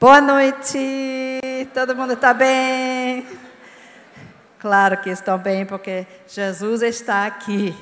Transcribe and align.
Boa 0.00 0.18
noite, 0.18 0.78
todo 1.74 1.94
mundo 1.94 2.14
está 2.14 2.32
bem? 2.32 3.26
Claro 4.58 4.96
que 4.96 5.10
estão 5.10 5.36
bem, 5.36 5.66
porque 5.66 6.06
Jesus 6.26 6.80
está 6.80 7.26
aqui, 7.26 7.76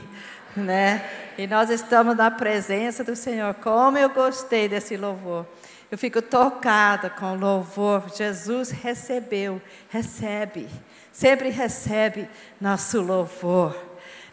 né? 0.57 1.09
E 1.39 1.47
nós 1.47 1.71
estamos 1.71 2.17
na 2.17 2.29
presença 2.29 3.05
do 3.05 3.15
Senhor. 3.15 3.55
Como 3.55 3.97
eu 3.97 4.11
gostei 4.11 4.69
desse 4.69 4.97
louvor. 4.97 5.47
Eu 5.93 5.97
fico 5.97 6.21
tocada 6.21 7.09
com 7.09 7.35
o 7.35 7.39
louvor. 7.39 8.11
Jesus 8.13 8.73
recebeu, 8.73 9.63
recebe, 9.89 10.69
sempre 11.13 11.51
recebe 11.51 12.29
nosso 12.61 13.01
louvor. 13.01 13.81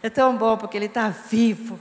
É 0.02 0.10
tão 0.10 0.36
bom 0.36 0.56
porque 0.56 0.76
Ele 0.76 0.86
está 0.86 1.08
vivo, 1.08 1.78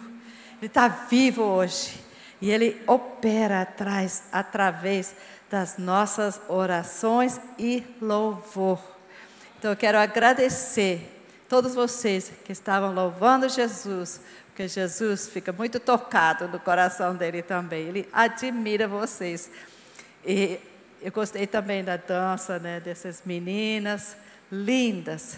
Ele 0.59 0.67
está 0.67 0.87
vivo 0.87 1.41
hoje. 1.41 1.99
E 2.39 2.51
Ele 2.51 2.79
opera 2.85 3.61
atrás, 3.61 4.25
através 4.31 5.15
das 5.55 5.77
nossas 5.77 6.41
orações 6.49 7.39
e 7.57 7.81
louvor. 8.01 8.77
Então 9.57 9.71
eu 9.71 9.77
quero 9.77 9.97
agradecer 9.97 11.23
todos 11.47 11.73
vocês 11.73 12.29
que 12.43 12.51
estavam 12.51 12.93
louvando 12.93 13.47
Jesus, 13.47 14.19
porque 14.47 14.67
Jesus 14.67 15.29
fica 15.29 15.53
muito 15.53 15.79
tocado 15.79 16.49
no 16.49 16.59
coração 16.59 17.15
dele 17.15 17.41
também. 17.41 17.87
Ele 17.87 18.09
admira 18.11 18.85
vocês. 18.85 19.49
E 20.25 20.59
eu 21.01 21.09
gostei 21.13 21.47
também 21.47 21.85
da 21.85 21.95
dança, 21.95 22.59
né, 22.59 22.81
dessas 22.81 23.21
meninas 23.25 24.17
lindas. 24.51 25.37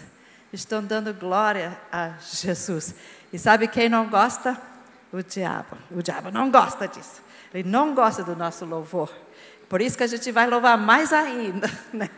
Estão 0.52 0.82
dando 0.82 1.14
glória 1.14 1.78
a 1.92 2.14
Jesus. 2.20 2.92
E 3.32 3.38
sabe 3.38 3.68
quem 3.68 3.88
não 3.88 4.08
gosta? 4.08 4.60
O 5.12 5.22
diabo. 5.22 5.78
O 5.92 6.02
diabo 6.02 6.32
não 6.32 6.50
gosta 6.50 6.88
disso. 6.88 7.22
Ele 7.54 7.68
não 7.68 7.94
gosta 7.94 8.24
do 8.24 8.34
nosso 8.34 8.64
louvor. 8.64 9.27
Por 9.68 9.82
isso 9.82 9.96
que 9.96 10.04
a 10.04 10.06
gente 10.06 10.30
vai 10.32 10.48
louvar 10.48 10.78
mais 10.78 11.12
ainda, 11.12 11.70
né? 11.92 12.08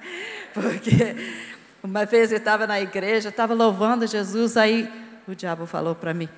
Porque 0.55 1.17
uma 1.83 2.05
vez 2.05 2.31
eu 2.31 2.39
estava 2.39 2.67
na 2.67 2.81
igreja, 2.81 3.29
estava 3.29 3.55
louvando 3.55 4.07
Jesus, 4.07 4.57
aí 4.57 4.89
o 5.27 5.35
diabo 5.35 5.67
falou 5.67 5.95
para 5.95 6.15
mim: 6.15 6.29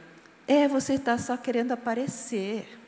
É, 0.49 0.67
você 0.67 0.95
está 0.95 1.19
só 1.19 1.37
querendo 1.37 1.73
aparecer. 1.73 2.79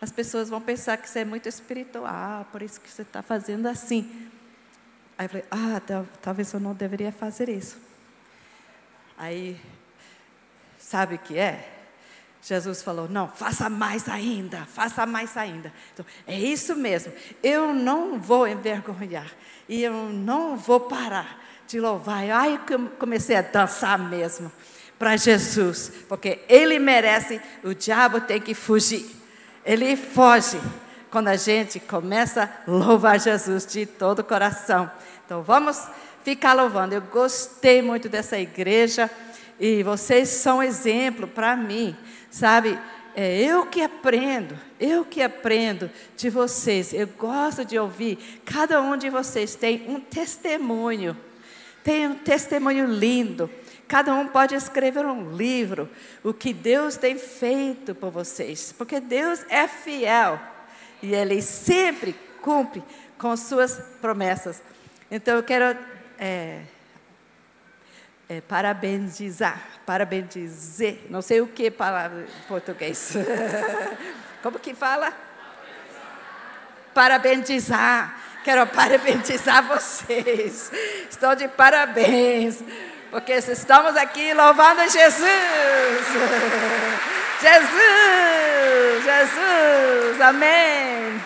As 0.00 0.12
pessoas 0.12 0.50
vão 0.50 0.60
pensar 0.60 0.96
que 0.98 1.08
você 1.08 1.20
é 1.20 1.24
muito 1.24 1.48
espiritual, 1.48 2.46
por 2.52 2.60
isso 2.62 2.80
que 2.80 2.90
você 2.90 3.02
está 3.02 3.22
fazendo 3.22 3.66
assim. 3.66 4.28
Aí 5.18 5.26
eu 5.26 5.28
falei: 5.30 5.44
Ah, 5.50 5.80
talvez 6.22 6.52
eu 6.52 6.60
não 6.60 6.74
deveria 6.74 7.10
fazer 7.10 7.48
isso. 7.48 7.78
Aí, 9.16 9.60
sabe 10.78 11.14
o 11.16 11.18
que 11.18 11.38
é? 11.38 11.73
Jesus 12.44 12.82
falou: 12.82 13.08
não, 13.08 13.26
faça 13.26 13.70
mais 13.70 14.06
ainda, 14.06 14.66
faça 14.66 15.06
mais 15.06 15.34
ainda. 15.34 15.72
Então, 15.92 16.04
é 16.26 16.38
isso 16.38 16.76
mesmo, 16.76 17.12
eu 17.42 17.72
não 17.72 18.18
vou 18.18 18.46
envergonhar, 18.46 19.30
e 19.66 19.82
eu 19.82 20.10
não 20.10 20.54
vou 20.54 20.80
parar 20.80 21.42
de 21.66 21.80
louvar. 21.80 22.22
Aí 22.30 22.60
eu 22.68 22.90
comecei 22.98 23.36
a 23.36 23.42
dançar 23.42 23.98
mesmo 23.98 24.52
para 24.98 25.16
Jesus, 25.16 25.90
porque 26.06 26.40
Ele 26.46 26.78
merece, 26.78 27.40
o 27.62 27.74
diabo 27.74 28.20
tem 28.20 28.40
que 28.40 28.54
fugir. 28.54 29.06
Ele 29.64 29.96
foge 29.96 30.60
quando 31.10 31.28
a 31.28 31.36
gente 31.36 31.80
começa 31.80 32.42
a 32.44 32.70
louvar 32.70 33.18
Jesus 33.18 33.64
de 33.64 33.86
todo 33.86 34.18
o 34.18 34.24
coração. 34.24 34.90
Então 35.24 35.42
vamos 35.42 35.82
ficar 36.22 36.52
louvando. 36.52 36.94
Eu 36.94 37.00
gostei 37.00 37.80
muito 37.80 38.06
dessa 38.06 38.38
igreja 38.38 39.10
e 39.58 39.82
vocês 39.82 40.28
são 40.28 40.62
exemplo 40.62 41.26
para 41.26 41.56
mim 41.56 41.96
Sabe, 42.34 42.76
é 43.14 43.40
eu 43.40 43.64
que 43.66 43.80
aprendo, 43.80 44.58
eu 44.80 45.04
que 45.04 45.22
aprendo 45.22 45.88
de 46.16 46.28
vocês. 46.28 46.92
Eu 46.92 47.06
gosto 47.06 47.64
de 47.64 47.78
ouvir. 47.78 48.42
Cada 48.44 48.82
um 48.82 48.96
de 48.96 49.08
vocês 49.08 49.54
tem 49.54 49.88
um 49.88 50.00
testemunho, 50.00 51.16
tem 51.84 52.08
um 52.08 52.14
testemunho 52.16 52.86
lindo. 52.86 53.48
Cada 53.86 54.12
um 54.12 54.26
pode 54.26 54.52
escrever 54.56 55.06
um 55.06 55.30
livro, 55.30 55.88
o 56.24 56.34
que 56.34 56.52
Deus 56.52 56.96
tem 56.96 57.16
feito 57.16 57.94
por 57.94 58.10
vocês, 58.10 58.74
porque 58.76 58.98
Deus 58.98 59.44
é 59.48 59.68
fiel 59.68 60.40
e 61.00 61.14
Ele 61.14 61.40
sempre 61.40 62.16
cumpre 62.42 62.82
com 63.16 63.36
suas 63.36 63.78
promessas. 64.00 64.60
Então 65.08 65.36
eu 65.36 65.42
quero 65.44 65.78
é, 66.18 66.62
é, 68.28 68.40
parabenizar, 68.40 69.60
parabenizar, 69.84 70.94
não 71.10 71.20
sei 71.20 71.40
o 71.40 71.46
que 71.46 71.70
palavra 71.70 72.22
em 72.22 72.48
português. 72.48 73.14
Como 74.42 74.58
que 74.58 74.74
fala? 74.74 75.12
Parabenizar. 76.92 78.20
Quero 78.44 78.66
parabenizar 78.66 79.62
vocês. 79.68 80.70
Estou 81.10 81.34
de 81.34 81.48
parabéns, 81.48 82.62
porque 83.10 83.32
estamos 83.32 83.96
aqui 83.96 84.34
louvando 84.34 84.82
Jesus. 84.82 85.24
Jesus, 87.40 89.04
Jesus, 89.04 90.20
amém. 90.20 91.22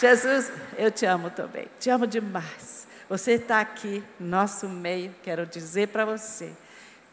Jesus, 0.00 0.50
eu 0.78 0.90
te 0.90 1.04
amo 1.04 1.28
também, 1.28 1.68
te 1.78 1.90
amo 1.90 2.06
demais. 2.06 2.77
Você 3.08 3.32
está 3.32 3.60
aqui, 3.60 4.04
nosso 4.20 4.68
meio, 4.68 5.14
quero 5.22 5.46
dizer 5.46 5.88
para 5.88 6.04
você, 6.04 6.52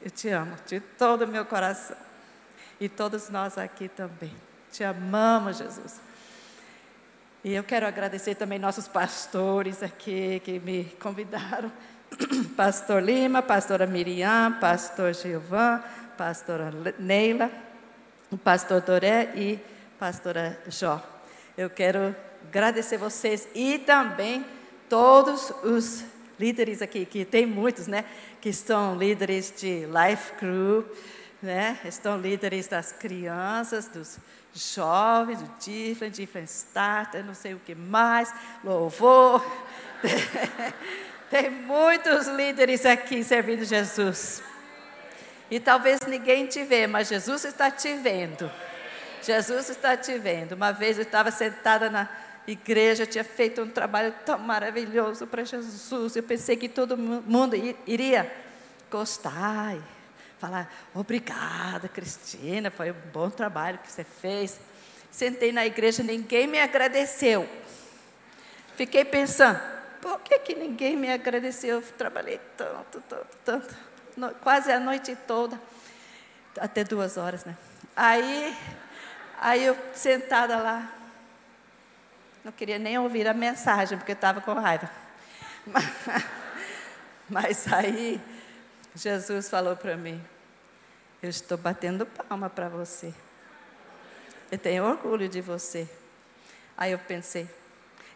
eu 0.02 0.12
te 0.12 0.28
amo 0.30 0.56
de 0.68 0.82
todo 0.82 1.24
o 1.24 1.28
meu 1.28 1.46
coração. 1.46 1.96
E 2.80 2.90
todos 2.90 3.30
nós 3.30 3.58
aqui 3.58 3.88
também. 3.88 4.36
Te 4.72 4.84
amamos, 4.84 5.58
Jesus. 5.58 6.02
E 7.44 7.54
eu 7.54 7.64
quero 7.64 7.88
agradecer 7.88 8.36
também 8.36 8.60
nossos 8.60 8.88
pastores 8.88 9.82
aqui 9.82 10.42
que 10.44 10.60
me 10.60 10.84
convidaram. 11.00 11.72
Pastor 12.58 13.02
Lima, 13.02 13.42
pastora 13.42 13.88
Miriam, 13.88 14.58
pastor 14.60 15.14
Gilvan, 15.14 15.82
pastora 16.18 16.72
Neila, 17.00 17.50
pastor 18.44 18.82
Doré 18.82 19.32
e 19.36 19.60
pastora 19.98 20.60
Jó. 20.68 21.02
Eu 21.58 21.70
quero 21.70 22.16
agradecer 22.48 22.98
vocês 22.98 23.48
e 23.56 23.80
também 23.80 24.46
todos 24.90 25.52
os 25.64 26.04
líderes 26.40 26.82
aqui, 26.82 27.06
que 27.06 27.26
tem 27.26 27.46
muitos, 27.46 27.88
né, 27.88 28.06
que 28.42 28.52
são 28.52 28.98
líderes 28.98 29.54
de 29.56 29.86
Life 29.86 30.34
Group, 30.40 30.88
né, 31.42 31.80
estão 31.86 32.18
líderes 32.20 32.68
das 32.68 32.92
crianças, 32.92 33.88
dos 33.88 34.18
jovens, 34.54 35.42
do 35.42 35.50
Different, 35.60 36.16
Different 36.16 36.50
Starter, 36.50 37.24
não 37.24 37.34
sei 37.34 37.54
o 37.54 37.60
que 37.60 37.76
mais, 37.76 38.34
louvor. 38.64 39.46
tem 41.30 41.50
muitos 41.50 42.28
líderes 42.28 42.86
aqui 42.86 43.24
servindo 43.24 43.64
Jesus. 43.66 44.42
E 45.50 45.60
talvez 45.60 46.00
ninguém 46.08 46.48
te 46.48 46.64
vê, 46.64 46.88
mas 46.88 47.08
Jesus 47.08 47.46
está 47.46 47.70
te 47.70 47.94
vendo. 47.94 48.52
Jesus 49.22 49.70
está 49.70 49.98
te 49.98 50.18
vendo. 50.18 50.54
Uma 50.54 50.72
vez 50.72 50.98
eu 50.98 51.04
estava 51.04 51.32
sentada 51.32 51.90
na 51.90 52.10
igreja 52.48 53.06
tinha 53.06 53.24
feito 53.24 53.62
um 53.62 53.70
trabalho 53.70 54.14
tão 54.26 54.38
maravilhoso 54.40 55.26
para 55.28 55.44
Jesus. 55.44 56.16
Eu 56.16 56.24
pensei 56.24 56.56
que 56.56 56.70
todo 56.70 56.98
mundo 56.98 57.56
iria 57.88 58.32
gostar 58.90 59.76
e 59.76 59.82
falar: 60.40 60.72
obrigada, 60.94 61.88
Cristina, 61.88 62.70
foi 62.70 62.92
um 62.92 63.02
bom 63.12 63.30
trabalho 63.30 63.80
que 63.80 63.92
você 63.92 64.04
fez. 64.04 64.60
Sentei 65.12 65.52
na 65.52 65.66
igreja, 65.66 66.04
ninguém 66.04 66.46
me 66.48 66.60
agradeceu. 66.60 67.48
Fiquei 68.76 69.06
pensando: 69.06 69.60
por 70.02 70.20
que, 70.20 70.40
que 70.40 70.56
ninguém 70.56 70.96
me 70.96 71.12
agradeceu? 71.12 71.78
Eu 71.78 71.82
trabalhei 71.82 72.40
tanto, 72.56 73.02
tanto, 73.10 73.38
tanto, 73.44 73.76
quase 74.42 74.72
a 74.72 74.80
noite 74.80 75.18
toda, 75.28 75.60
até 76.60 76.84
duas 76.84 77.18
horas, 77.18 77.44
né? 77.46 77.58
Aí, 77.96 78.56
aí 79.40 79.64
eu 79.64 79.78
sentada 79.94 80.58
lá, 80.58 80.95
não 82.46 82.52
queria 82.52 82.78
nem 82.78 82.96
ouvir 83.00 83.28
a 83.28 83.34
mensagem, 83.34 83.98
porque 83.98 84.12
estava 84.12 84.40
com 84.40 84.54
raiva. 84.54 84.88
Mas 87.28 87.74
aí, 87.74 88.22
Jesus 88.94 89.50
falou 89.50 89.76
para 89.76 89.98
mim: 89.98 90.24
Eu 91.24 91.30
estou 91.32 91.58
batendo 91.58 92.06
palma 92.06 92.48
para 92.48 92.70
você. 92.70 93.12
Eu 94.52 94.60
tenho 94.60 94.86
orgulho 94.86 95.28
de 95.28 95.42
você. 95.42 95.90
Aí 96.78 96.92
eu 96.92 97.00
pensei: 97.00 97.50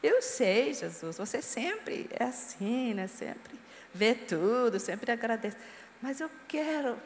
Eu 0.04 0.22
sei, 0.22 0.75
Jesus, 0.75 1.18
você 1.18 1.42
sempre 1.42 2.08
é 2.12 2.25
assim, 2.25 2.94
né? 2.94 3.08
Sempre 3.08 3.60
vê 3.92 4.14
tudo, 4.14 4.80
sempre 4.80 5.12
agradece. 5.12 5.58
Mas 6.00 6.22
eu 6.22 6.30
quero 6.48 7.00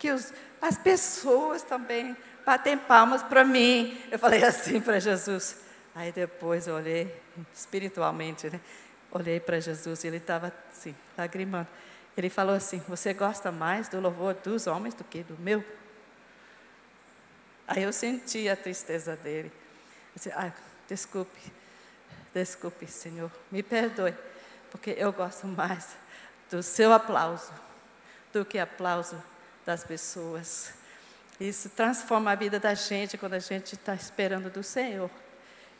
que 0.00 0.10
os, 0.10 0.32
as 0.60 0.76
pessoas 0.76 1.62
também 1.62 2.16
batem 2.44 2.76
palmas 2.76 3.22
para 3.22 3.44
mim. 3.44 3.96
Eu 4.10 4.18
falei 4.18 4.42
assim 4.42 4.80
para 4.80 4.98
Jesus. 4.98 5.64
Aí 5.96 6.12
depois 6.12 6.66
eu 6.66 6.74
olhei 6.74 7.18
espiritualmente, 7.54 8.50
né? 8.50 8.60
Olhei 9.10 9.40
para 9.40 9.58
Jesus 9.58 10.04
e 10.04 10.08
ele 10.08 10.18
estava 10.18 10.52
assim, 10.70 10.94
lagrimando. 11.16 11.68
Ele 12.14 12.28
falou 12.28 12.54
assim: 12.54 12.82
Você 12.86 13.14
gosta 13.14 13.50
mais 13.50 13.88
do 13.88 13.98
louvor 13.98 14.34
dos 14.34 14.66
homens 14.66 14.92
do 14.92 15.02
que 15.02 15.22
do 15.22 15.34
meu? 15.38 15.64
Aí 17.66 17.82
eu 17.82 17.94
senti 17.94 18.46
a 18.46 18.54
tristeza 18.54 19.16
dele. 19.16 19.50
Disse, 20.14 20.30
ah, 20.32 20.52
desculpe, 20.86 21.40
Desculpe, 22.34 22.86
Senhor, 22.86 23.32
me 23.50 23.62
perdoe, 23.62 24.14
porque 24.70 24.94
eu 24.98 25.10
gosto 25.10 25.46
mais 25.46 25.96
do 26.50 26.62
seu 26.62 26.92
aplauso 26.92 27.50
do 28.30 28.44
que 28.44 28.58
aplauso 28.58 29.20
das 29.64 29.82
pessoas. 29.82 30.74
Isso 31.40 31.70
transforma 31.70 32.32
a 32.32 32.34
vida 32.34 32.60
da 32.60 32.74
gente 32.74 33.16
quando 33.16 33.32
a 33.32 33.38
gente 33.38 33.74
está 33.74 33.94
esperando 33.94 34.50
do 34.50 34.62
Senhor 34.62 35.10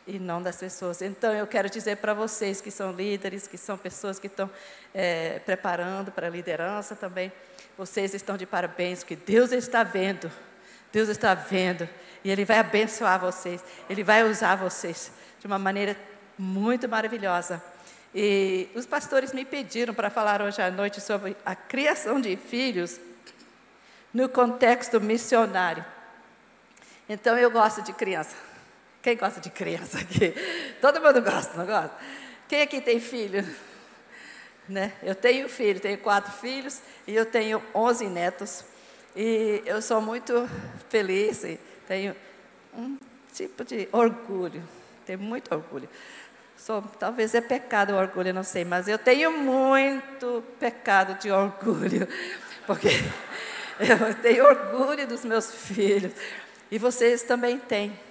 e 0.07 0.17
não 0.17 0.41
das 0.41 0.55
pessoas. 0.55 1.01
Então, 1.01 1.33
eu 1.33 1.45
quero 1.45 1.69
dizer 1.69 1.97
para 1.97 2.13
vocês 2.13 2.61
que 2.61 2.71
são 2.71 2.93
líderes, 2.93 3.45
que 3.45 3.57
são 3.57 3.77
pessoas 3.77 4.17
que 4.17 4.27
estão 4.27 4.49
é, 4.93 5.39
preparando 5.39 6.11
para 6.11 6.27
a 6.27 6.29
liderança 6.29 6.95
também, 6.95 7.31
vocês 7.77 8.13
estão 8.13 8.37
de 8.37 8.45
parabéns, 8.45 9.03
que 9.03 9.15
Deus 9.15 9.51
está 9.51 9.83
vendo, 9.83 10.31
Deus 10.91 11.09
está 11.09 11.35
vendo, 11.35 11.87
e 12.23 12.31
Ele 12.31 12.45
vai 12.45 12.57
abençoar 12.57 13.19
vocês, 13.19 13.63
Ele 13.89 14.03
vai 14.03 14.23
usar 14.23 14.55
vocês 14.55 15.11
de 15.39 15.45
uma 15.45 15.59
maneira 15.59 15.95
muito 16.37 16.87
maravilhosa. 16.87 17.61
E 18.15 18.69
os 18.73 18.85
pastores 18.85 19.33
me 19.33 19.43
pediram 19.43 19.93
para 19.93 20.09
falar 20.09 20.41
hoje 20.41 20.61
à 20.61 20.71
noite 20.71 21.01
sobre 21.01 21.35
a 21.45 21.53
criação 21.53 22.19
de 22.19 22.35
filhos 22.37 22.99
no 24.13 24.29
contexto 24.29 24.99
missionário. 25.01 25.85
Então 27.09 27.37
eu 27.37 27.51
gosto 27.51 27.81
de 27.81 27.93
criança. 27.93 28.46
Quem 29.07 29.15
gosta 29.15 29.39
de 29.39 29.49
criança 29.49 29.99
aqui? 29.99 30.33
Todo 30.81 30.99
mundo 30.99 31.21
gosta, 31.21 31.57
não 31.57 31.65
gosta? 31.65 31.95
Quem 32.45 32.61
aqui 32.61 32.81
tem 32.81 32.99
filho? 32.99 33.47
Né? 34.67 34.91
Eu 35.01 35.15
tenho 35.15 35.47
filho, 35.47 35.79
tenho 35.79 35.97
quatro 35.99 36.29
filhos 36.29 36.81
e 37.07 37.15
eu 37.15 37.25
tenho 37.25 37.63
onze 37.73 38.05
netos. 38.05 38.65
E 39.15 39.63
eu 39.65 39.81
sou 39.81 40.01
muito 40.01 40.45
feliz, 40.89 41.41
tenho 41.87 42.13
um 42.75 42.97
tipo 43.33 43.63
de 43.63 43.87
orgulho, 43.93 44.61
tenho 45.05 45.19
muito 45.19 45.55
orgulho. 45.55 45.87
Sou, 46.57 46.81
talvez 46.99 47.33
é 47.33 47.39
pecado 47.39 47.93
o 47.93 47.95
orgulho, 47.95 48.33
não 48.33 48.43
sei, 48.43 48.65
mas 48.65 48.89
eu 48.89 48.99
tenho 48.99 49.31
muito 49.31 50.43
pecado 50.59 51.17
de 51.17 51.31
orgulho, 51.31 52.05
porque 52.67 52.89
eu 53.79 54.15
tenho 54.21 54.43
orgulho 54.43 55.07
dos 55.07 55.23
meus 55.23 55.49
filhos 55.49 56.11
e 56.69 56.77
vocês 56.77 57.23
também 57.23 57.57
têm. 57.57 58.06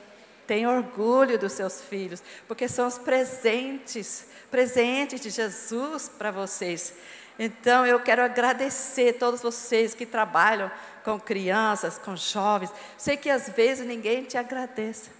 Tenham 0.46 0.76
orgulho 0.76 1.38
dos 1.38 1.52
seus 1.52 1.80
filhos, 1.80 2.22
porque 2.46 2.68
são 2.68 2.86
os 2.86 2.98
presentes, 2.98 4.26
presentes 4.50 5.20
de 5.20 5.30
Jesus 5.30 6.08
para 6.08 6.30
vocês. 6.30 6.94
Então 7.38 7.86
eu 7.86 8.00
quero 8.00 8.22
agradecer 8.22 9.14
todos 9.14 9.42
vocês 9.42 9.94
que 9.94 10.06
trabalham 10.06 10.70
com 11.04 11.20
crianças, 11.20 11.98
com 11.98 12.16
jovens. 12.16 12.70
Sei 12.96 13.16
que 13.16 13.28
às 13.28 13.48
vezes 13.48 13.86
ninguém 13.86 14.24
te 14.24 14.38
agradece, 14.38 15.10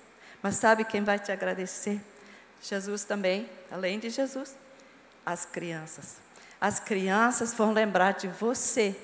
mas 0.43 0.57
sabe 0.57 0.85
quem 0.85 1.03
vai 1.03 1.19
te 1.19 1.31
agradecer? 1.31 2.01
Jesus 2.63 3.05
também, 3.05 3.49
além 3.71 3.99
de 3.99 4.11
Jesus, 4.11 4.57
as 5.25 5.45
crianças. 5.45 6.17
As 6.61 6.81
crianças 6.81 7.53
vão 7.53 7.73
lembrar 7.73 8.13
de 8.13 8.29
você 8.29 8.97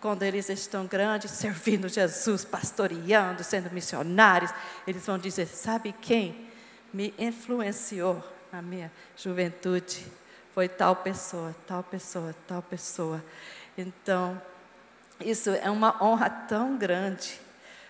quando 0.00 0.22
eles 0.22 0.48
estão 0.48 0.86
grandes, 0.86 1.30
servindo 1.32 1.88
Jesus, 1.88 2.44
pastoreando, 2.44 3.44
sendo 3.44 3.70
missionários. 3.70 4.52
Eles 4.86 5.04
vão 5.06 5.18
dizer: 5.18 5.46
Sabe 5.46 5.92
quem 5.92 6.48
me 6.92 7.14
influenciou 7.18 8.24
na 8.52 8.62
minha 8.62 8.90
juventude? 9.16 10.06
Foi 10.54 10.68
tal 10.68 10.96
pessoa, 10.96 11.54
tal 11.66 11.82
pessoa, 11.82 12.34
tal 12.46 12.62
pessoa. 12.62 13.24
Então, 13.76 14.40
isso 15.20 15.50
é 15.50 15.70
uma 15.70 16.02
honra 16.02 16.30
tão 16.30 16.76
grande, 16.76 17.40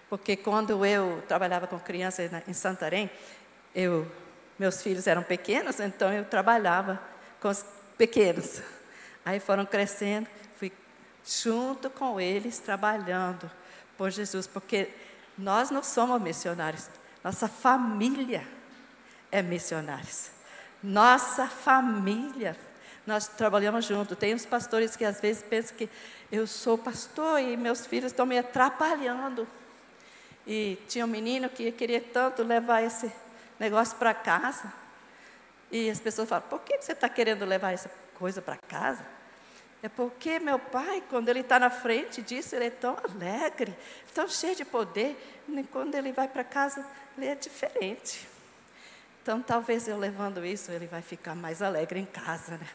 porque 0.08 0.36
quando 0.36 0.84
eu 0.84 1.22
trabalhava 1.26 1.66
com 1.66 1.78
crianças 1.78 2.30
em 2.46 2.52
Santarém, 2.52 3.08
eu 3.74 4.10
meus 4.60 4.82
filhos 4.82 5.06
eram 5.06 5.22
pequenos, 5.22 5.80
então 5.80 6.12
eu 6.12 6.22
trabalhava 6.22 7.00
com 7.40 7.48
os 7.48 7.64
pequenos. 7.96 8.60
Aí 9.24 9.40
foram 9.40 9.64
crescendo, 9.64 10.28
junto 11.24 11.90
com 11.90 12.20
eles 12.20 12.58
trabalhando 12.58 13.50
por 13.96 14.10
Jesus, 14.10 14.46
porque 14.46 14.90
nós 15.36 15.70
não 15.70 15.82
somos 15.82 16.20
missionários, 16.20 16.88
nossa 17.22 17.48
família 17.48 18.46
é 19.30 19.42
missionários. 19.42 20.30
Nossa 20.82 21.46
família, 21.46 22.56
nós 23.06 23.28
trabalhamos 23.28 23.84
junto. 23.84 24.16
Tem 24.16 24.34
uns 24.34 24.46
pastores 24.46 24.96
que 24.96 25.04
às 25.04 25.20
vezes 25.20 25.42
pensam 25.42 25.76
que 25.76 25.88
eu 26.32 26.46
sou 26.46 26.78
pastor 26.78 27.40
e 27.40 27.56
meus 27.56 27.86
filhos 27.86 28.12
estão 28.12 28.24
me 28.24 28.38
atrapalhando. 28.38 29.46
E 30.46 30.78
tinha 30.88 31.04
um 31.04 31.08
menino 31.08 31.48
que 31.48 31.70
queria 31.72 32.00
tanto 32.00 32.42
levar 32.42 32.82
esse 32.82 33.12
negócio 33.58 33.96
para 33.98 34.14
casa. 34.14 34.72
E 35.70 35.90
as 35.90 36.00
pessoas 36.00 36.28
falam: 36.28 36.48
por 36.48 36.60
que 36.60 36.80
você 36.80 36.92
está 36.92 37.08
querendo 37.08 37.44
levar 37.44 37.72
essa 37.72 37.90
coisa 38.14 38.40
para 38.40 38.56
casa? 38.56 39.04
É 39.82 39.88
porque 39.88 40.38
meu 40.38 40.58
pai, 40.58 41.02
quando 41.08 41.28
ele 41.28 41.40
está 41.40 41.58
na 41.58 41.70
frente 41.70 42.20
disso, 42.20 42.54
ele 42.54 42.66
é 42.66 42.70
tão 42.70 42.96
alegre, 43.02 43.74
tão 44.14 44.28
cheio 44.28 44.54
de 44.54 44.64
poder, 44.64 45.16
e 45.48 45.62
quando 45.64 45.94
ele 45.94 46.12
vai 46.12 46.28
para 46.28 46.44
casa, 46.44 46.86
ele 47.16 47.26
é 47.26 47.34
diferente. 47.34 48.28
Então, 49.22 49.40
talvez 49.40 49.88
eu 49.88 49.96
levando 49.96 50.44
isso, 50.44 50.70
ele 50.70 50.86
vai 50.86 51.02
ficar 51.02 51.34
mais 51.34 51.62
alegre 51.62 51.98
em 51.98 52.06
casa, 52.06 52.58
né? 52.58 52.68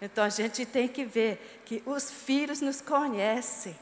Então, 0.00 0.22
a 0.22 0.28
gente 0.28 0.64
tem 0.66 0.86
que 0.86 1.04
ver 1.04 1.62
que 1.64 1.82
os 1.86 2.10
filhos 2.10 2.60
nos 2.60 2.80
conhecem, 2.80 3.76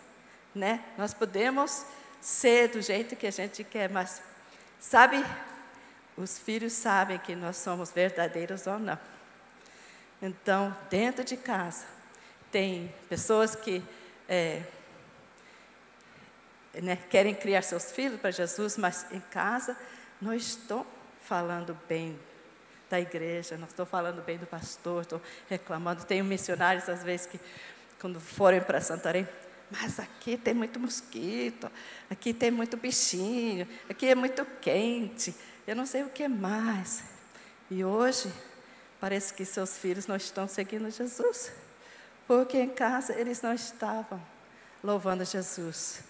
né? 0.54 0.82
Nós 0.96 1.12
podemos 1.12 1.84
ser 2.20 2.68
do 2.68 2.80
jeito 2.80 3.16
que 3.16 3.26
a 3.26 3.30
gente 3.30 3.64
quer, 3.64 3.90
mas 3.90 4.22
sabe 4.78 5.24
os 6.16 6.38
filhos 6.38 6.72
sabem 6.74 7.18
que 7.18 7.34
nós 7.34 7.56
somos 7.56 7.90
verdadeiros 7.90 8.66
ou 8.66 8.78
não. 8.78 8.98
Então, 10.20 10.76
dentro 10.88 11.24
de 11.24 11.36
casa, 11.36 11.84
tem 12.52 12.94
pessoas 13.08 13.56
que 13.56 13.82
é, 14.28 14.62
né, 16.74 16.96
querem 17.10 17.34
criar 17.34 17.62
seus 17.62 17.90
filhos 17.90 18.20
para 18.20 18.30
Jesus, 18.30 18.76
mas 18.76 19.06
em 19.10 19.18
casa 19.18 19.76
não 20.20 20.32
estou 20.32 20.86
falando 21.22 21.76
bem 21.88 22.16
da 22.88 23.00
igreja, 23.00 23.56
não 23.56 23.66
estou 23.66 23.84
falando 23.84 24.22
bem 24.22 24.38
do 24.38 24.46
pastor, 24.46 25.02
estou 25.02 25.20
reclamando. 25.48 26.04
Tenho 26.04 26.24
missionários, 26.24 26.88
às 26.88 27.02
vezes, 27.02 27.26
que 27.26 27.40
quando 27.98 28.20
forem 28.20 28.60
para 28.60 28.80
Santarém, 28.80 29.26
mas 29.68 29.98
aqui 29.98 30.36
tem 30.36 30.54
muito 30.54 30.78
mosquito, 30.78 31.68
aqui 32.08 32.32
tem 32.32 32.50
muito 32.50 32.76
bichinho, 32.76 33.66
aqui 33.88 34.06
é 34.06 34.14
muito 34.14 34.44
quente 34.60 35.34
eu 35.66 35.76
não 35.76 35.86
sei 35.86 36.02
o 36.02 36.08
que 36.08 36.26
mais. 36.26 37.04
E 37.70 37.84
hoje, 37.84 38.32
parece 39.00 39.32
que 39.32 39.44
seus 39.44 39.78
filhos 39.78 40.06
não 40.06 40.16
estão 40.16 40.48
seguindo 40.48 40.90
Jesus, 40.90 41.52
porque 42.26 42.58
em 42.58 42.68
casa 42.68 43.12
eles 43.14 43.42
não 43.42 43.52
estavam 43.52 44.20
louvando 44.82 45.24
Jesus. 45.24 46.02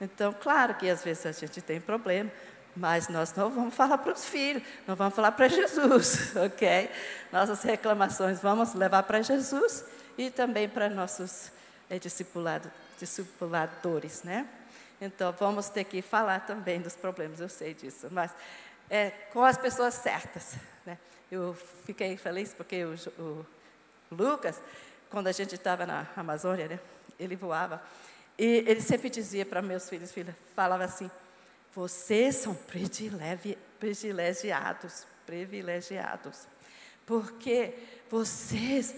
Então, 0.00 0.32
claro 0.32 0.74
que 0.74 0.88
às 0.88 1.04
vezes 1.04 1.26
a 1.26 1.32
gente 1.32 1.60
tem 1.60 1.80
problema, 1.80 2.30
mas 2.74 3.08
nós 3.08 3.34
não 3.34 3.50
vamos 3.50 3.74
falar 3.74 3.98
para 3.98 4.12
os 4.12 4.24
filhos, 4.24 4.62
não 4.86 4.96
vamos 4.96 5.14
falar 5.14 5.32
para 5.32 5.48
Jesus, 5.48 6.34
ok? 6.36 6.90
Nossas 7.32 7.62
reclamações 7.62 8.40
vamos 8.40 8.74
levar 8.74 9.02
para 9.02 9.20
Jesus 9.20 9.84
e 10.16 10.30
também 10.30 10.68
para 10.68 10.88
nossos 10.88 11.52
é, 11.88 11.98
discipulado, 11.98 12.70
discipuladores, 12.98 14.22
né? 14.22 14.46
Então, 15.00 15.34
vamos 15.38 15.68
ter 15.68 15.84
que 15.84 16.02
falar 16.02 16.40
também 16.40 16.80
dos 16.80 16.94
problemas, 16.94 17.40
eu 17.40 17.48
sei 17.48 17.74
disso, 17.74 18.08
mas 18.10 18.30
é, 18.88 19.10
com 19.32 19.44
as 19.44 19.56
pessoas 19.56 19.94
certas. 19.94 20.56
Né? 20.84 20.98
Eu 21.30 21.56
fiquei 21.84 22.16
feliz 22.16 22.52
porque 22.52 22.84
o, 22.84 22.94
o 23.18 23.46
Lucas, 24.10 24.60
quando 25.10 25.26
a 25.26 25.32
gente 25.32 25.54
estava 25.56 25.84
na 25.84 26.06
Amazônia, 26.16 26.68
né, 26.68 26.80
ele 27.18 27.36
voava, 27.36 27.82
e 28.38 28.64
ele 28.66 28.80
sempre 28.80 29.10
dizia 29.10 29.44
para 29.44 29.60
meus 29.60 29.88
filhos, 29.88 30.12
filha, 30.12 30.34
falava 30.54 30.84
assim, 30.84 31.10
vocês 31.74 32.36
são 32.36 32.54
privilegiados, 33.78 35.06
privilegiados, 35.26 36.46
porque 37.04 37.74
vocês 38.08 38.94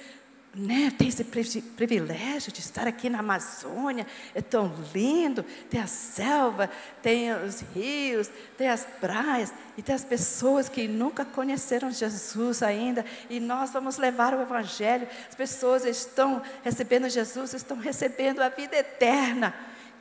né, 0.55 0.93
tem 0.99 1.09
esse 1.09 1.25
privilégio 1.25 2.53
de 2.53 2.61
estar 2.61 2.87
aqui 2.87 3.09
na 3.09 3.21
Amazônia, 3.21 4.07
é 4.35 4.43
tão 4.43 4.71
lindo, 4.93 5.43
tem 5.71 5.81
a 5.81 5.87
selva, 5.87 6.69
tem 7.01 7.33
os 7.33 7.61
rios, 7.75 8.31
tem 8.59 8.69
as 8.69 8.85
praias, 9.01 9.53
e 9.79 9.83
tem 9.83 9.95
as 9.95 10.05
pessoas 10.05 10.69
que 10.69 10.87
nunca 10.87 11.25
conheceram 11.25 11.91
Jesus 11.91 12.63
ainda, 12.63 13.05
e 13.31 13.41
nós 13.41 13.71
vamos 13.71 13.97
levar 13.97 14.35
o 14.35 14.43
Evangelho, 14.43 15.09
as 15.27 15.35
pessoas 15.35 15.87
estão 15.87 16.43
recebendo 16.63 17.09
Jesus, 17.09 17.55
estão 17.55 17.79
recebendo 17.79 18.41
a 18.43 18.51
vida 18.51 18.77
eterna, 18.77 19.55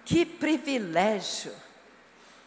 que 0.03 0.25
privilégio! 0.25 1.53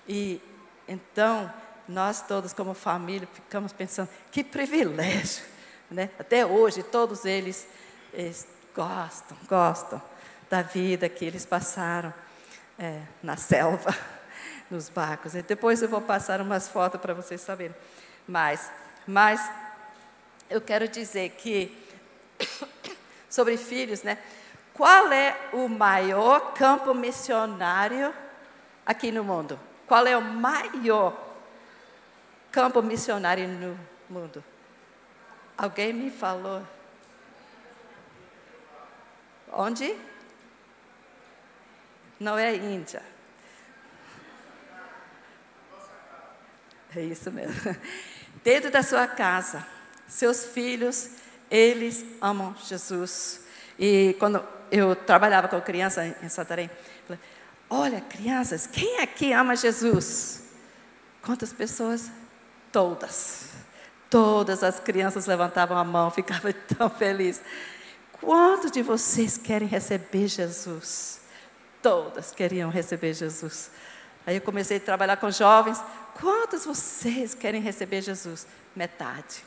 E 0.07 0.43
então, 0.87 1.51
nós 1.89 2.21
todos 2.21 2.53
como 2.53 2.75
família 2.75 3.27
ficamos 3.33 3.73
pensando, 3.73 4.11
que 4.31 4.45
privilégio! 4.45 5.43
Né? 5.91 6.11
Até 6.19 6.45
hoje, 6.45 6.83
todos 6.83 7.25
eles 7.25 7.67
eles 8.15 8.47
gostam, 8.75 9.37
gostam 9.49 10.01
da 10.49 10.63
vida 10.63 11.09
que 11.09 11.25
eles 11.25 11.45
passaram 11.45 12.13
é, 12.79 13.03
na 13.23 13.37
selva, 13.37 13.95
nos 14.71 14.89
barcos. 14.89 15.35
E 15.35 15.43
depois 15.43 15.83
eu 15.83 15.89
vou 15.89 16.01
passar 16.01 16.41
umas 16.41 16.69
fotos 16.69 17.01
para 17.01 17.15
vocês 17.15 17.41
saberem. 17.41 17.77
Mas, 18.27 18.71
mas 19.07 19.41
eu 20.49 20.61
quero 20.61 20.89
dizer 20.89 21.31
que, 21.31 21.77
sobre 23.29 23.57
filhos, 23.57 24.03
né? 24.03 24.19
Qual 24.73 25.13
é 25.13 25.37
o 25.53 25.69
maior 25.69 26.53
campo 26.55 26.93
missionário 26.95 28.13
aqui 28.85 29.13
no 29.13 29.23
mundo? 29.23 29.59
Qual 29.87 30.05
é 30.07 30.17
o 30.17 30.23
maior 30.23 31.17
campo 32.51 32.83
missionário 32.83 33.47
no 33.47 33.79
mundo? 34.09 34.43
Alguém 35.57 35.93
me 35.93 36.11
falou? 36.11 36.63
Onde? 39.57 39.95
Não 42.19 42.37
é 42.37 42.55
Índia. 42.55 43.03
É 46.97 47.01
isso 47.01 47.31
mesmo. 47.31 47.55
Dentro 48.43 48.71
da 48.71 48.83
sua 48.83 49.07
casa, 49.07 49.65
seus 50.09 50.45
filhos, 50.45 51.11
eles 51.51 52.05
amam 52.21 52.55
Jesus. 52.65 53.41
E 53.79 54.17
quando 54.19 54.45
eu 54.71 54.95
trabalhava 54.95 55.49
com 55.49 55.61
criança 55.61 56.05
em 56.23 56.29
Santarém, 56.29 56.71
falei, 57.07 57.21
olha, 57.71 58.01
crianças, 58.01 58.67
quem 58.67 59.01
aqui 59.01 59.33
ama 59.33 59.57
Jesus? 59.57 60.45
Quantas 61.23 61.53
pessoas? 61.53 62.11
Todas. 62.73 63.51
Todas 64.11 64.63
as 64.63 64.79
crianças 64.79 65.27
levantavam 65.27 65.77
a 65.77 65.85
mão, 65.85 66.11
ficavam 66.11 66.53
tão 66.77 66.91
felizes. 66.91 67.43
Quantos 68.25 68.71
de 68.71 68.81
vocês 68.81 69.37
querem 69.37 69.69
receber 69.69 70.29
Jesus? 70.29 71.21
Todas 71.83 72.33
queriam 72.33 72.71
receber 72.71 73.13
Jesus. 73.13 73.71
Aí 74.27 74.37
eu 74.37 74.41
comecei 74.41 74.79
a 74.79 74.81
trabalhar 74.81 75.19
com 75.19 75.31
jovens. 75.31 75.79
Quantos 76.19 76.65
vocês 76.65 77.35
querem 77.35 77.61
receber 77.61 78.01
Jesus? 78.01 78.47
Metade. 78.75 79.45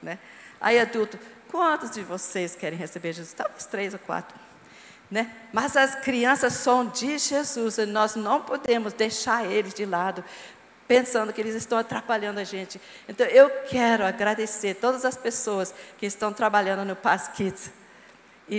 Né? 0.00 0.16
Aí 0.60 0.78
adulto, 0.78 1.18
quantos 1.50 1.90
de 1.90 2.02
vocês 2.02 2.54
querem 2.54 2.78
receber 2.78 3.12
Jesus? 3.14 3.34
Talvez 3.34 3.66
três 3.66 3.94
ou 3.94 3.98
quatro. 3.98 4.38
Né? 5.10 5.34
Mas 5.52 5.76
as 5.76 5.96
crianças 5.96 6.52
são 6.52 6.86
de 6.86 7.18
Jesus 7.18 7.78
e 7.78 7.86
nós 7.86 8.14
não 8.14 8.42
podemos 8.42 8.92
deixar 8.92 9.44
eles 9.44 9.74
de 9.74 9.84
lado, 9.84 10.22
pensando 10.86 11.32
que 11.32 11.40
eles 11.40 11.56
estão 11.56 11.76
atrapalhando 11.76 12.38
a 12.38 12.44
gente. 12.44 12.80
Então 13.08 13.26
eu 13.26 13.50
quero 13.68 14.04
agradecer 14.04 14.74
todas 14.74 15.04
as 15.04 15.16
pessoas 15.16 15.74
que 15.98 16.06
estão 16.06 16.32
trabalhando 16.32 16.84
no 16.84 16.94
Paz 16.94 17.26
Kids 17.26 17.79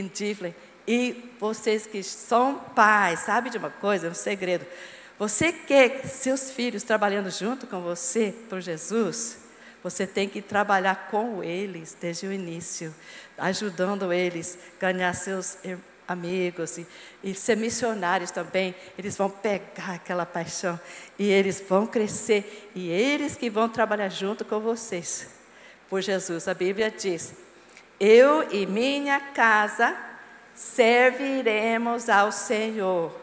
Divlin 0.07 0.53
e 0.87 1.31
vocês 1.39 1.85
que 1.85 2.01
são 2.03 2.55
pais, 2.55 3.19
sabe 3.21 3.49
de 3.49 3.57
uma 3.57 3.69
coisa, 3.69 4.09
um 4.09 4.13
segredo. 4.13 4.65
Você 5.19 5.51
quer 5.51 6.07
seus 6.07 6.51
filhos 6.51 6.83
trabalhando 6.83 7.29
junto 7.29 7.67
com 7.67 7.81
você 7.81 8.33
por 8.49 8.59
Jesus? 8.59 9.37
Você 9.83 10.05
tem 10.05 10.27
que 10.27 10.41
trabalhar 10.41 11.07
com 11.09 11.43
eles 11.43 11.95
desde 11.99 12.27
o 12.27 12.33
início, 12.33 12.93
ajudando 13.37 14.11
eles 14.11 14.57
a 14.77 14.91
ganhar 14.91 15.13
seus 15.13 15.57
amigos 16.07 16.77
e, 16.77 16.87
e 17.23 17.33
ser 17.33 17.57
missionários 17.57 18.31
também. 18.31 18.75
Eles 18.97 19.15
vão 19.15 19.29
pegar 19.29 19.93
aquela 19.93 20.25
paixão 20.25 20.79
e 21.17 21.29
eles 21.29 21.63
vão 21.67 21.87
crescer 21.87 22.71
e 22.75 22.89
eles 22.89 23.35
que 23.35 23.49
vão 23.49 23.69
trabalhar 23.69 24.09
junto 24.09 24.43
com 24.43 24.59
vocês 24.59 25.27
por 25.89 26.01
Jesus. 26.01 26.47
A 26.47 26.53
Bíblia 26.53 26.91
diz: 26.91 27.33
Eu 28.03 28.51
e 28.51 28.65
minha 28.65 29.19
casa 29.19 29.95
serviremos 30.55 32.09
ao 32.09 32.31
Senhor. 32.31 33.15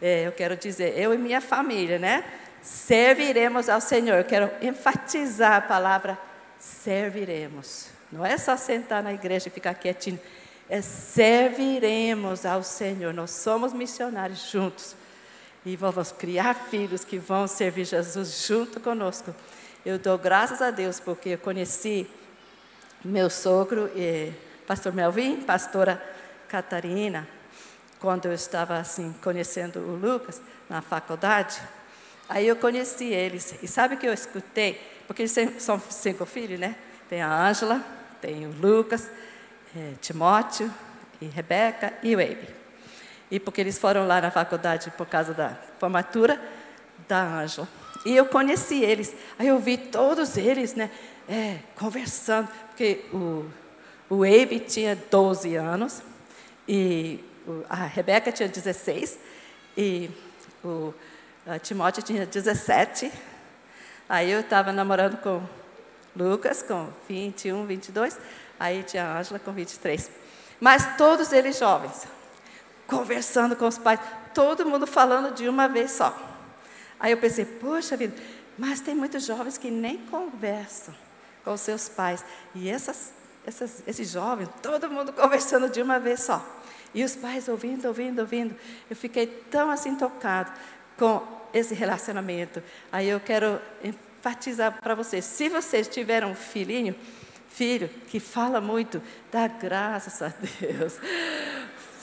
É, 0.00 0.26
eu 0.26 0.32
quero 0.32 0.56
dizer, 0.56 0.98
eu 0.98 1.12
e 1.12 1.18
minha 1.18 1.42
família, 1.42 1.98
né? 1.98 2.24
Serviremos 2.62 3.68
ao 3.68 3.82
Senhor. 3.82 4.16
Eu 4.16 4.24
quero 4.24 4.50
enfatizar 4.62 5.56
a 5.56 5.60
palavra 5.60 6.18
serviremos. 6.58 7.88
Não 8.10 8.24
é 8.24 8.38
só 8.38 8.56
sentar 8.56 9.02
na 9.02 9.12
igreja 9.12 9.48
e 9.48 9.50
ficar 9.50 9.74
quietinho. 9.74 10.18
É 10.66 10.80
serviremos 10.80 12.46
ao 12.46 12.62
Senhor. 12.62 13.12
Nós 13.12 13.32
somos 13.32 13.74
missionários 13.74 14.50
juntos. 14.50 14.96
E 15.62 15.76
vamos 15.76 16.10
criar 16.10 16.54
filhos 16.54 17.04
que 17.04 17.18
vão 17.18 17.46
servir 17.46 17.84
Jesus 17.84 18.46
junto 18.46 18.80
conosco. 18.80 19.34
Eu 19.84 19.98
dou 19.98 20.16
graças 20.16 20.62
a 20.62 20.70
Deus 20.70 20.98
porque 20.98 21.30
eu 21.30 21.38
conheci 21.38 22.08
meu 23.04 23.28
sogro, 23.28 23.90
e 23.94 24.32
pastor 24.66 24.92
Melvin, 24.92 25.42
pastora 25.42 26.02
Catarina, 26.48 27.28
quando 28.00 28.26
eu 28.26 28.32
estava 28.32 28.78
assim 28.78 29.14
conhecendo 29.22 29.78
o 29.80 29.96
Lucas 29.96 30.40
na 30.68 30.80
faculdade. 30.80 31.60
Aí 32.28 32.46
eu 32.46 32.56
conheci 32.56 33.04
eles. 33.04 33.54
E 33.62 33.68
sabe 33.68 33.94
o 33.94 33.98
que 33.98 34.06
eu 34.06 34.12
escutei? 34.12 34.80
Porque 35.06 35.22
eles 35.22 35.36
são 35.58 35.80
cinco 35.90 36.24
filhos, 36.24 36.58
né? 36.58 36.76
Tem 37.08 37.20
a 37.20 37.48
Ângela, 37.48 37.84
tem 38.20 38.46
o 38.46 38.50
Lucas, 38.50 39.10
é, 39.76 39.92
Timóteo, 40.00 40.72
e 41.20 41.26
Rebeca 41.26 41.92
e 42.02 42.14
o 42.14 42.20
Abe. 42.20 42.48
E 43.30 43.40
porque 43.40 43.60
eles 43.60 43.78
foram 43.78 44.06
lá 44.06 44.20
na 44.20 44.30
faculdade 44.30 44.90
por 44.96 45.06
causa 45.06 45.32
da 45.32 45.56
formatura 45.78 46.40
da 47.08 47.22
Ângela. 47.22 47.68
E 48.04 48.14
eu 48.14 48.26
conheci 48.26 48.82
eles. 48.82 49.14
Aí 49.38 49.48
eu 49.48 49.58
vi 49.58 49.76
todos 49.76 50.36
eles, 50.36 50.74
né? 50.74 50.90
É, 51.28 51.58
conversando. 51.74 52.48
Porque 52.74 53.04
o, 53.12 53.48
o 54.10 54.24
Abe 54.24 54.58
tinha 54.58 54.96
12 54.96 55.54
anos 55.54 56.02
e 56.66 57.20
a 57.68 57.76
Rebeca 57.76 58.32
tinha 58.32 58.48
16 58.48 59.16
e 59.76 60.10
o 60.64 60.92
Timóteo 61.62 62.02
tinha 62.02 62.26
17. 62.26 63.12
Aí 64.08 64.28
eu 64.28 64.40
estava 64.40 64.72
namorando 64.72 65.18
com 65.18 65.40
Lucas 66.16 66.64
com 66.64 66.88
21, 67.08 67.64
22. 67.64 68.18
Aí 68.58 68.82
tinha 68.82 69.04
a 69.04 69.20
Ângela 69.20 69.38
com 69.38 69.52
23. 69.52 70.10
Mas 70.58 70.96
todos 70.96 71.32
eles 71.32 71.56
jovens, 71.56 72.08
conversando 72.88 73.54
com 73.54 73.68
os 73.68 73.78
pais, 73.78 74.00
todo 74.34 74.66
mundo 74.66 74.84
falando 74.84 75.32
de 75.32 75.48
uma 75.48 75.68
vez 75.68 75.92
só. 75.92 76.12
Aí 76.98 77.12
eu 77.12 77.18
pensei, 77.18 77.44
poxa 77.44 77.96
vida, 77.96 78.20
mas 78.58 78.80
tem 78.80 78.96
muitos 78.96 79.24
jovens 79.24 79.56
que 79.56 79.70
nem 79.70 79.96
conversam 79.96 81.03
com 81.44 81.52
os 81.52 81.60
seus 81.60 81.88
pais. 81.88 82.24
E 82.54 82.68
essas, 82.68 83.12
essas, 83.46 83.82
esses 83.86 84.10
jovens, 84.10 84.48
todo 84.62 84.90
mundo 84.90 85.12
conversando 85.14 85.68
de 85.68 85.82
uma 85.82 85.98
vez 85.98 86.20
só. 86.20 86.44
E 86.94 87.04
os 87.04 87.14
pais 87.14 87.48
ouvindo, 87.48 87.86
ouvindo, 87.86 88.20
ouvindo. 88.20 88.54
Eu 88.88 88.96
fiquei 88.96 89.26
tão 89.26 89.70
assim 89.70 89.96
tocado 89.96 90.52
com 90.96 91.22
esse 91.52 91.74
relacionamento. 91.74 92.62
Aí 92.90 93.08
eu 93.08 93.20
quero 93.20 93.60
enfatizar 93.82 94.80
para 94.80 94.94
vocês: 94.94 95.24
se 95.24 95.48
vocês 95.48 95.88
tiveram 95.88 96.30
um 96.30 96.34
filhinho, 96.34 96.94
filho 97.48 97.88
que 98.08 98.18
fala 98.18 98.60
muito, 98.60 99.02
dá 99.30 99.46
graças 99.46 100.22
a 100.22 100.32
Deus. 100.60 100.98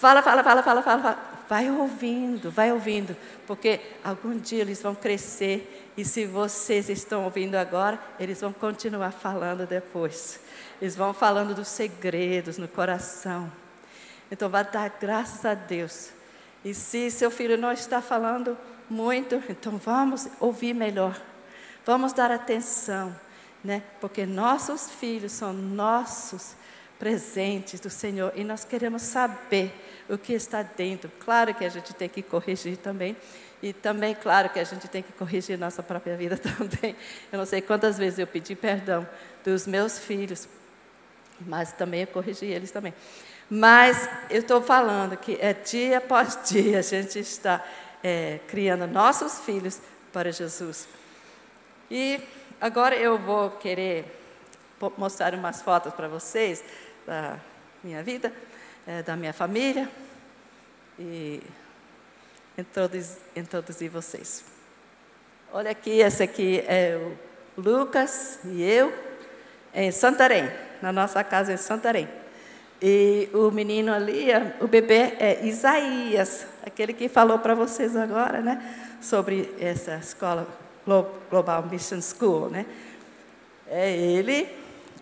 Fala, 0.01 0.24
fala, 0.24 0.43
fala, 0.43 0.63
fala, 0.63 0.81
fala, 0.81 1.01
fala. 1.03 1.20
Vai 1.48 1.70
ouvindo, 1.70 2.50
vai 2.50 2.72
ouvindo, 2.72 3.15
porque 3.46 3.79
algum 4.03 4.36
dia 4.36 4.62
eles 4.62 4.81
vão 4.81 4.96
crescer 4.96 5.91
e 5.96 6.03
se 6.03 6.25
vocês 6.25 6.89
estão 6.89 7.24
ouvindo 7.25 7.53
agora, 7.53 8.00
eles 8.20 8.41
vão 8.41 8.51
continuar 8.51 9.12
falando 9.12 9.67
depois. 9.67 10.39
Eles 10.81 10.96
vão 10.96 11.13
falando 11.13 11.53
dos 11.53 11.67
segredos 11.67 12.58
no 12.58 12.67
coração. 12.67 13.51
Então, 14.31 14.50
vai 14.50 14.63
dar 14.63 14.89
graças 15.00 15.46
a 15.46 15.53
Deus. 15.53 16.10
E 16.65 16.74
se 16.74 17.12
seu 17.12 17.29
filho 17.29 17.55
não 17.55 17.72
está 17.72 18.01
falando 18.01 18.58
muito, 18.89 19.36
então 19.48 19.77
vamos 19.77 20.27
ouvir 20.39 20.74
melhor. 20.74 21.15
Vamos 21.86 22.12
dar 22.12 22.31
atenção, 22.31 23.15
né? 23.63 23.84
Porque 24.00 24.25
nossos 24.25 24.89
filhos 24.89 25.31
são 25.31 25.53
nossos 25.53 26.55
presentes 26.98 27.79
do 27.79 27.89
Senhor 27.89 28.31
e 28.36 28.43
nós 28.43 28.63
queremos 28.63 29.03
saber 29.03 29.72
o 30.12 30.18
que 30.18 30.34
está 30.34 30.62
dentro. 30.62 31.10
Claro 31.20 31.53
que 31.53 31.63
a 31.63 31.70
gente 31.70 31.94
tem 31.94 32.10
que 32.10 32.22
corrigir 32.22 32.77
também. 32.77 33.15
E 33.63 33.72
também, 33.72 34.13
claro, 34.13 34.50
que 34.50 34.60
a 34.60 34.63
gente 34.63 34.88
tem 34.88 35.01
que 35.01 35.12
corrigir 35.13 35.58
nossa 35.58 35.82
própria 35.82 36.18
vida 36.18 36.36
também. 36.38 36.96
Eu 37.32 37.38
não 37.39 37.46
sei 37.46 37.62
quantas 37.62 37.98
vezes 37.98 38.20
eu 38.20 38.27
pedi 38.27 38.56
perdão 38.56 39.08
dos 39.44 39.65
meus 39.65 40.00
filhos, 40.00 40.48
mas 41.39 41.72
também 41.72 42.01
eu 42.01 42.08
corrigi 42.08 42.46
eles 42.46 42.72
também. 42.72 42.94
Mas 43.50 44.10
eu 44.30 44.39
estou 44.39 44.62
falando 44.62 45.15
que 45.15 45.38
é 45.39 45.53
dia 45.53 46.00
após 46.00 46.39
dia 46.50 46.80
a 46.80 46.82
gente 46.82 47.20
está 47.20 47.63
é, 48.03 48.39
criando 48.48 48.88
nossos 48.88 49.39
filhos 49.39 49.80
para 50.12 50.32
Jesus. 50.32 50.88
E 51.89 52.20
agora 52.60 52.96
eu 52.96 53.18
vou 53.18 53.51
querer 53.51 54.06
mostrar 54.98 55.34
umas 55.36 55.62
fotos 55.62 55.94
para 55.94 56.08
vocês 56.08 56.63
da 57.06 57.38
minha 57.84 58.01
vida, 58.03 58.34
é, 58.88 59.04
da 59.04 59.16
minha 59.16 59.34
família 59.34 59.90
e 60.98 61.42
introduzir, 63.36 63.90
vocês. 63.90 64.44
Olha 65.54 65.72
aqui, 65.72 66.00
esse 66.00 66.24
aqui 66.24 66.64
é 66.68 66.98
o 67.58 67.62
Lucas 67.62 68.40
e 68.46 68.62
eu 68.64 68.94
em 69.74 69.92
Santarém, 69.92 70.50
na 70.82 70.92
nossa 70.92 71.24
casa 71.24 71.54
em 71.54 71.58
Santarém. 71.58 72.08
E 72.82 73.30
o 73.34 73.52
menino 73.52 73.94
ali, 73.94 74.28
o 74.60 74.68
bebê 74.68 75.14
é 75.20 75.46
Isaías, 75.46 76.48
aquele 76.66 76.94
que 76.94 77.08
falou 77.08 77.38
para 77.40 77.54
vocês 77.54 77.96
agora, 77.96 78.42
né? 78.42 78.98
Sobre 79.00 79.54
essa 79.60 79.96
escola 79.98 80.48
Global 81.30 81.64
Mission 81.68 82.02
School, 82.02 82.50
né? 82.50 82.66
É 83.68 83.92
ele. 83.92 84.50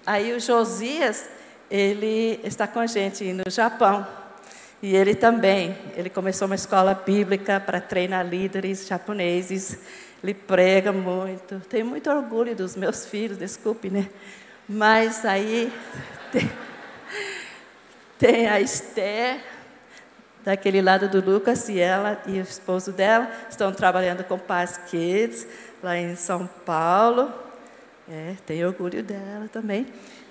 Aí 0.06 0.34
o 0.34 0.40
Josias, 0.40 1.30
ele 1.70 2.40
está 2.44 2.68
com 2.68 2.80
a 2.80 2.88
gente 2.88 3.32
no 3.34 3.44
Japão. 3.50 4.06
E 4.82 4.96
ele 4.96 5.14
também, 5.14 5.78
ele 5.96 6.10
começou 6.10 6.46
uma 6.46 6.56
escola 6.56 6.94
bíblica 6.94 7.60
para 7.60 7.82
treinar 7.82 8.26
líderes 8.26 8.88
japoneses. 8.88 9.78
Ele 10.24 10.34
prega 10.34 10.92
muito. 10.92 11.60
Tenho 11.70 11.86
muito 11.86 12.10
orgulho 12.10 12.56
dos 12.56 12.76
meus 12.76 13.06
filhos, 13.06 13.38
desculpe, 13.38 13.90
né? 13.90 14.10
Mas 14.68 15.26
aí 15.26 15.72
tem, 16.32 16.52
tem 18.18 18.48
a 18.48 18.62
Esther, 18.62 19.42
daquele 20.44 20.82
lado 20.82 21.10
do 21.10 21.20
Lucas, 21.20 21.68
e 21.70 21.80
ela 21.80 22.22
e 22.26 22.40
o 22.40 22.42
esposo 22.42 22.92
dela 22.92 23.30
estão 23.50 23.72
trabalhando 23.74 24.24
com 24.24 24.38
Paz 24.38 24.78
Kids, 24.90 25.46
lá 25.84 25.98
em 25.98 26.16
São 26.16 26.48
Paulo. 26.66 27.34
É, 28.10 28.34
tenho 28.46 28.68
orgulho 28.68 29.04
dela 29.04 29.48
também. 29.52 29.86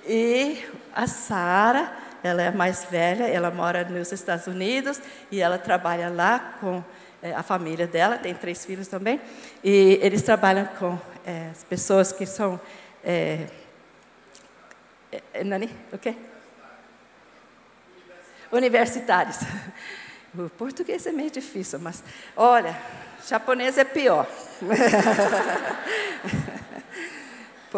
E 0.09 0.65
a 0.95 1.07
Sara, 1.07 1.93
ela 2.23 2.41
é 2.41 2.51
mais 2.51 2.87
velha, 2.87 3.25
ela 3.25 3.51
mora 3.51 3.85
nos 3.85 4.11
Estados 4.11 4.47
Unidos 4.47 4.99
e 5.31 5.43
ela 5.43 5.59
trabalha 5.59 6.09
lá 6.09 6.57
com 6.61 6.83
é, 7.23 7.35
a 7.35 7.43
família 7.43 7.87
dela, 7.87 8.17
tem 8.17 8.35
três 8.35 8.65
filhos 8.65 8.89
também, 8.89 9.21
e 9.63 9.99
eles 10.01 10.23
trabalham 10.23 10.65
com 10.79 10.99
é, 11.27 11.51
as 11.51 11.63
pessoas 11.63 12.11
que 12.11 12.25
são. 12.25 12.59
É, 13.05 13.47
é, 15.35 15.45
Nani? 15.45 15.69
O 15.93 15.99
quê? 15.99 16.15
Universitários. 18.51 19.41
O 20.35 20.49
português 20.51 21.07
é 21.07 21.13
meio 21.13 21.31
difícil, 21.31 21.79
mas 21.79 22.03
olha, 22.35 22.75
japonês 23.27 23.77
é 23.77 23.85
pior. 23.85 24.27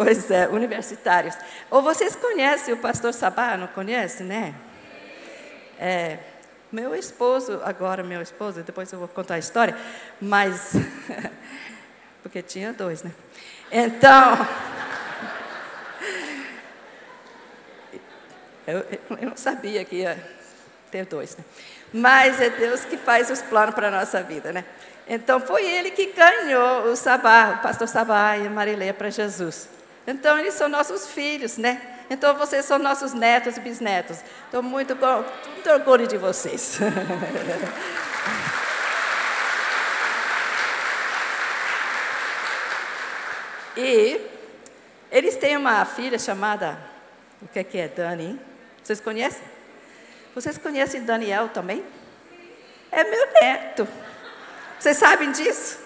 Pois 0.02 0.30
é, 0.30 0.49
universitários. 0.49 1.37
Ou 1.71 1.83
vocês 1.83 2.16
conhecem 2.16 2.73
o 2.73 2.78
pastor 2.78 3.12
Sabá, 3.12 3.54
não 3.59 3.66
conhece, 3.66 4.23
né? 4.23 4.54
É, 5.78 6.16
meu 6.73 6.95
esposo, 6.95 7.61
agora 7.62 8.02
meu 8.02 8.23
esposo, 8.23 8.62
depois 8.62 8.90
eu 8.90 8.99
vou 8.99 9.09
contar 9.09 9.35
a 9.35 9.38
história, 9.38 9.76
mas. 10.19 10.73
porque 12.25 12.40
tinha 12.40 12.73
dois, 12.73 13.02
né? 13.02 13.12
Então. 13.71 14.38
Eu, 18.66 18.87
eu 19.21 19.28
não 19.28 19.37
sabia 19.37 19.85
que 19.85 19.97
ia 19.97 20.16
ter 20.92 21.04
dois, 21.04 21.37
né? 21.37 21.45
Mas 21.92 22.40
é 22.40 22.50
Deus 22.50 22.85
que 22.85 22.97
faz 22.97 23.28
os 23.28 23.42
planos 23.42 23.75
para 23.75 23.88
a 23.88 23.90
nossa 23.90 24.23
vida, 24.23 24.52
né? 24.52 24.64
Então 25.09 25.40
foi 25.40 25.69
ele 25.69 25.90
que 25.90 26.12
ganhou 26.12 26.85
o 26.85 26.95
Sabá, 26.95 27.57
o 27.59 27.62
pastor 27.62 27.88
Sabá 27.88 28.38
e 28.38 28.47
a 28.47 28.50
Marileia 28.50 28.95
para 28.95 29.11
Jesus. 29.11 29.79
Então, 30.11 30.37
eles 30.37 30.55
são 30.55 30.69
nossos 30.69 31.07
filhos, 31.07 31.57
né? 31.57 31.81
Então, 32.11 32.37
vocês 32.37 32.64
são 32.64 32.81
nossos 32.81 33.12
netos 33.12 33.57
e 33.57 33.61
bisnetos. 33.61 34.19
Estou 34.47 34.61
muito, 34.61 34.97
muito 34.97 35.71
orgulho 35.71 36.09
de 36.09 36.17
vocês. 36.17 36.81
e 43.76 44.21
eles 45.12 45.37
têm 45.37 45.57
uma 45.57 45.85
filha 45.85 46.19
chamada, 46.19 46.76
o 47.40 47.47
que 47.47 47.61
é 47.61 47.64
que 47.64 47.79
é, 47.79 47.87
Dani? 47.87 48.37
Vocês 48.83 49.00
conhecem? 49.00 49.45
Vocês 50.35 50.59
conhecem 50.59 51.05
Daniel 51.05 51.50
também? 51.50 51.85
É 52.90 53.05
meu 53.05 53.33
neto. 53.40 53.87
Vocês 54.76 54.97
sabem 54.97 55.31
disso? 55.31 55.79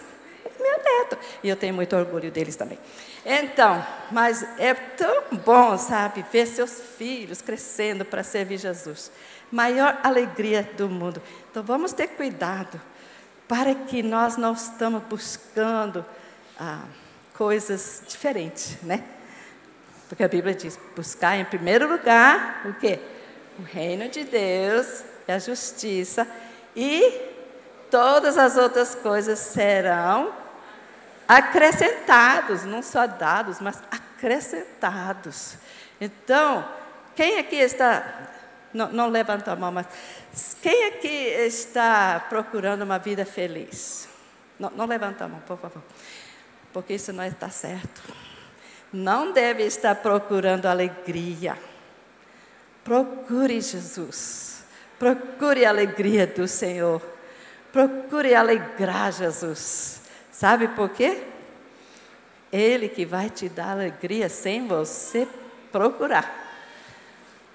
É 0.46 0.50
meu 0.62 0.78
neto. 0.78 1.18
E 1.42 1.48
eu 1.50 1.56
tenho 1.56 1.74
muito 1.74 1.94
orgulho 1.94 2.30
deles 2.30 2.56
também. 2.56 2.78
Então, 3.24 3.84
mas 4.10 4.46
é 4.58 4.74
tão 4.74 5.24
bom, 5.44 5.78
sabe, 5.78 6.24
ver 6.30 6.46
seus 6.46 6.80
filhos 6.98 7.40
crescendo 7.40 8.04
para 8.04 8.22
servir 8.22 8.58
Jesus. 8.58 9.10
Maior 9.50 9.98
alegria 10.02 10.62
do 10.76 10.88
mundo. 10.88 11.22
Então, 11.50 11.62
vamos 11.62 11.92
ter 11.92 12.08
cuidado 12.08 12.80
para 13.48 13.74
que 13.74 14.02
nós 14.02 14.36
não 14.36 14.52
estamos 14.52 15.02
buscando 15.04 16.04
ah, 16.58 16.84
coisas 17.32 18.02
diferentes, 18.06 18.76
né? 18.82 19.02
Porque 20.08 20.22
a 20.22 20.28
Bíblia 20.28 20.54
diz: 20.54 20.78
buscar 20.94 21.36
em 21.36 21.44
primeiro 21.44 21.88
lugar 21.88 22.62
o 22.66 22.74
quê? 22.74 23.00
O 23.58 23.62
reino 23.62 24.08
de 24.08 24.24
Deus 24.24 25.02
e 25.26 25.32
a 25.32 25.38
justiça, 25.38 26.28
e 26.76 27.20
todas 27.90 28.36
as 28.36 28.56
outras 28.56 28.94
coisas 28.94 29.38
serão 29.38 30.43
acrescentados, 31.26 32.64
não 32.64 32.82
só 32.82 33.06
dados, 33.06 33.60
mas 33.60 33.82
acrescentados. 33.90 35.56
Então, 36.00 36.68
quem 37.14 37.38
aqui 37.38 37.56
está, 37.56 38.28
não, 38.72 38.92
não 38.92 39.08
levanta 39.08 39.52
a 39.52 39.56
mão, 39.56 39.72
mas 39.72 39.86
quem 40.60 40.86
aqui 40.86 41.06
está 41.06 42.24
procurando 42.28 42.82
uma 42.82 42.98
vida 42.98 43.24
feliz? 43.24 44.08
Não, 44.58 44.70
não 44.70 44.86
levanta 44.86 45.24
a 45.24 45.28
mão, 45.28 45.40
por 45.40 45.58
favor, 45.58 45.82
porque 46.72 46.94
isso 46.94 47.12
não 47.12 47.24
está 47.24 47.48
certo. 47.48 48.02
Não 48.92 49.32
deve 49.32 49.64
estar 49.64 49.96
procurando 49.96 50.66
alegria. 50.66 51.58
Procure 52.84 53.60
Jesus. 53.60 54.62
Procure 54.98 55.64
a 55.64 55.70
alegria 55.70 56.26
do 56.26 56.46
Senhor. 56.46 57.02
Procure 57.72 58.34
alegrar 58.34 59.10
Jesus. 59.10 60.00
Sabe 60.34 60.66
por 60.66 60.90
quê? 60.90 61.22
Ele 62.52 62.88
que 62.88 63.06
vai 63.06 63.30
te 63.30 63.48
dar 63.48 63.70
alegria 63.70 64.28
sem 64.28 64.66
você 64.66 65.28
procurar, 65.70 66.28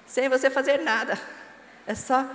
sem 0.08 0.30
você 0.30 0.50
fazer 0.50 0.80
nada. 0.80 1.20
É 1.86 1.94
só 1.94 2.26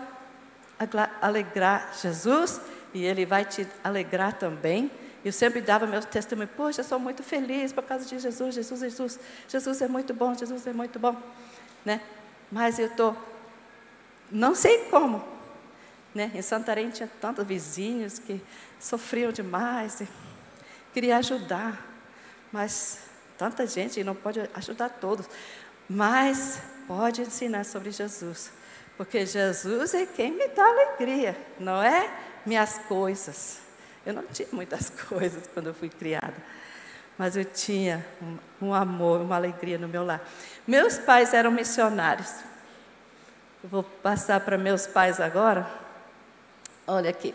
alegrar 1.23 1.95
Jesus 1.99 2.61
e 2.93 3.07
Ele 3.07 3.25
vai 3.25 3.47
te 3.47 3.67
alegrar 3.83 4.35
também. 4.35 4.91
Eu 5.25 5.33
sempre 5.33 5.63
dava 5.63 5.87
meu 5.87 6.03
testemunho, 6.03 6.51
poxa, 6.55 6.83
sou 6.83 6.99
muito 6.99 7.23
feliz 7.23 7.73
por 7.73 7.83
causa 7.83 8.05
de 8.05 8.19
Jesus, 8.19 8.55
Jesus, 8.55 8.81
Jesus. 8.81 9.21
Jesus 9.49 9.81
é 9.81 9.89
muito 9.89 10.13
bom, 10.13 10.35
Jesus 10.35 10.67
é 10.67 10.75
muito 10.75 10.99
bom. 10.99 11.17
Né? 11.87 12.03
Mas 12.53 12.79
eu 12.79 12.89
estou, 12.89 13.17
não 14.31 14.55
sei 14.55 14.85
como. 14.91 15.25
Né? 16.15 16.31
Em 16.35 16.43
Santarém 16.43 16.91
tinha 16.91 17.09
tantos 17.19 17.47
vizinhos 17.47 18.19
que 18.19 18.43
sofriam 18.79 19.33
demais. 19.33 20.03
E 20.03 20.09
queria 20.95 21.17
ajudar, 21.17 21.85
mas 22.53 23.01
tanta 23.37 23.67
gente 23.67 24.03
não 24.05 24.15
pode 24.15 24.49
ajudar 24.55 24.89
todos, 24.89 25.29
mas 25.91 26.61
pode 26.87 27.21
ensinar 27.21 27.65
sobre 27.65 27.91
Jesus, 27.91 28.53
porque 28.97 29.27
Jesus 29.27 29.93
é 29.93 30.07
quem 30.07 30.31
me 30.31 30.47
dá 30.49 30.65
alegria, 30.65 31.37
não 31.59 31.83
é 31.83 32.09
minhas 32.47 32.79
coisas. 32.79 33.59
Eu 34.07 34.15
não 34.15 34.23
tinha 34.23 34.47
muitas 34.53 34.89
coisas 35.09 35.49
quando 35.53 35.67
eu 35.67 35.75
fui 35.75 35.89
criada, 35.89 36.35
mas 37.19 37.37
eu 37.37 37.45
tinha 37.45 38.07
um, 38.23 38.69
um 38.69 38.75
amor, 38.75 39.21
uma 39.21 39.35
alegria 39.35 39.79
no 39.79 39.89
meu 39.89 40.05
lar. 40.05 40.21
Meus 40.67 40.97
pais 40.97 41.35
eram 41.35 41.51
missionários. 41.51 42.33
Eu 43.65 43.69
vou 43.69 43.83
passar 43.83 44.41
para 44.41 44.57
meus 44.57 44.87
pais 44.87 45.21
agora. 45.21 45.67
Olha 46.87 47.11
aqui. 47.11 47.35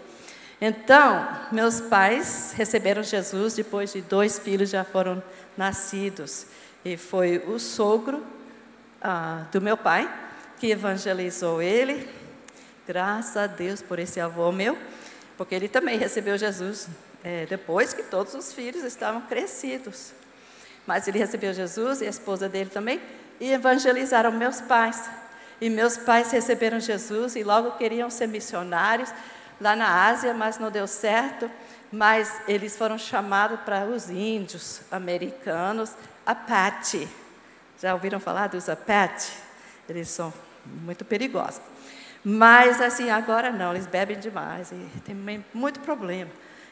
Então, 0.62 1.26
meus 1.52 1.80
pais 1.80 2.54
receberam 2.56 3.02
Jesus 3.02 3.56
depois 3.56 3.94
de 3.94 4.02
dois 4.02 4.38
filhos 4.38 4.70
já 4.70 4.84
foram 4.84 5.24
nascidos. 5.56 6.48
E 6.84 6.98
foi 6.98 7.38
o 7.48 7.58
sogro 7.58 8.26
ah, 9.02 9.46
do 9.52 9.62
meu 9.62 9.78
pai 9.78 10.12
que 10.60 10.68
evangelizou 10.68 11.62
ele. 11.62 12.10
Graças 12.86 13.38
a 13.38 13.48
Deus 13.48 13.82
por 13.82 14.00
esse 14.00 14.20
avô 14.20 14.52
meu, 14.52 14.78
porque 15.38 15.56
ele 15.56 15.70
também 15.70 15.98
recebeu 15.98 16.38
Jesus 16.38 16.90
é, 17.24 17.46
depois 17.46 17.94
que 17.94 18.04
todos 18.04 18.34
os 18.34 18.52
filhos 18.52 18.84
estavam 18.84 19.22
crescidos. 19.22 20.12
Mas 20.86 21.08
ele 21.08 21.20
recebeu 21.20 21.54
Jesus 21.54 22.02
e 22.02 22.06
a 22.06 22.10
esposa 22.10 22.50
dele 22.50 22.70
também 22.70 23.00
e 23.40 23.52
evangelizaram 23.52 24.32
meus 24.32 24.60
pais. 24.60 25.10
E 25.62 25.70
meus 25.70 25.98
pais 25.98 26.32
receberam 26.32 26.80
Jesus 26.80 27.36
e 27.36 27.44
logo 27.44 27.78
queriam 27.78 28.10
ser 28.10 28.28
missionários 28.28 29.14
lá 29.60 29.76
na 29.76 30.08
Ásia, 30.08 30.34
mas 30.34 30.58
não 30.58 30.72
deu 30.72 30.88
certo. 30.88 31.50
Mas 31.92 32.42
eles 32.48 32.78
foram 32.78 32.98
chamados 32.98 33.60
para 33.62 33.86
os 33.86 34.10
índios 34.10 34.82
americanos, 34.92 35.94
Apache. 36.26 37.08
Já 37.82 37.94
ouviram 37.94 38.20
falar 38.20 38.48
dos 38.48 38.70
Apache? 38.70 39.34
Eles 39.88 40.08
são 40.10 40.32
muito 40.66 41.04
perigosos. 41.04 41.62
Mas 42.24 42.80
assim, 42.82 43.10
agora 43.10 43.52
não, 43.52 43.72
eles 43.72 43.88
bebem 43.88 44.20
demais 44.20 44.72
e 44.72 45.00
tem 45.06 45.16
muito 45.54 45.80
problema. 45.80 46.30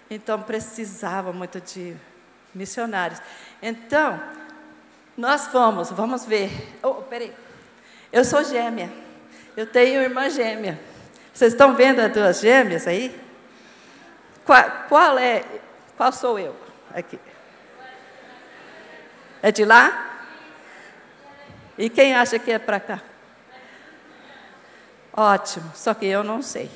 Então 0.09 0.41
precisavam 0.41 1.33
muito 1.33 1.59
de 1.59 1.95
missionários. 2.53 3.21
Então, 3.61 4.21
nós 5.17 5.47
fomos, 5.47 5.89
vamos 5.89 6.25
ver. 6.25 6.77
Oh, 6.83 6.95
peraí. 6.95 7.33
Eu 8.11 8.23
sou 8.23 8.43
gêmea. 8.43 8.91
Eu 9.55 9.65
tenho 9.65 10.01
irmã 10.01 10.29
gêmea. 10.29 10.79
Vocês 11.37 11.53
estão 11.53 11.75
vendo 11.75 11.99
as 11.99 12.11
duas 12.11 12.39
gêmeas 12.39 12.87
aí? 12.87 13.15
Qual, 14.43 14.63
qual 14.89 15.19
é? 15.19 15.45
Qual 15.95 16.11
sou 16.11 16.39
eu 16.39 16.55
aqui? 16.91 17.19
É 19.43 19.51
de 19.51 19.63
lá? 19.63 20.17
E 21.77 21.91
quem 21.91 22.15
acha 22.15 22.39
que 22.39 22.51
é 22.51 22.57
para 22.57 22.79
cá? 22.79 23.03
Ótimo, 25.13 25.71
só 25.75 25.93
que 25.93 26.07
eu 26.07 26.23
não 26.23 26.41
sei. 26.41 26.71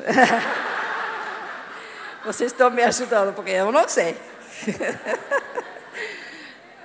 Vocês 2.24 2.52
estão 2.52 2.70
me 2.70 2.82
ajudando, 2.84 3.34
porque 3.34 3.50
eu 3.50 3.70
não 3.70 3.86
sei. 3.86 4.18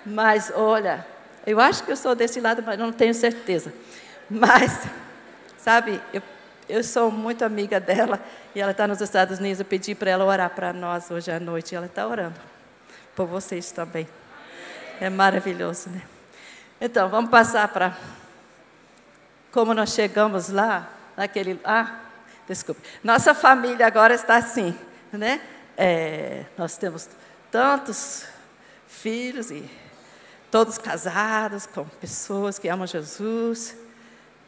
mas 0.05 0.51
olha, 0.53 1.07
eu 1.47 1.61
acho 1.61 1.81
que 1.85 1.93
eu 1.93 1.95
sou 1.95 2.13
desse 2.13 2.41
lado, 2.41 2.61
mas 2.61 2.77
não 2.77 2.91
tenho 2.91 3.13
certeza. 3.13 3.73
Mas, 4.29 4.83
sabe, 5.57 6.01
eu, 6.11 6.21
eu 6.71 6.83
sou 6.83 7.11
muito 7.11 7.43
amiga 7.43 7.79
dela 7.79 8.19
e 8.55 8.61
ela 8.61 8.71
está 8.71 8.87
nos 8.87 9.01
Estados 9.01 9.39
Unidos. 9.39 9.59
Eu 9.59 9.65
pedi 9.65 9.93
para 9.93 10.09
ela 10.09 10.23
orar 10.23 10.49
para 10.51 10.71
nós 10.71 11.11
hoje 11.11 11.29
à 11.29 11.39
noite 11.39 11.73
e 11.73 11.75
ela 11.75 11.85
está 11.85 12.07
orando 12.07 12.39
por 13.13 13.27
vocês 13.27 13.71
também. 13.71 14.07
É 14.99 15.09
maravilhoso, 15.09 15.89
né? 15.89 16.01
Então, 16.79 17.09
vamos 17.09 17.29
passar 17.29 17.67
para 17.67 17.97
como 19.51 19.73
nós 19.73 19.93
chegamos 19.93 20.47
lá, 20.47 20.89
naquele. 21.17 21.59
Ah, 21.65 21.99
desculpe. 22.47 22.81
Nossa 23.03 23.33
família 23.35 23.85
agora 23.85 24.13
está 24.13 24.37
assim, 24.37 24.73
né? 25.11 25.41
É, 25.77 26.45
nós 26.57 26.77
temos 26.77 27.09
tantos 27.51 28.25
filhos 28.87 29.51
e 29.51 29.69
todos 30.49 30.77
casados 30.77 31.65
com 31.65 31.83
pessoas 31.85 32.57
que 32.57 32.69
amam 32.69 32.87
Jesus 32.87 33.75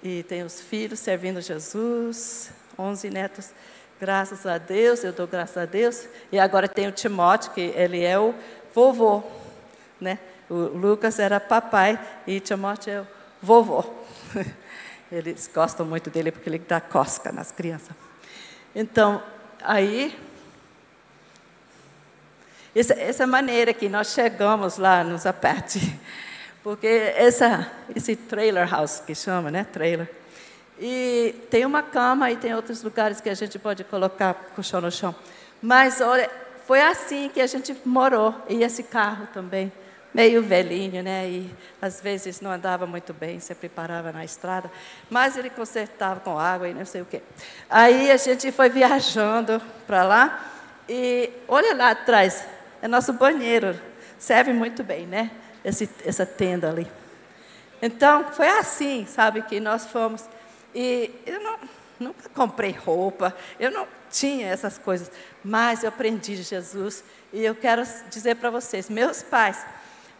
e 0.04 0.22
tem 0.24 0.44
os 0.44 0.60
filhos 0.60 1.00
servindo 1.00 1.40
Jesus, 1.40 2.52
11 2.78 3.10
netos, 3.10 3.52
graças 4.00 4.46
a 4.46 4.58
Deus, 4.58 5.02
eu 5.04 5.14
dou 5.14 5.26
graças 5.26 5.56
a 5.56 5.66
Deus. 5.66 6.08
E 6.30 6.38
agora 6.38 6.68
tem 6.68 6.88
o 6.88 6.92
Timóteo, 6.92 7.52
que 7.54 7.62
ele 7.62 8.04
é 8.04 8.20
o 8.20 8.36
vovô, 8.76 9.24
né? 10.02 10.20
O 10.50 10.56
Lucas 10.56 11.20
era 11.20 11.40
papai 11.40 11.98
e 12.28 12.42
Timóteo 12.42 12.92
é 12.92 13.02
o 13.02 13.08
vovô. 13.42 13.86
Eles 15.10 15.50
gostam 15.54 15.86
muito 15.86 16.10
dele 16.10 16.32
porque 16.32 16.50
ele 16.50 16.58
dá 16.58 16.82
cosca 16.82 17.32
nas 17.32 17.52
crianças. 17.52 17.96
Então, 18.76 19.22
aí 19.62 20.18
essa, 22.76 22.94
essa 22.94 23.28
maneira 23.28 23.74
que 23.74 23.88
nós 23.88 24.08
chegamos 24.14 24.78
lá 24.78 25.04
no 25.04 25.16
Zapete, 25.18 25.80
porque 26.64 26.88
essa, 26.88 27.70
esse 27.94 28.16
trailer 28.16 28.70
house 28.70 29.04
que 29.06 29.14
chama, 29.14 29.52
né, 29.52 29.66
trailer, 29.72 30.10
e 30.80 31.36
tem 31.50 31.66
uma 31.66 31.84
cama 31.84 32.32
e 32.32 32.38
tem 32.38 32.56
outros 32.56 32.82
lugares 32.82 33.20
que 33.20 33.30
a 33.30 33.34
gente 33.34 33.60
pode 33.60 33.84
colocar 33.84 34.34
colchão 34.56 34.82
no 34.82 34.92
chão. 34.92 35.14
Mas 35.62 36.02
olha, 36.02 36.30
foi 36.66 36.82
assim 36.82 37.30
que 37.30 37.42
a 37.42 37.48
gente 37.48 37.76
morou 37.86 38.34
e 38.50 38.64
esse 38.64 38.84
carro 38.84 39.28
também 39.34 39.72
meio 40.14 40.42
velhinho, 40.42 41.04
né? 41.04 41.28
E 41.28 41.56
às 41.82 42.00
vezes 42.00 42.40
não 42.40 42.52
andava 42.52 42.86
muito 42.86 43.14
bem, 43.14 43.40
sempre 43.40 43.68
parava 43.68 44.12
na 44.12 44.24
estrada, 44.24 44.72
mas 45.10 45.36
ele 45.36 45.50
consertava 45.50 46.20
com 46.20 46.38
água 46.38 46.70
e 46.70 46.74
não 46.74 46.86
sei 46.86 47.02
o 47.02 47.06
quê. 47.06 47.22
Aí 47.70 48.12
a 48.12 48.18
gente 48.18 48.52
foi 48.52 48.70
viajando 48.70 49.62
para 49.86 50.04
lá 50.04 50.52
e 50.88 51.30
olha 51.48 51.74
lá 51.76 51.92
atrás, 51.92 52.46
é 52.82 52.88
nosso 52.88 53.14
banheiro. 53.14 53.78
Serve 54.18 54.54
muito 54.54 54.84
bem, 54.84 55.06
né? 55.06 55.32
Esse, 55.64 55.90
essa 56.06 56.26
tenda 56.26 56.70
ali. 56.70 56.90
Então, 57.82 58.32
foi 58.32 58.48
assim, 58.48 59.06
sabe, 59.06 59.42
que 59.42 59.60
nós 59.60 59.86
fomos. 59.86 60.26
E 60.74 61.12
eu 61.26 61.42
não, 61.42 61.60
nunca 62.00 62.30
comprei 62.30 62.72
roupa, 62.72 63.36
eu 63.60 63.72
não 63.72 63.88
tinha 64.10 64.48
essas 64.48 64.78
coisas, 64.78 65.12
mas 65.44 65.84
eu 65.84 65.90
aprendi 65.90 66.36
de 66.36 66.44
Jesus. 66.44 67.04
E 67.32 67.44
eu 67.44 67.56
quero 67.56 67.84
dizer 68.10 68.36
para 68.36 68.50
vocês: 68.50 68.90
meus 68.90 69.22
pais 69.22 69.66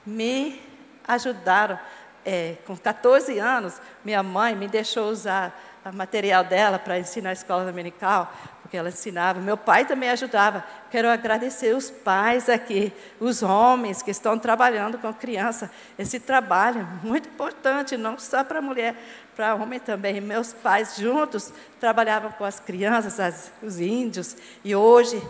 me 0.06 0.62
ajudaram. 1.08 1.80
É, 2.26 2.56
com 2.66 2.78
14 2.78 3.38
anos, 3.38 3.82
minha 4.04 4.24
mãe 4.24 4.56
me 4.56 4.70
deixou 4.70 5.10
usar 5.10 5.82
o 5.86 5.94
material 5.94 6.46
dela 6.46 6.80
para 6.80 6.98
ensinar 6.98 7.32
a 7.32 7.34
escola 7.34 7.66
dominical 7.66 8.32
que 8.74 8.78
ela 8.78 8.90
ensinava. 8.90 9.40
Meu 9.40 9.56
pai 9.56 9.86
também 9.86 10.10
ajudava. 10.10 10.64
Quero 10.90 11.08
agradecer 11.08 11.76
os 11.76 11.92
pais 11.92 12.50
aqui, 12.50 12.92
os 13.20 13.44
homens 13.44 14.02
que 14.02 14.10
estão 14.10 14.40
trabalhando 14.40 14.98
com 14.98 15.14
criança. 15.14 15.70
Esse 15.96 16.20
trabalho 16.20 16.80
é 16.80 17.08
muito 17.08 17.30
importante, 17.30 17.96
não 17.96 18.18
só 18.18 18.44
para 18.44 18.64
mulher, 18.64 18.96
para 19.36 19.54
homem 19.54 19.80
também. 19.80 20.20
Meus 20.20 20.54
pais 20.54 20.96
juntos 20.96 21.54
trabalhavam 21.80 22.32
com 22.32 22.44
as 22.44 22.60
crianças, 22.60 23.20
as, 23.20 23.52
os 23.62 23.80
índios. 23.80 24.36
E 24.66 24.76
hoje, 24.76 25.22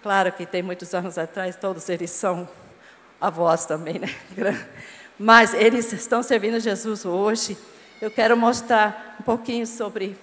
claro 0.00 0.30
que 0.30 0.46
tem 0.46 0.62
muitos 0.62 0.94
anos 0.94 1.18
atrás, 1.18 1.56
todos 1.56 1.88
eles 1.88 2.12
são 2.12 2.48
avós 3.20 3.66
também, 3.66 3.98
né? 3.98 4.08
Mas 5.18 5.52
eles 5.52 5.92
estão 5.92 6.22
servindo 6.22 6.60
Jesus 6.60 7.04
hoje. 7.04 7.58
Eu 8.00 8.12
quero 8.12 8.36
mostrar 8.36 9.16
um 9.18 9.24
pouquinho 9.24 9.66
sobre 9.66 10.16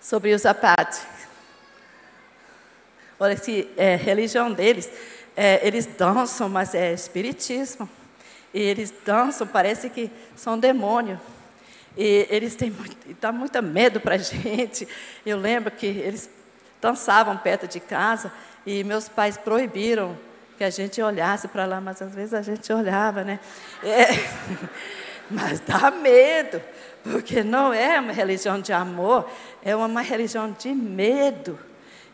sobre 0.00 0.32
os 0.32 0.46
apates. 0.46 1.19
Olha, 3.22 3.36
é, 3.76 3.96
religião 3.96 4.50
deles, 4.50 4.90
é, 5.36 5.60
eles 5.62 5.84
dançam, 5.84 6.48
mas 6.48 6.74
é 6.74 6.90
espiritismo. 6.94 7.86
E 8.54 8.58
eles 8.58 8.94
dançam, 9.04 9.46
parece 9.46 9.90
que 9.90 10.10
são 10.34 10.58
demônio. 10.58 11.20
E 11.98 12.26
eles 12.30 12.54
têm 12.54 12.70
muito, 12.70 12.96
dá 13.20 13.30
muito 13.30 13.62
medo 13.62 14.00
para 14.00 14.14
a 14.14 14.16
gente. 14.24 14.88
Eu 15.26 15.36
lembro 15.36 15.70
que 15.70 15.84
eles 15.84 16.30
dançavam 16.80 17.36
perto 17.36 17.68
de 17.68 17.78
casa 17.78 18.32
e 18.64 18.82
meus 18.82 19.06
pais 19.06 19.36
proibiram 19.36 20.18
que 20.56 20.64
a 20.64 20.70
gente 20.70 21.02
olhasse 21.02 21.46
para 21.46 21.66
lá, 21.66 21.78
mas 21.78 22.00
às 22.00 22.14
vezes 22.14 22.32
a 22.32 22.40
gente 22.40 22.72
olhava, 22.72 23.22
né? 23.22 23.38
É, 23.82 24.06
mas 25.30 25.60
dá 25.60 25.90
medo, 25.90 26.62
porque 27.04 27.42
não 27.42 27.70
é 27.70 28.00
uma 28.00 28.14
religião 28.14 28.58
de 28.58 28.72
amor, 28.72 29.30
é 29.62 29.76
uma 29.76 30.00
religião 30.00 30.56
de 30.58 30.70
medo 30.70 31.58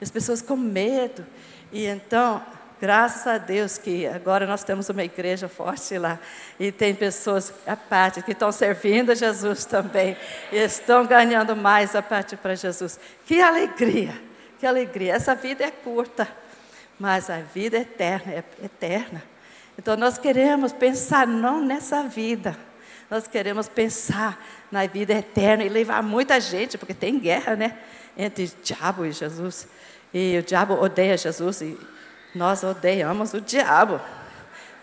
as 0.01 0.11
pessoas 0.11 0.43
com 0.43 0.57
medo. 0.57 1.25
E 1.73 1.87
então, 1.87 2.43
graças 2.81 3.27
a 3.27 3.39
Deus 3.39 3.79
que 3.79 4.07
agora 4.07 4.47
nós 4.47 4.63
temos 4.63 4.89
uma 4.89 5.05
igreja 5.05 5.49
forte 5.49 5.97
lá. 5.99 6.19
E 6.59 6.71
tem 6.71 6.95
pessoas 6.95 7.53
a 7.67 7.77
parte 7.77 8.23
que 8.23 8.33
estão 8.33 8.53
servindo 8.53 9.13
a 9.13 9.15
Jesus 9.15 9.65
também. 9.65 10.17
E 10.53 10.57
estão 10.57 11.07
ganhando 11.07 11.57
mais 11.57 11.95
a 11.95 12.03
parte 12.03 12.37
para 12.37 12.55
Jesus. 12.55 12.99
Que 13.27 13.41
alegria, 13.41 14.15
que 14.59 14.67
alegria. 14.67 15.15
Essa 15.15 15.35
vida 15.35 15.65
é 15.65 15.71
curta, 15.71 16.29
mas 16.99 17.31
a 17.31 17.39
vida 17.39 17.77
é 17.77 17.81
eterna, 17.81 18.33
é 18.33 18.45
eterna. 18.65 19.23
Então 19.79 19.97
nós 19.97 20.19
queremos 20.19 20.73
pensar 20.73 21.27
não 21.27 21.61
nessa 21.61 22.03
vida. 22.03 22.57
Nós 23.11 23.29
queremos 23.29 23.69
pensar 23.69 24.45
na 24.71 24.85
vida 24.87 25.13
eterna 25.13 25.63
e 25.63 25.69
levar 25.69 26.03
muita 26.03 26.41
gente, 26.41 26.77
porque 26.77 26.95
tem 26.95 27.19
guerra, 27.19 27.55
né? 27.55 27.79
Entre 28.17 28.51
diabo 28.63 29.05
e 29.05 29.13
Jesus. 29.13 29.69
E 30.13 30.39
o 30.39 30.43
diabo 30.43 30.75
odeia 30.75 31.17
Jesus 31.17 31.61
e 31.61 31.79
nós 32.35 32.63
odiamos 32.63 33.35
o 33.35 33.41
diabo, 33.41 34.01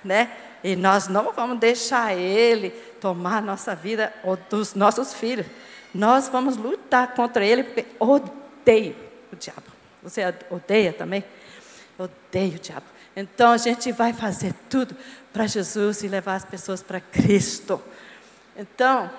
né? 0.04 0.32
E 0.63 0.76
nós 0.76 1.08
não 1.08 1.34
vamos 1.34 1.60
deixar 1.60 2.15
ele 2.15 2.69
tomar 3.02 3.41
nossa 3.41 3.76
vida 3.76 4.13
ou 4.24 4.38
dos 4.38 4.74
nossos 4.76 5.13
filhos. 5.13 5.46
Nós 5.93 6.30
vamos 6.30 6.56
lutar 6.58 7.13
contra 7.13 7.46
ele 7.46 7.63
porque 7.63 7.86
odeio 8.00 8.96
o 9.32 9.36
diabo. 9.36 9.63
Você 10.02 10.22
odeia 10.50 10.93
também? 10.93 11.24
Odeio 11.98 12.56
o 12.56 12.60
diabo. 12.60 12.86
Então 13.15 13.52
a 13.52 13.58
gente 13.58 13.91
vai 13.91 14.13
fazer 14.13 14.54
tudo 14.69 14.96
para 15.32 15.46
Jesus 15.48 16.04
e 16.04 16.08
levar 16.08 16.36
as 16.36 16.46
pessoas 16.46 16.82
para 16.82 17.00
Cristo. 17.00 17.82
Então, 18.56 19.10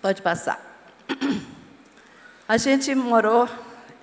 pode 0.00 0.22
passar. 0.22 0.60
A 2.46 2.56
gente 2.56 2.94
morou 2.94 3.48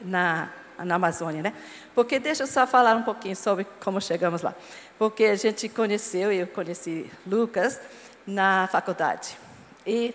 na 0.02 0.50
na 0.86 0.96
Amazônia, 0.96 1.42
né? 1.42 1.54
Porque 1.94 2.20
deixa 2.20 2.44
eu 2.44 2.48
só 2.48 2.66
falar 2.66 2.96
um 2.96 3.04
pouquinho 3.04 3.36
sobre 3.36 3.66
como 3.84 4.02
chegamos 4.02 4.42
lá. 4.42 4.56
Porque 4.98 5.26
a 5.26 5.36
gente 5.36 5.68
conheceu, 5.70 6.32
eu 6.32 6.48
conheci 6.48 7.10
Lucas 7.26 7.80
na 8.26 8.68
faculdade. 8.72 9.38
E 9.86 10.14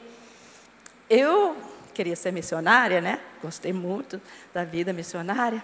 eu 1.09 1.57
queria 1.95 2.17
ser 2.17 2.33
missionária, 2.33 3.01
né? 3.01 3.21
Gostei 3.43 3.73
muito 3.73 4.21
da 4.53 4.65
vida 4.65 4.93
missionária. 4.93 5.63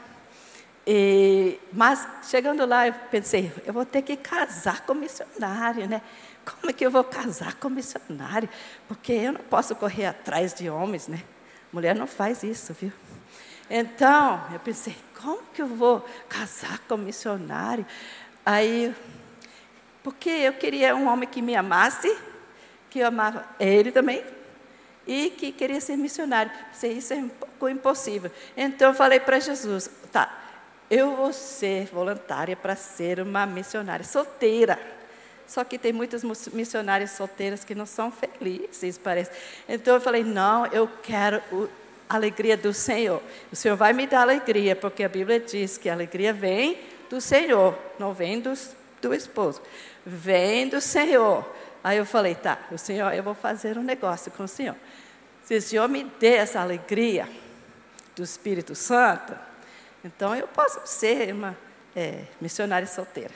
E, 0.87 1.61
mas 1.73 2.07
chegando 2.29 2.67
lá, 2.67 2.89
eu 2.89 2.95
pensei, 3.11 3.53
eu 3.65 3.73
vou 3.73 3.85
ter 3.85 4.03
que 4.03 4.17
casar 4.17 4.85
com 4.85 4.95
missionário, 4.95 5.87
né? 5.89 6.03
Como 6.45 6.71
é 6.71 6.73
que 6.73 6.85
eu 6.85 6.91
vou 6.91 7.05
casar 7.05 7.55
com 7.55 7.69
missionário? 7.69 8.49
Porque 8.89 9.13
eu 9.13 9.33
não 9.33 9.41
posso 9.43 9.77
correr 9.77 10.07
atrás 10.07 10.53
de 10.53 10.69
homens, 10.69 11.07
né? 11.07 11.23
Mulher 11.73 11.95
não 11.95 12.07
faz 12.07 12.43
isso, 12.43 12.75
viu? 12.75 12.93
Então, 13.71 14.45
eu 14.53 14.61
pensei, 14.61 14.95
como 15.19 15.43
que 15.55 15.63
eu 15.63 15.67
vou 15.67 16.07
casar 16.29 16.79
com 16.81 16.97
um 16.97 16.99
missionário? 16.99 17.87
Aí, 18.45 18.95
porque 20.03 20.29
eu 20.29 20.53
queria 20.53 20.95
um 20.95 21.09
homem 21.09 21.29
que 21.29 21.41
me 21.41 21.57
amasse, 21.57 22.15
que 22.91 22.99
eu 22.99 23.07
amava 23.07 23.47
ele 23.59 23.91
também, 23.91 24.23
e 25.07 25.31
que 25.31 25.51
queria 25.51 25.81
ser 25.81 25.97
missionário. 25.97 26.53
Pensei, 26.71 26.93
isso 26.93 27.15
é 27.15 27.17
um 27.17 27.29
pouco 27.31 27.69
impossível. 27.69 28.31
Então, 28.55 28.91
eu 28.91 28.95
falei 28.95 29.19
para 29.19 29.41
Jesus, 29.41 29.91
tá, 30.13 30.31
eu 30.91 31.17
vou 31.17 31.33
ser 31.33 31.87
voluntária 31.87 32.55
para 32.55 32.77
ser 32.77 33.21
uma 33.21 33.47
missionária 33.47 34.05
solteira. 34.05 34.79
Só 35.47 35.65
que 35.65 35.79
tem 35.79 35.93
muitas 35.93 36.23
missionárias 36.53 37.11
solteiras 37.11 37.65
que 37.65 37.75
não 37.75 37.87
são 37.87 38.11
felizes, 38.11 38.99
parece. 38.99 39.31
Então 39.69 39.95
eu 39.95 40.01
falei: 40.01 40.25
não, 40.25 40.67
eu 40.67 40.89
quero 41.03 41.43
a 42.09 42.15
alegria 42.15 42.57
do 42.57 42.73
Senhor. 42.73 43.23
O 43.51 43.57
Senhor 43.57 43.77
vai 43.77 43.93
me 43.93 44.07
dar 44.07 44.23
alegria, 44.23 44.75
porque 44.75 45.05
a 45.05 45.09
Bíblia 45.09 45.41
diz 45.41 45.77
que 45.77 45.89
a 45.89 45.93
alegria 45.93 46.33
vem 46.33 46.79
do 47.11 47.21
Senhor, 47.21 47.77
não 47.99 48.15
vem 48.15 48.41
do, 48.41 48.53
do 49.01 49.15
esposo. 49.15 49.61
Vem 50.05 50.69
do 50.69 50.81
Senhor. 50.81 51.47
Aí 51.85 51.99
eu 51.99 52.07
falei: 52.07 52.35
tá, 52.35 52.59
o 52.71 52.79
Senhor, 52.79 53.13
eu 53.13 53.23
vou 53.23 53.35
fazer 53.35 53.77
um 53.77 53.83
negócio 53.83 54.31
com 54.33 54.45
o 54.45 54.49
Senhor. 54.49 54.77
Se 55.45 55.57
o 55.57 55.63
Senhor 55.63 55.89
me 55.89 56.05
der 56.21 56.39
essa 56.39 56.61
alegria 56.61 57.29
do 58.15 58.23
Espírito 58.23 58.75
Santo, 58.75 59.35
então 60.05 60.35
eu 60.35 60.47
posso 60.49 60.81
ser 60.87 61.33
uma 61.35 61.57
é, 61.95 62.25
missionária 62.41 62.87
solteira. 62.87 63.33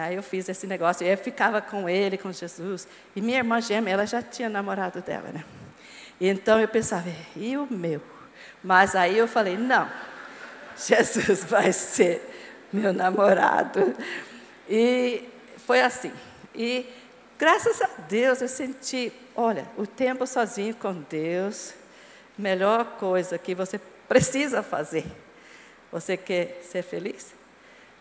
Aí 0.00 0.16
eu 0.16 0.22
fiz 0.22 0.48
esse 0.48 0.66
negócio, 0.66 1.06
e 1.06 1.10
eu 1.10 1.16
ficava 1.16 1.60
com 1.60 1.88
ele, 1.88 2.16
com 2.16 2.32
Jesus. 2.32 2.88
E 3.14 3.20
minha 3.20 3.38
irmã 3.38 3.60
gêmea, 3.60 3.92
ela 3.92 4.06
já 4.06 4.22
tinha 4.22 4.48
namorado 4.48 5.00
dela, 5.00 5.30
né? 5.32 5.44
Então 6.20 6.60
eu 6.60 6.68
pensava, 6.68 7.08
e 7.36 7.56
o 7.56 7.66
meu? 7.70 8.02
Mas 8.62 8.94
aí 8.94 9.16
eu 9.16 9.26
falei, 9.26 9.56
não, 9.56 9.88
Jesus 10.76 11.44
vai 11.44 11.72
ser 11.72 12.28
meu 12.72 12.92
namorado. 12.92 13.94
E 14.68 15.28
foi 15.66 15.80
assim. 15.80 16.12
E 16.54 16.86
graças 17.38 17.80
a 17.80 17.88
Deus 18.08 18.42
eu 18.42 18.48
senti, 18.48 19.12
olha, 19.34 19.66
o 19.76 19.86
tempo 19.86 20.26
sozinho 20.26 20.74
com 20.74 20.92
Deus, 20.92 21.74
melhor 22.36 22.84
coisa 22.98 23.38
que 23.38 23.54
você 23.54 23.80
precisa 24.08 24.62
fazer. 24.62 25.04
Você 25.90 26.16
quer 26.16 26.60
ser 26.62 26.82
feliz? 26.82 27.39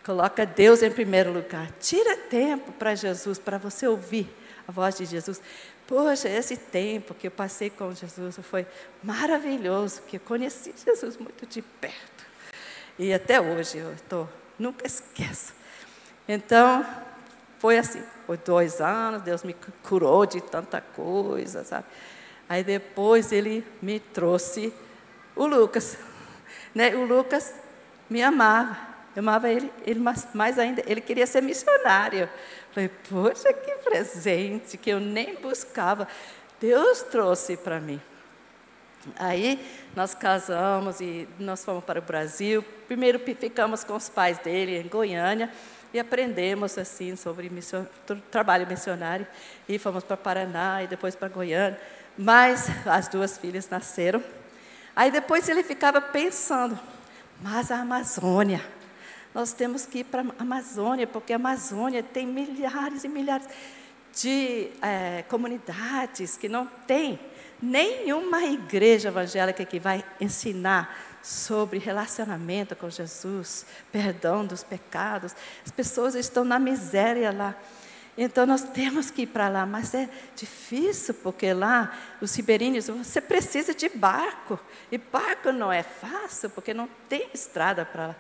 Coloca 0.06 0.46
Deus 0.46 0.82
em 0.82 0.92
primeiro 0.92 1.32
lugar. 1.32 1.70
Tira 1.80 2.16
tempo 2.16 2.72
para 2.72 2.96
Jesus, 2.96 3.38
para 3.38 3.58
você 3.58 3.88
ouvir 3.88 4.28
a 4.68 4.72
voz 4.72 4.98
de 4.98 5.06
Jesus. 5.06 5.42
Poxa, 5.88 6.30
esse 6.30 6.56
tempo 6.56 7.14
que 7.14 7.28
eu 7.28 7.32
passei 7.32 7.70
com 7.70 7.94
Jesus 7.94 8.38
foi 8.44 8.66
maravilhoso, 9.04 10.04
que 10.04 10.18
eu 10.18 10.22
conheci 10.22 10.74
Jesus 10.86 11.18
muito 11.18 11.46
de 11.46 11.62
perto. 11.62 12.26
E 12.98 13.14
até 13.14 13.42
hoje 13.42 13.80
eu 13.80 13.92
estou, 13.94 14.30
nunca 14.58 14.86
esqueço. 14.86 15.54
Então, 16.28 16.86
foi 17.58 17.78
assim, 17.78 18.04
foi 18.28 18.38
dois 18.38 18.80
anos, 18.80 19.24
Deus 19.24 19.44
me 19.44 19.56
curou 19.84 20.26
de 20.26 20.40
tanta 20.42 20.80
coisa, 20.80 21.64
sabe? 21.64 21.86
Aí 22.48 22.64
depois 22.64 23.32
ele 23.32 23.66
me 23.82 24.00
trouxe 24.00 24.74
o 25.36 25.46
Lucas. 25.46 25.98
Né? 26.74 26.96
O 26.96 27.06
Lucas 27.06 27.54
me 28.10 28.22
amava. 28.22 28.89
Eu 29.16 29.22
amava 29.22 29.50
ele, 29.50 29.72
ele 29.86 30.00
mais, 30.00 30.28
mais 30.34 30.60
ainda, 30.60 30.84
ele 30.86 31.02
queria 31.02 31.26
ser 31.26 31.42
missionário. 31.42 32.30
Falei, 32.74 32.90
poxa, 33.10 33.52
que 33.52 33.72
presente 33.78 34.78
que 34.78 34.90
eu 34.90 35.00
nem 35.00 35.36
buscava. 35.36 36.08
Deus 36.60 37.02
trouxe 37.04 37.58
para 37.58 37.80
mim. 37.80 38.00
Aí 39.18 39.60
nós 39.96 40.14
casamos 40.14 41.00
e 41.00 41.28
nós 41.40 41.64
fomos 41.64 41.84
para 41.84 42.00
o 42.00 42.02
Brasil. 42.02 42.64
Primeiro 42.88 43.20
ficamos 43.20 43.84
com 43.84 43.96
os 43.96 44.10
pais 44.10 44.38
dele 44.40 44.78
em 44.78 44.88
Goiânia 44.88 45.50
e 45.94 46.00
aprendemos 46.00 46.78
assim 46.78 47.16
sobre 47.16 47.50
mission, 47.50 47.86
trabalho 48.30 48.68
missionário 48.68 49.26
e 49.68 49.80
fomos 49.80 50.04
para 50.04 50.18
Paraná 50.18 50.84
e 50.84 50.88
depois 50.88 51.16
para 51.16 51.30
Goiânia. 51.30 51.80
Mas 52.18 52.68
as 52.86 53.08
duas 53.08 53.38
filhas 53.38 53.70
nasceram. 53.70 54.24
Aí 54.96 55.10
depois 55.10 55.48
ele 55.48 55.64
ficava 55.64 56.02
pensando, 56.02 56.78
mas 57.42 57.72
a 57.72 57.78
Amazônia, 57.78 58.62
nós 59.34 59.54
temos 59.54 59.86
que 59.86 60.00
ir 60.00 60.04
para 60.06 60.22
a 60.22 60.42
Amazônia, 60.42 61.06
porque 61.06 61.34
a 61.34 61.36
Amazônia 61.36 62.02
tem 62.02 62.26
milhares 62.26 63.04
e 63.04 63.08
milhares 63.08 63.48
de 64.14 64.70
é, 64.82 65.24
comunidades 65.28 66.36
que 66.36 66.50
não 66.50 66.66
tem 66.88 67.20
nenhuma 67.62 68.44
igreja 68.44 69.10
evangélica 69.10 69.64
que 69.66 69.80
vai 69.80 70.04
ensinar 70.20 70.98
sobre 71.22 71.78
relacionamento 71.78 72.76
com 72.76 72.90
Jesus, 72.90 73.66
perdão 73.92 74.46
dos 74.46 74.64
pecados. 74.64 75.36
As 75.66 75.72
pessoas 75.72 76.16
estão 76.16 76.44
na 76.44 76.58
miséria 76.58 77.32
lá. 77.32 77.56
Então 78.18 78.46
nós 78.46 78.64
temos 78.64 79.12
que 79.12 79.22
ir 79.22 79.28
para 79.28 79.48
lá, 79.48 79.66
mas 79.66 79.94
é 79.94 80.10
difícil, 80.36 81.14
porque 81.14 81.54
lá, 81.54 81.98
os 82.20 82.36
ribeirinhos, 82.36 82.88
você 82.88 83.22
precisa 83.22 83.74
de 83.74 83.88
barco. 83.90 84.60
E 84.92 84.98
barco 84.98 85.52
não 85.52 85.72
é 85.72 85.84
fácil, 85.84 86.50
porque 86.50 86.74
não 86.74 86.90
tem 87.08 87.30
estrada 87.34 87.86
para 87.86 88.08
lá. 88.08 88.16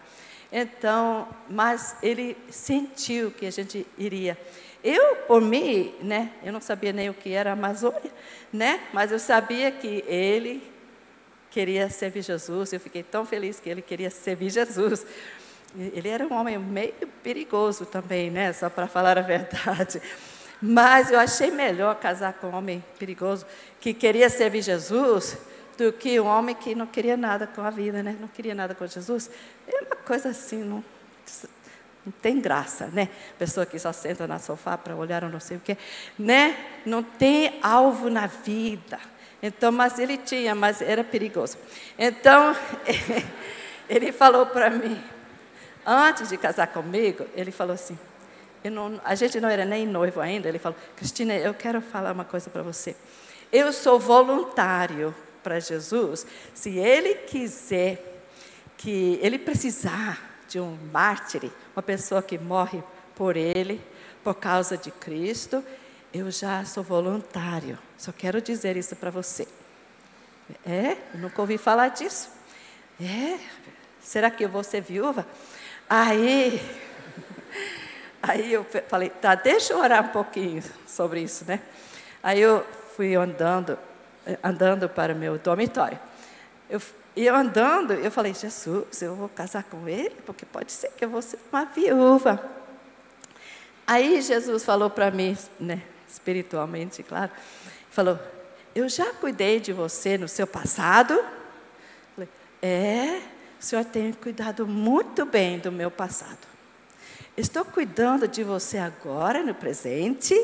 Então, 0.51 1.27
mas 1.47 1.95
ele 2.01 2.35
sentiu 2.49 3.31
que 3.31 3.45
a 3.45 3.51
gente 3.51 3.85
iria. 3.97 4.37
Eu, 4.83 5.17
por 5.27 5.41
mim, 5.41 5.93
né, 6.01 6.31
eu 6.43 6.51
não 6.51 6.61
sabia 6.61 6.91
nem 6.91 7.09
o 7.09 7.13
que 7.13 7.31
era 7.31 7.51
Amazônia, 7.51 8.11
né, 8.51 8.81
mas 8.93 9.11
eu 9.11 9.19
sabia 9.19 9.71
que 9.71 10.03
ele 10.07 10.63
queria 11.51 11.89
servir 11.89 12.23
Jesus. 12.23 12.73
Eu 12.73 12.79
fiquei 12.79 13.03
tão 13.03 13.25
feliz 13.25 13.59
que 13.59 13.69
ele 13.69 13.81
queria 13.81 14.09
servir 14.09 14.49
Jesus. 14.49 15.05
Ele 15.77 16.09
era 16.09 16.25
um 16.25 16.33
homem 16.33 16.57
meio 16.57 16.93
perigoso 17.21 17.85
também, 17.85 18.31
né, 18.31 18.51
só 18.53 18.69
para 18.69 18.87
falar 18.87 19.17
a 19.17 19.21
verdade. 19.21 20.01
Mas 20.61 21.11
eu 21.11 21.19
achei 21.19 21.51
melhor 21.51 21.95
casar 21.95 22.33
com 22.33 22.47
um 22.47 22.55
homem 22.55 22.83
perigoso 22.97 23.45
que 23.79 23.93
queria 23.93 24.29
servir 24.29 24.61
Jesus 24.61 25.37
do 25.79 25.93
que 25.93 26.19
um 26.19 26.25
homem 26.25 26.53
que 26.53 26.75
não 26.75 26.85
queria 26.85 27.15
nada 27.15 27.47
com 27.47 27.61
a 27.61 27.69
vida, 27.69 28.03
né? 28.03 28.17
Não 28.19 28.27
queria 28.27 28.53
nada 28.53 28.75
com 28.75 28.85
Jesus. 28.85 29.31
É 29.65 29.81
uma 29.81 29.95
coisa 29.95 30.29
assim, 30.29 30.61
não, 30.61 30.83
não 32.05 32.11
tem 32.21 32.41
graça, 32.41 32.87
né? 32.87 33.07
Pessoa 33.37 33.65
que 33.65 33.79
só 33.79 33.93
senta 33.93 34.27
no 34.27 34.37
sofá 34.39 34.77
para 34.77 34.93
olhar 34.93 35.23
ou 35.23 35.29
não 35.29 35.39
sei 35.39 35.55
o 35.55 35.59
quê, 35.61 35.77
né? 36.17 36.57
Não 36.85 37.01
tem 37.01 37.59
alvo 37.63 38.09
na 38.09 38.27
vida. 38.27 38.99
Então, 39.41 39.71
mas 39.71 39.97
ele 39.97 40.17
tinha, 40.17 40.53
mas 40.53 40.81
era 40.81 41.01
perigoso. 41.01 41.57
Então, 41.97 42.53
ele 43.87 44.11
falou 44.11 44.47
para 44.47 44.69
mim, 44.69 45.01
antes 45.85 46.27
de 46.27 46.35
casar 46.35 46.67
comigo, 46.67 47.25
ele 47.33 47.53
falou 47.53 47.73
assim, 47.73 47.97
não, 48.65 48.99
a 49.05 49.15
gente 49.15 49.39
não 49.39 49.47
era 49.47 49.63
nem 49.63 49.87
noivo 49.87 50.19
ainda, 50.19 50.49
ele 50.49 50.59
falou, 50.59 50.77
Cristina, 50.97 51.35
eu 51.35 51.53
quero 51.53 51.79
falar 51.79 52.11
uma 52.11 52.25
coisa 52.25 52.49
para 52.49 52.61
você. 52.61 52.97
Eu 53.49 53.71
sou 53.71 53.97
voluntário 53.97 55.15
para 55.43 55.59
Jesus, 55.59 56.25
se 56.53 56.77
ele 56.77 57.15
quiser 57.15 58.21
que 58.77 59.19
ele 59.21 59.37
precisar 59.37 60.43
de 60.47 60.59
um 60.59 60.77
mártir, 60.91 61.51
uma 61.75 61.83
pessoa 61.83 62.21
que 62.21 62.37
morre 62.37 62.81
por 63.15 63.35
ele, 63.35 63.81
por 64.23 64.35
causa 64.35 64.77
de 64.77 64.91
Cristo, 64.91 65.63
eu 66.13 66.31
já 66.31 66.63
sou 66.65 66.83
voluntário. 66.83 67.77
Só 67.97 68.11
quero 68.11 68.41
dizer 68.41 68.77
isso 68.77 68.95
para 68.95 69.11
você. 69.11 69.47
É? 70.65 70.97
Nunca 71.13 71.41
ouvi 71.41 71.57
falar 71.57 71.89
disso. 71.89 72.29
É? 72.99 73.37
Será 74.01 74.31
que 74.31 74.43
eu 74.43 74.49
vou 74.49 74.63
ser 74.63 74.81
viúva? 74.81 75.25
Aí, 75.89 76.61
aí 78.21 78.53
eu 78.53 78.65
falei, 78.87 79.09
tá, 79.09 79.35
deixa 79.35 79.73
eu 79.73 79.79
orar 79.79 80.05
um 80.05 80.09
pouquinho 80.09 80.63
sobre 80.87 81.21
isso, 81.21 81.45
né? 81.45 81.61
Aí 82.23 82.39
eu 82.39 82.65
fui 82.95 83.15
andando 83.15 83.77
andando 84.43 84.89
para 84.89 85.13
o 85.13 85.15
meu 85.15 85.37
dormitório. 85.37 85.99
Eu, 86.69 86.81
e 87.15 87.25
eu 87.25 87.35
andando, 87.35 87.93
eu 87.93 88.11
falei, 88.11 88.33
Jesus, 88.33 89.01
eu 89.01 89.15
vou 89.15 89.29
casar 89.29 89.63
com 89.63 89.87
ele, 89.87 90.15
porque 90.25 90.45
pode 90.45 90.71
ser 90.71 90.91
que 90.91 91.03
eu 91.03 91.09
vou 91.09 91.21
ser 91.21 91.39
uma 91.51 91.65
viúva. 91.65 92.41
Aí 93.85 94.21
Jesus 94.21 94.63
falou 94.63 94.89
para 94.89 95.09
mim, 95.09 95.35
né, 95.59 95.81
espiritualmente, 96.07 97.01
claro, 97.01 97.31
falou, 97.89 98.19
eu 98.75 98.87
já 98.87 99.13
cuidei 99.13 99.59
de 99.59 99.73
você 99.73 100.17
no 100.17 100.27
seu 100.27 100.45
passado? 100.45 101.19
Falei, 102.15 102.29
é, 102.61 103.21
o 103.59 103.63
senhor 103.63 103.83
tem 103.83 104.13
cuidado 104.13 104.67
muito 104.67 105.25
bem 105.25 105.59
do 105.59 105.71
meu 105.71 105.89
passado. 105.89 106.47
Estou 107.35 107.65
cuidando 107.65 108.27
de 108.27 108.43
você 108.43 108.77
agora, 108.77 109.43
no 109.43 109.55
presente, 109.55 110.35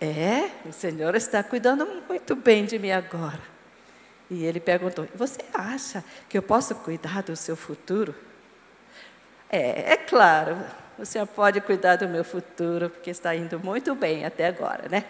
é, 0.00 0.50
o 0.64 0.72
Senhor 0.72 1.14
está 1.14 1.42
cuidando 1.42 1.86
muito 2.08 2.36
bem 2.36 2.64
de 2.64 2.78
mim 2.78 2.90
agora. 2.90 3.40
E 4.30 4.44
ele 4.44 4.60
perguntou: 4.60 5.08
Você 5.14 5.40
acha 5.52 6.04
que 6.28 6.38
eu 6.38 6.42
posso 6.42 6.74
cuidar 6.76 7.22
do 7.22 7.34
seu 7.34 7.56
futuro? 7.56 8.14
É, 9.50 9.92
é 9.92 9.96
claro, 9.96 10.58
o 10.98 11.04
Senhor 11.04 11.26
pode 11.26 11.60
cuidar 11.60 11.96
do 11.96 12.08
meu 12.08 12.22
futuro, 12.22 12.90
porque 12.90 13.10
está 13.10 13.34
indo 13.34 13.58
muito 13.58 13.94
bem 13.94 14.24
até 14.24 14.46
agora, 14.46 14.88
né? 14.88 15.04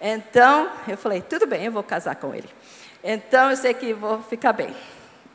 Então, 0.00 0.70
eu 0.88 0.96
falei: 0.96 1.20
Tudo 1.20 1.46
bem, 1.46 1.64
eu 1.64 1.72
vou 1.72 1.82
casar 1.82 2.16
com 2.16 2.34
ele. 2.34 2.48
Então, 3.04 3.50
eu 3.50 3.56
sei 3.56 3.74
que 3.74 3.92
vou 3.92 4.22
ficar 4.22 4.52
bem. 4.52 4.74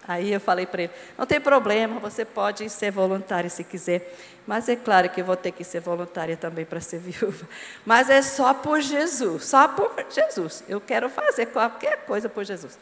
Aí 0.07 0.31
eu 0.31 0.39
falei 0.39 0.65
para 0.65 0.83
ele: 0.83 0.93
não 1.17 1.25
tem 1.25 1.41
problema, 1.41 1.99
você 1.99 2.23
pode 2.23 2.69
ser 2.69 2.91
voluntário 2.91 3.49
se 3.49 3.63
quiser, 3.63 4.15
mas 4.45 4.69
é 4.69 4.75
claro 4.75 5.09
que 5.09 5.19
eu 5.19 5.25
vou 5.25 5.35
ter 5.35 5.51
que 5.51 5.63
ser 5.63 5.81
voluntária 5.81 6.37
também 6.37 6.63
para 6.63 6.79
ser 6.79 6.99
viúva. 7.01 7.47
Mas 7.85 8.09
é 8.09 8.21
só 8.21 8.53
por 8.53 8.79
Jesus, 8.79 9.45
só 9.45 9.67
por 9.67 9.93
Jesus. 10.09 10.63
Eu 10.69 10.79
quero 10.79 11.09
fazer 11.09 11.47
qualquer 11.47 12.05
coisa 12.05 12.29
por 12.29 12.45
Jesus. 12.45 12.79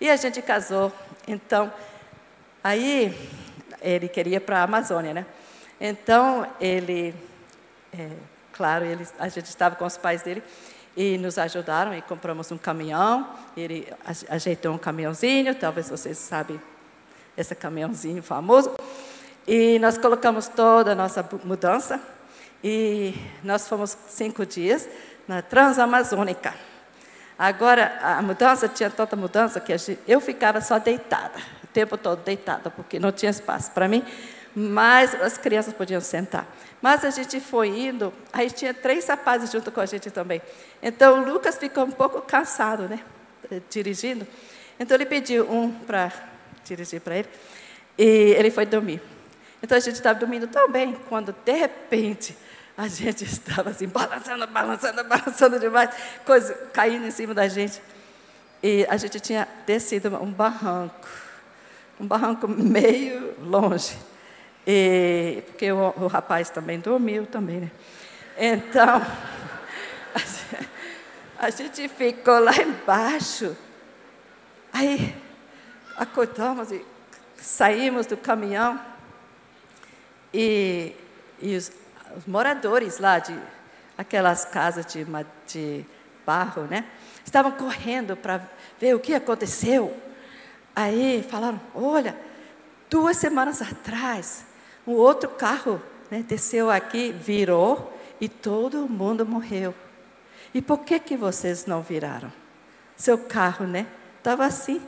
E 0.00 0.08
a 0.08 0.16
gente 0.16 0.40
casou, 0.42 0.92
então, 1.26 1.72
aí 2.62 3.16
ele 3.80 4.08
queria 4.08 4.40
para 4.40 4.60
a 4.60 4.62
Amazônia, 4.62 5.12
né? 5.12 5.26
Então 5.80 6.46
ele, 6.60 7.14
é, 7.96 8.08
claro, 8.52 8.84
ele, 8.84 9.06
a 9.18 9.28
gente 9.28 9.46
estava 9.46 9.74
com 9.74 9.84
os 9.84 9.96
pais 9.96 10.22
dele 10.22 10.42
e 10.98 11.16
nos 11.16 11.38
ajudaram 11.38 11.94
e 11.94 12.02
compramos 12.02 12.50
um 12.50 12.58
caminhão. 12.58 13.24
Ele 13.56 13.86
ajeitou 14.28 14.74
um 14.74 14.78
caminhãozinho, 14.78 15.54
talvez 15.54 15.88
vocês 15.88 16.18
sabem 16.18 16.60
esse 17.36 17.54
caminhãozinho 17.54 18.20
famoso. 18.20 18.74
E 19.46 19.78
nós 19.78 19.96
colocamos 19.96 20.48
toda 20.48 20.90
a 20.90 20.94
nossa 20.96 21.24
mudança 21.44 22.00
e 22.64 23.14
nós 23.44 23.68
fomos 23.68 23.96
cinco 24.08 24.44
dias 24.44 24.88
na 25.28 25.40
Transamazônica. 25.40 26.52
Agora, 27.38 27.96
a 28.02 28.20
mudança, 28.20 28.68
tinha 28.68 28.90
tanta 28.90 29.14
mudança 29.14 29.60
que 29.60 29.72
eu 30.08 30.20
ficava 30.20 30.60
só 30.60 30.80
deitada, 30.80 31.38
o 31.62 31.66
tempo 31.68 31.96
todo 31.96 32.24
deitada, 32.24 32.70
porque 32.70 32.98
não 32.98 33.12
tinha 33.12 33.30
espaço 33.30 33.70
para 33.70 33.86
mim, 33.86 34.04
mas 34.58 35.14
as 35.14 35.38
crianças 35.38 35.72
podiam 35.72 36.00
sentar. 36.00 36.46
Mas 36.82 37.04
a 37.04 37.10
gente 37.10 37.40
foi 37.40 37.68
indo, 37.68 38.12
aí 38.32 38.50
tinha 38.50 38.74
três 38.74 39.06
rapazes 39.06 39.52
junto 39.52 39.70
com 39.70 39.80
a 39.80 39.86
gente 39.86 40.10
também. 40.10 40.42
Então, 40.82 41.22
o 41.22 41.32
Lucas 41.32 41.56
ficou 41.56 41.84
um 41.84 41.90
pouco 41.90 42.20
cansado, 42.22 42.88
né, 42.88 43.00
dirigindo. 43.70 44.26
Então, 44.78 44.96
ele 44.96 45.06
pediu 45.06 45.48
um 45.50 45.70
para 45.72 46.12
dirigir 46.64 47.00
para 47.00 47.18
ele, 47.18 47.28
e 47.96 48.34
ele 48.36 48.50
foi 48.50 48.66
dormir. 48.66 49.00
Então, 49.62 49.76
a 49.76 49.80
gente 49.80 49.94
estava 49.94 50.18
dormindo 50.18 50.46
tão 50.48 50.70
bem, 50.70 50.96
quando, 51.08 51.34
de 51.44 51.52
repente, 51.52 52.36
a 52.76 52.88
gente 52.88 53.24
estava 53.24 53.70
assim, 53.70 53.86
balançando, 53.86 54.46
balançando, 54.46 55.04
balançando 55.04 55.58
demais, 55.58 55.90
coisa 56.24 56.54
caindo 56.72 57.06
em 57.06 57.10
cima 57.10 57.32
da 57.32 57.46
gente. 57.48 57.80
E 58.62 58.84
a 58.88 58.96
gente 58.96 59.20
tinha 59.20 59.46
descido 59.66 60.16
um 60.20 60.32
barranco, 60.32 61.08
um 62.00 62.06
barranco 62.06 62.48
meio 62.48 63.34
longe. 63.40 63.96
E, 64.70 65.44
porque 65.46 65.72
o, 65.72 65.94
o 65.96 66.06
rapaz 66.08 66.50
também 66.50 66.78
dormiu 66.78 67.24
também, 67.24 67.60
né? 67.60 67.70
Então, 68.36 69.00
a, 71.40 71.48
gente 71.48 71.88
ficou 71.88 72.38
lá 72.38 72.54
embaixo. 72.54 73.56
Aí 74.70 75.16
acordamos 75.96 76.70
e 76.70 76.84
saímos 77.38 78.04
do 78.04 78.18
caminhão 78.18 78.78
e, 80.34 80.94
e 81.40 81.56
os, 81.56 81.72
os 82.14 82.26
moradores 82.26 82.98
lá 82.98 83.18
de 83.18 83.34
aquelas 83.96 84.44
casas 84.44 84.84
de, 84.84 85.06
de 85.46 85.82
barro, 86.26 86.64
né? 86.64 86.84
Estavam 87.24 87.52
correndo 87.52 88.18
para 88.18 88.42
ver 88.78 88.94
o 88.94 89.00
que 89.00 89.14
aconteceu. 89.14 89.96
Aí 90.76 91.26
falaram: 91.30 91.58
olha, 91.74 92.14
duas 92.90 93.16
semanas 93.16 93.62
atrás, 93.62 94.46
um 94.88 94.96
outro 94.96 95.28
carro 95.28 95.80
né, 96.10 96.24
desceu 96.26 96.70
aqui, 96.70 97.12
virou 97.12 97.92
e 98.20 98.28
todo 98.28 98.88
mundo 98.88 99.24
morreu. 99.26 99.74
E 100.52 100.62
por 100.62 100.78
que 100.78 100.98
que 100.98 101.16
vocês 101.16 101.66
não 101.66 101.82
viraram? 101.82 102.32
Seu 102.96 103.18
carro, 103.18 103.66
né? 103.66 103.86
Estava 104.16 104.46
assim, 104.46 104.82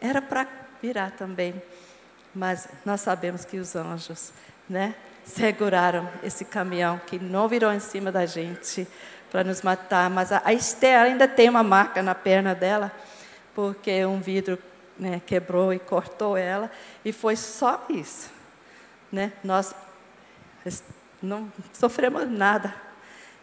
era 0.00 0.20
para 0.20 0.46
virar 0.82 1.12
também. 1.12 1.62
Mas 2.34 2.68
nós 2.84 3.00
sabemos 3.00 3.44
que 3.44 3.58
os 3.58 3.76
anjos, 3.76 4.32
né? 4.68 4.94
seguraram 5.24 6.08
esse 6.22 6.44
caminhão 6.44 7.00
que 7.06 7.18
não 7.18 7.48
virou 7.48 7.72
em 7.72 7.80
cima 7.80 8.12
da 8.12 8.26
gente 8.26 8.86
para 9.30 9.42
nos 9.42 9.62
matar. 9.62 10.10
Mas 10.10 10.30
a, 10.30 10.52
Esther 10.52 11.00
ainda 11.00 11.26
tem 11.26 11.48
uma 11.48 11.62
marca 11.62 12.02
na 12.02 12.14
perna 12.14 12.54
dela, 12.54 12.92
porque 13.54 14.04
um 14.04 14.20
vidro 14.20 14.58
né, 14.98 15.20
quebrou 15.24 15.72
e 15.72 15.78
cortou 15.78 16.36
ela, 16.36 16.70
e 17.04 17.12
foi 17.12 17.36
só 17.36 17.84
isso. 17.88 18.33
Né? 19.14 19.32
Nós 19.44 19.72
não 21.22 21.48
sofremos 21.72 22.28
nada, 22.28 22.74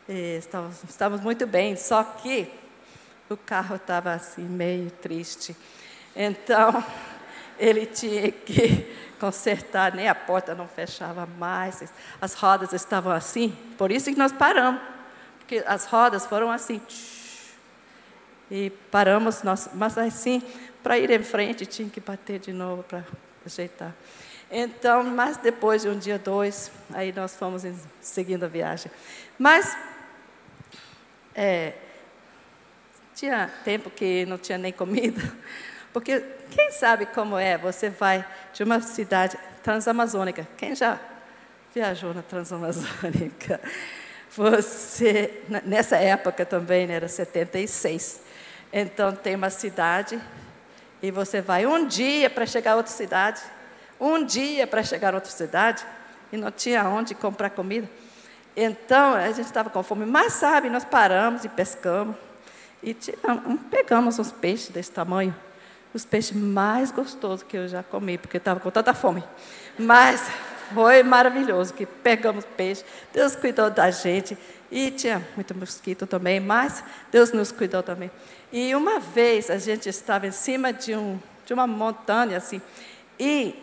estávamos, 0.06 0.84
estávamos 0.84 1.24
muito 1.24 1.48
bem, 1.48 1.78
só 1.78 2.04
que 2.04 2.52
o 3.30 3.38
carro 3.38 3.78
estava 3.78 4.12
assim, 4.12 4.42
meio 4.42 4.92
triste. 4.92 5.56
Então, 6.14 6.84
ele 7.58 7.86
tinha 7.86 8.34
que 8.34 8.86
consertar, 9.18 9.96
nem 9.96 10.10
a 10.10 10.16
porta 10.16 10.54
não 10.54 10.68
fechava 10.68 11.26
mais, 11.26 11.82
as 12.20 12.34
rodas 12.34 12.74
estavam 12.74 13.14
assim, 13.14 13.58
por 13.78 13.92
isso 13.92 14.12
que 14.12 14.20
nós 14.20 14.34
paramos, 14.34 14.82
porque 15.40 15.64
as 15.66 15.86
rodas 15.86 16.26
foram 16.26 16.52
assim. 16.52 16.82
E 18.52 18.72
paramos, 18.92 19.42
nós, 19.42 19.70
mas 19.74 19.98
assim, 19.98 20.44
para 20.84 21.00
ir 21.00 21.10
em 21.12 21.24
frente, 21.24 21.66
tinha 21.66 21.90
que 21.90 22.02
bater 22.02 22.40
de 22.40 22.52
novo 22.52 22.84
para 22.84 23.06
ajeitar. 23.46 23.94
Então, 24.52 25.04
mas 25.04 25.38
depois 25.38 25.82
de 25.82 25.88
um 25.88 25.98
dia, 25.98 26.20
dois, 26.20 26.72
aí 26.94 27.14
nós 27.14 27.36
fomos 27.36 27.64
seguindo 28.02 28.44
a 28.44 28.48
viagem. 28.48 28.92
Mas, 29.40 29.78
é, 31.34 31.74
tinha 33.16 33.50
tempo 33.64 33.90
que 33.90 34.26
não 34.26 34.38
tinha 34.38 34.58
nem 34.58 34.74
comida, 34.74 35.22
porque 35.94 36.20
quem 36.50 36.72
sabe 36.72 37.06
como 37.06 37.38
é? 37.38 37.58
Você 37.58 37.90
vai 37.90 38.26
de 38.54 38.64
uma 38.64 38.82
cidade 38.82 39.40
transamazônica. 39.64 40.46
Quem 40.58 40.76
já 40.76 41.00
viajou 41.74 42.14
na 42.14 42.22
transamazônica? 42.22 43.62
Você, 44.34 45.44
nessa 45.66 45.98
época 45.98 46.46
também, 46.46 46.88
né, 46.88 46.94
era 46.94 47.08
76. 47.10 48.22
Então 48.72 49.14
tem 49.14 49.36
uma 49.36 49.50
cidade 49.50 50.22
e 51.02 51.12
você 51.12 51.42
vai 51.42 51.66
um 51.66 51.86
dia 51.86 52.30
para 52.30 52.46
chegar 52.46 52.72
a 52.72 52.76
outra 52.78 52.94
cidade, 52.94 53.42
um 54.02 54.26
dia 54.26 54.66
para 54.66 54.84
chegar 54.84 55.14
a 55.14 55.18
outra 55.18 55.32
cidade 55.32 55.86
e 56.34 56.38
não 56.38 56.52
tinha 56.52 56.84
onde 56.90 57.16
comprar 57.16 57.52
comida. 57.52 57.90
Então 58.56 59.14
a 59.14 59.28
gente 59.28 59.46
estava 59.46 59.70
com 59.70 59.82
fome, 59.84 60.06
mas 60.06 60.34
sabe, 60.34 60.70
nós 60.70 60.84
paramos 60.84 61.46
e 61.46 61.50
pescamos 61.50 62.16
e 62.84 62.94
tiramos, 62.94 63.62
pegamos 63.70 64.20
uns 64.20 64.32
peixes 64.32 64.70
desse 64.70 64.92
tamanho 64.92 65.34
os 65.94 66.06
peixes 66.06 66.36
mais 66.36 66.92
gostosos 66.92 67.44
que 67.44 67.58
eu 67.58 67.68
já 67.68 67.84
comi, 67.84 68.18
porque 68.18 68.38
estava 68.38 68.60
com 68.60 68.72
tanta 68.72 68.94
fome. 68.94 69.24
Mas 69.78 70.30
foi 70.74 71.04
maravilhoso, 71.04 71.74
que 71.74 71.86
pegamos 71.86 72.46
peixe, 72.46 72.84
Deus 73.14 73.36
cuidou 73.36 73.70
da 73.70 73.92
gente, 73.92 74.38
e 74.72 74.90
tinha 74.90 75.22
muito 75.36 75.54
mosquito 75.54 76.08
também, 76.08 76.40
mas 76.40 76.82
Deus 77.12 77.34
nos 77.34 77.52
cuidou 77.52 77.84
também. 77.84 78.10
E 78.54 78.74
uma 78.74 79.00
vez 79.00 79.50
a 79.50 79.58
gente 79.58 79.90
estava 79.90 80.28
em 80.28 80.32
cima 80.32 80.72
de, 80.72 80.96
um, 80.96 81.20
de 81.46 81.54
uma 81.54 81.68
montanha, 81.68 82.38
assim, 82.38 82.62
e 83.20 83.54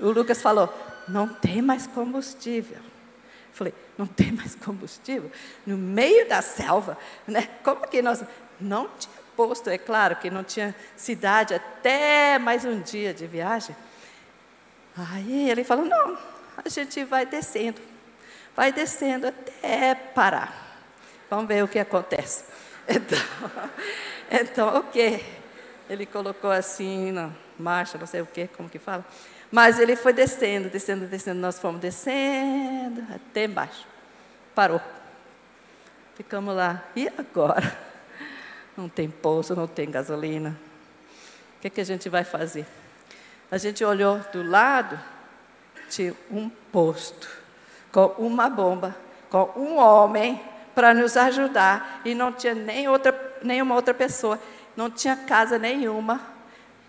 o 0.00 0.10
Lucas 0.10 0.42
falou, 0.42 0.72
não 1.08 1.28
tem 1.28 1.62
mais 1.62 1.86
combustível. 1.86 2.78
Eu 2.78 3.52
falei, 3.52 3.74
não 3.96 4.06
tem 4.06 4.32
mais 4.32 4.54
combustível? 4.54 5.30
No 5.66 5.76
meio 5.76 6.28
da 6.28 6.42
selva, 6.42 6.98
né? 7.26 7.48
Como 7.62 7.86
que 7.86 8.02
nós... 8.02 8.22
Não 8.58 8.88
tinha 8.98 9.26
posto, 9.36 9.68
é 9.68 9.76
claro 9.76 10.16
que 10.16 10.30
não 10.30 10.42
tinha 10.42 10.74
cidade 10.96 11.54
até 11.54 12.38
mais 12.38 12.64
um 12.64 12.80
dia 12.80 13.12
de 13.12 13.26
viagem. 13.26 13.76
Aí 14.96 15.50
ele 15.50 15.62
falou: 15.62 15.84
não, 15.84 16.18
a 16.56 16.68
gente 16.68 17.04
vai 17.04 17.26
descendo, 17.26 17.80
vai 18.56 18.72
descendo 18.72 19.28
até 19.28 19.94
parar. 19.94 20.64
Vamos 21.28 21.46
ver 21.46 21.62
o 21.62 21.68
que 21.68 21.78
acontece. 21.78 22.44
Então, 22.88 23.18
então 24.30 24.78
o 24.78 24.84
que? 24.84 25.20
Ele 25.90 26.06
colocou 26.06 26.52
assim 26.52 27.10
na 27.10 27.32
marcha, 27.58 27.98
não 27.98 28.06
sei 28.06 28.20
o 28.20 28.26
que, 28.26 28.46
como 28.46 28.68
que 28.68 28.78
fala. 28.78 29.04
Mas 29.50 29.78
ele 29.78 29.96
foi 29.96 30.12
descendo, 30.12 30.68
descendo, 30.68 31.06
descendo. 31.06 31.40
Nós 31.40 31.58
fomos 31.58 31.80
descendo 31.80 33.04
até 33.14 33.44
embaixo. 33.44 33.86
Parou. 34.54 34.80
Ficamos 36.14 36.54
lá. 36.54 36.82
E 36.94 37.08
agora? 37.16 37.76
não 38.76 38.88
tem 38.88 39.08
poço, 39.08 39.54
não 39.54 39.66
tem 39.66 39.90
gasolina. 39.90 40.56
O 41.56 41.60
que, 41.60 41.68
é 41.68 41.70
que 41.70 41.80
a 41.80 41.84
gente 41.84 42.08
vai 42.08 42.24
fazer? 42.24 42.66
A 43.50 43.58
gente 43.58 43.84
olhou 43.84 44.18
do 44.32 44.42
lado, 44.42 44.98
tinha 45.88 46.14
um 46.30 46.48
posto, 46.48 47.28
com 47.92 48.06
uma 48.18 48.50
bomba, 48.50 48.94
com 49.30 49.52
um 49.56 49.78
homem 49.78 50.40
para 50.74 50.92
nos 50.92 51.16
ajudar, 51.16 52.02
e 52.04 52.14
não 52.14 52.32
tinha 52.32 52.54
nem 52.54 52.88
outra, 52.88 53.14
nenhuma 53.42 53.74
outra 53.74 53.94
pessoa, 53.94 54.38
não 54.76 54.90
tinha 54.90 55.16
casa 55.16 55.58
nenhuma. 55.58 56.20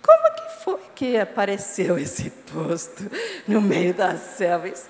Como 0.01 0.35
que 0.35 0.46
foi 0.67 0.79
que 0.95 1.17
apareceu 1.17 1.97
esse 1.99 2.29
posto 2.29 3.09
no 3.47 3.61
meio 3.61 3.93
da 3.93 4.17
selva? 4.17 4.67
Isso 4.67 4.87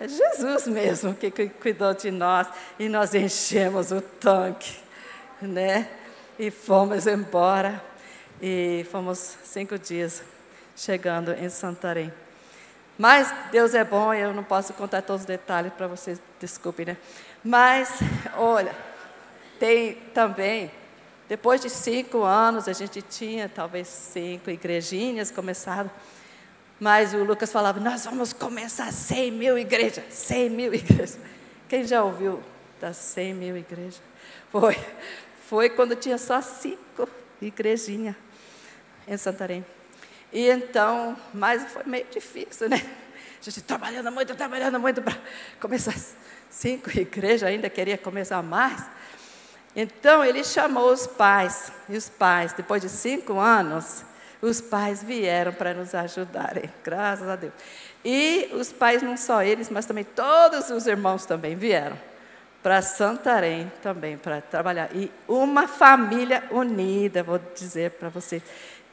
é 0.00 0.08
Jesus 0.08 0.66
mesmo 0.66 1.14
que 1.14 1.30
cuidou 1.30 1.94
de 1.94 2.10
nós 2.10 2.46
e 2.78 2.88
nós 2.88 3.14
enchemos 3.14 3.92
o 3.92 4.00
tanque, 4.00 4.76
né? 5.40 5.88
e 6.38 6.50
fomos 6.50 7.06
embora. 7.06 7.82
E 8.40 8.86
fomos 8.90 9.38
cinco 9.44 9.78
dias 9.78 10.22
chegando 10.76 11.32
em 11.32 11.48
Santarém. 11.48 12.12
Mas 12.98 13.32
Deus 13.50 13.74
é 13.74 13.82
bom, 13.82 14.12
eu 14.12 14.34
não 14.34 14.44
posso 14.44 14.74
contar 14.74 15.02
todos 15.02 15.22
os 15.22 15.26
detalhes 15.26 15.72
para 15.72 15.86
vocês, 15.86 16.20
desculpem, 16.38 16.86
né? 16.86 16.96
Mas, 17.42 17.98
olha, 18.36 18.74
tem 19.58 19.94
também, 20.14 20.70
depois 21.28 21.60
de 21.60 21.68
cinco 21.68 22.22
anos, 22.22 22.68
a 22.68 22.72
gente 22.72 23.02
tinha 23.02 23.48
talvez 23.48 23.88
cinco 23.88 24.50
igrejinhas 24.50 25.30
começadas, 25.30 25.90
mas 26.78 27.14
o 27.14 27.24
Lucas 27.24 27.50
falava, 27.50 27.80
nós 27.80 28.04
vamos 28.04 28.32
começar 28.32 28.92
100 28.92 29.30
mil 29.32 29.58
igrejas, 29.58 30.04
100 30.10 30.50
mil 30.50 30.74
igrejas. 30.74 31.18
Quem 31.68 31.84
já 31.84 32.04
ouviu 32.04 32.42
das 32.80 32.96
100 32.96 33.34
mil 33.34 33.56
igrejas. 33.56 34.00
Foi. 34.50 34.76
Foi 35.48 35.70
quando 35.70 35.96
tinha 35.96 36.18
só 36.18 36.40
cinco 36.42 37.08
igrejinhas 37.40 38.16
em 39.06 39.16
Santarém. 39.16 39.64
E 40.32 40.48
então, 40.48 41.16
mas 41.32 41.64
foi 41.72 41.84
meio 41.86 42.06
difícil, 42.10 42.68
né? 42.68 42.76
A 43.40 43.44
gente 43.44 43.62
trabalhando 43.62 44.10
muito, 44.10 44.34
trabalhando 44.34 44.80
muito 44.80 45.00
para 45.00 45.16
começar 45.60 45.94
cinco 46.50 46.90
igrejas, 46.98 47.48
ainda 47.48 47.70
queria 47.70 47.96
começar 47.96 48.42
mais. 48.42 48.84
Então 49.76 50.24
ele 50.24 50.42
chamou 50.42 50.90
os 50.90 51.06
pais, 51.06 51.70
e 51.86 51.96
os 51.96 52.08
pais, 52.08 52.54
depois 52.54 52.80
de 52.80 52.88
cinco 52.88 53.38
anos, 53.38 54.02
os 54.40 54.60
pais 54.60 55.02
vieram 55.02 55.52
para 55.52 55.74
nos 55.74 55.94
ajudarem, 55.94 56.72
graças 56.82 57.28
a 57.28 57.36
Deus. 57.36 57.52
E 58.02 58.48
os 58.54 58.72
pais, 58.72 59.02
não 59.02 59.18
só 59.18 59.42
eles, 59.42 59.68
mas 59.68 59.84
também 59.84 60.04
todos 60.04 60.70
os 60.70 60.86
irmãos 60.86 61.26
também 61.26 61.54
vieram 61.54 61.98
para 62.66 62.82
Santarém 62.82 63.70
também 63.80 64.16
para 64.18 64.40
trabalhar. 64.40 64.88
E 64.92 65.08
uma 65.28 65.68
família 65.68 66.42
unida, 66.50 67.22
vou 67.22 67.38
dizer 67.54 67.92
para 67.92 68.08
você 68.08 68.42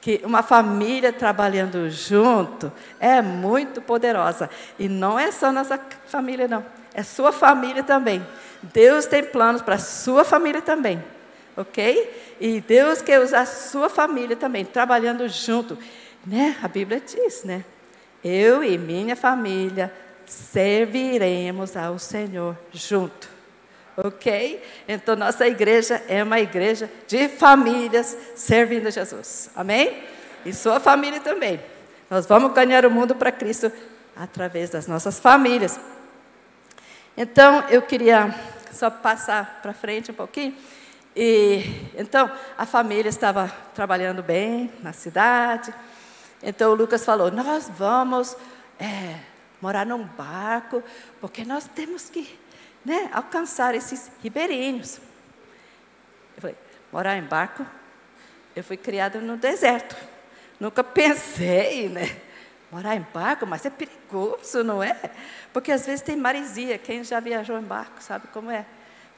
que 0.03 0.19
uma 0.25 0.43
família 0.43 1.13
trabalhando 1.13 1.89
junto 1.89 2.69
é 2.99 3.21
muito 3.21 3.81
poderosa. 3.81 4.49
E 4.77 4.89
não 4.89 5.17
é 5.17 5.31
só 5.31 5.49
nossa 5.49 5.79
família, 6.07 6.45
não. 6.45 6.65
É 6.93 7.01
sua 7.01 7.31
família 7.31 7.81
também. 7.83 8.21
Deus 8.61 9.05
tem 9.05 9.23
planos 9.23 9.61
para 9.61 9.77
sua 9.77 10.25
família 10.25 10.61
também. 10.61 11.01
Ok? 11.55 12.35
E 12.37 12.59
Deus 12.59 13.01
quer 13.01 13.21
usar 13.21 13.43
a 13.43 13.45
sua 13.45 13.87
família 13.87 14.35
também, 14.35 14.65
trabalhando 14.65 15.25
junto. 15.29 15.77
Né? 16.27 16.57
A 16.61 16.67
Bíblia 16.67 16.99
diz, 16.99 17.45
né? 17.45 17.63
Eu 18.21 18.61
e 18.61 18.77
minha 18.77 19.15
família 19.15 19.89
serviremos 20.25 21.77
ao 21.77 21.97
Senhor 21.97 22.57
junto. 22.73 23.32
Ok? 23.95 24.61
Então, 24.87 25.15
nossa 25.15 25.47
igreja 25.47 26.03
é 26.07 26.23
uma 26.23 26.39
igreja 26.39 26.89
de 27.07 27.29
famílias 27.29 28.17
servindo 28.35 28.87
a 28.87 28.91
Jesus. 28.91 29.49
Amém? 29.55 30.03
E 30.45 30.53
sua 30.53 30.79
família 30.79 31.19
também. 31.19 31.59
Nós 32.09 32.25
vamos 32.25 32.53
ganhar 32.53 32.85
o 32.85 32.91
mundo 32.91 33.15
para 33.15 33.31
Cristo 33.31 33.71
através 34.15 34.69
das 34.69 34.87
nossas 34.87 35.19
famílias. 35.19 35.79
Então, 37.15 37.63
eu 37.69 37.81
queria 37.81 38.33
só 38.71 38.89
passar 38.89 39.59
para 39.61 39.73
frente 39.73 40.11
um 40.11 40.15
pouquinho. 40.15 40.55
E 41.15 41.63
então 41.95 42.31
a 42.57 42.65
família 42.65 43.09
estava 43.09 43.47
trabalhando 43.75 44.23
bem 44.23 44.71
na 44.81 44.93
cidade. 44.93 45.73
Então 46.41 46.71
o 46.71 46.75
Lucas 46.75 47.05
falou: 47.05 47.31
Nós 47.31 47.69
vamos 47.77 48.35
é, 48.79 49.19
morar 49.61 49.85
num 49.85 50.03
barco, 50.03 50.83
porque 51.21 51.45
nós 51.45 51.67
temos 51.67 52.09
que 52.09 52.37
né, 52.85 53.09
alcançar 53.13 53.75
esses 53.75 54.11
ribeirinhos. 54.21 54.97
Eu 56.35 56.41
falei, 56.41 56.55
morar 56.91 57.17
em 57.17 57.23
barco? 57.23 57.65
Eu 58.55 58.63
fui 58.63 58.77
criada 58.77 59.19
no 59.19 59.37
deserto. 59.37 59.95
Nunca 60.59 60.83
pensei, 60.83 61.89
né? 61.89 62.15
Morar 62.71 62.95
em 62.95 63.05
barco, 63.13 63.45
mas 63.45 63.65
é 63.65 63.69
perigoso, 63.69 64.63
não 64.63 64.81
é? 64.81 64.97
Porque 65.51 65.71
às 65.71 65.85
vezes 65.85 66.01
tem 66.01 66.15
maresia. 66.15 66.77
Quem 66.77 67.03
já 67.03 67.19
viajou 67.19 67.57
em 67.59 67.63
barco 67.63 68.01
sabe 68.01 68.27
como 68.27 68.49
é. 68.49 68.65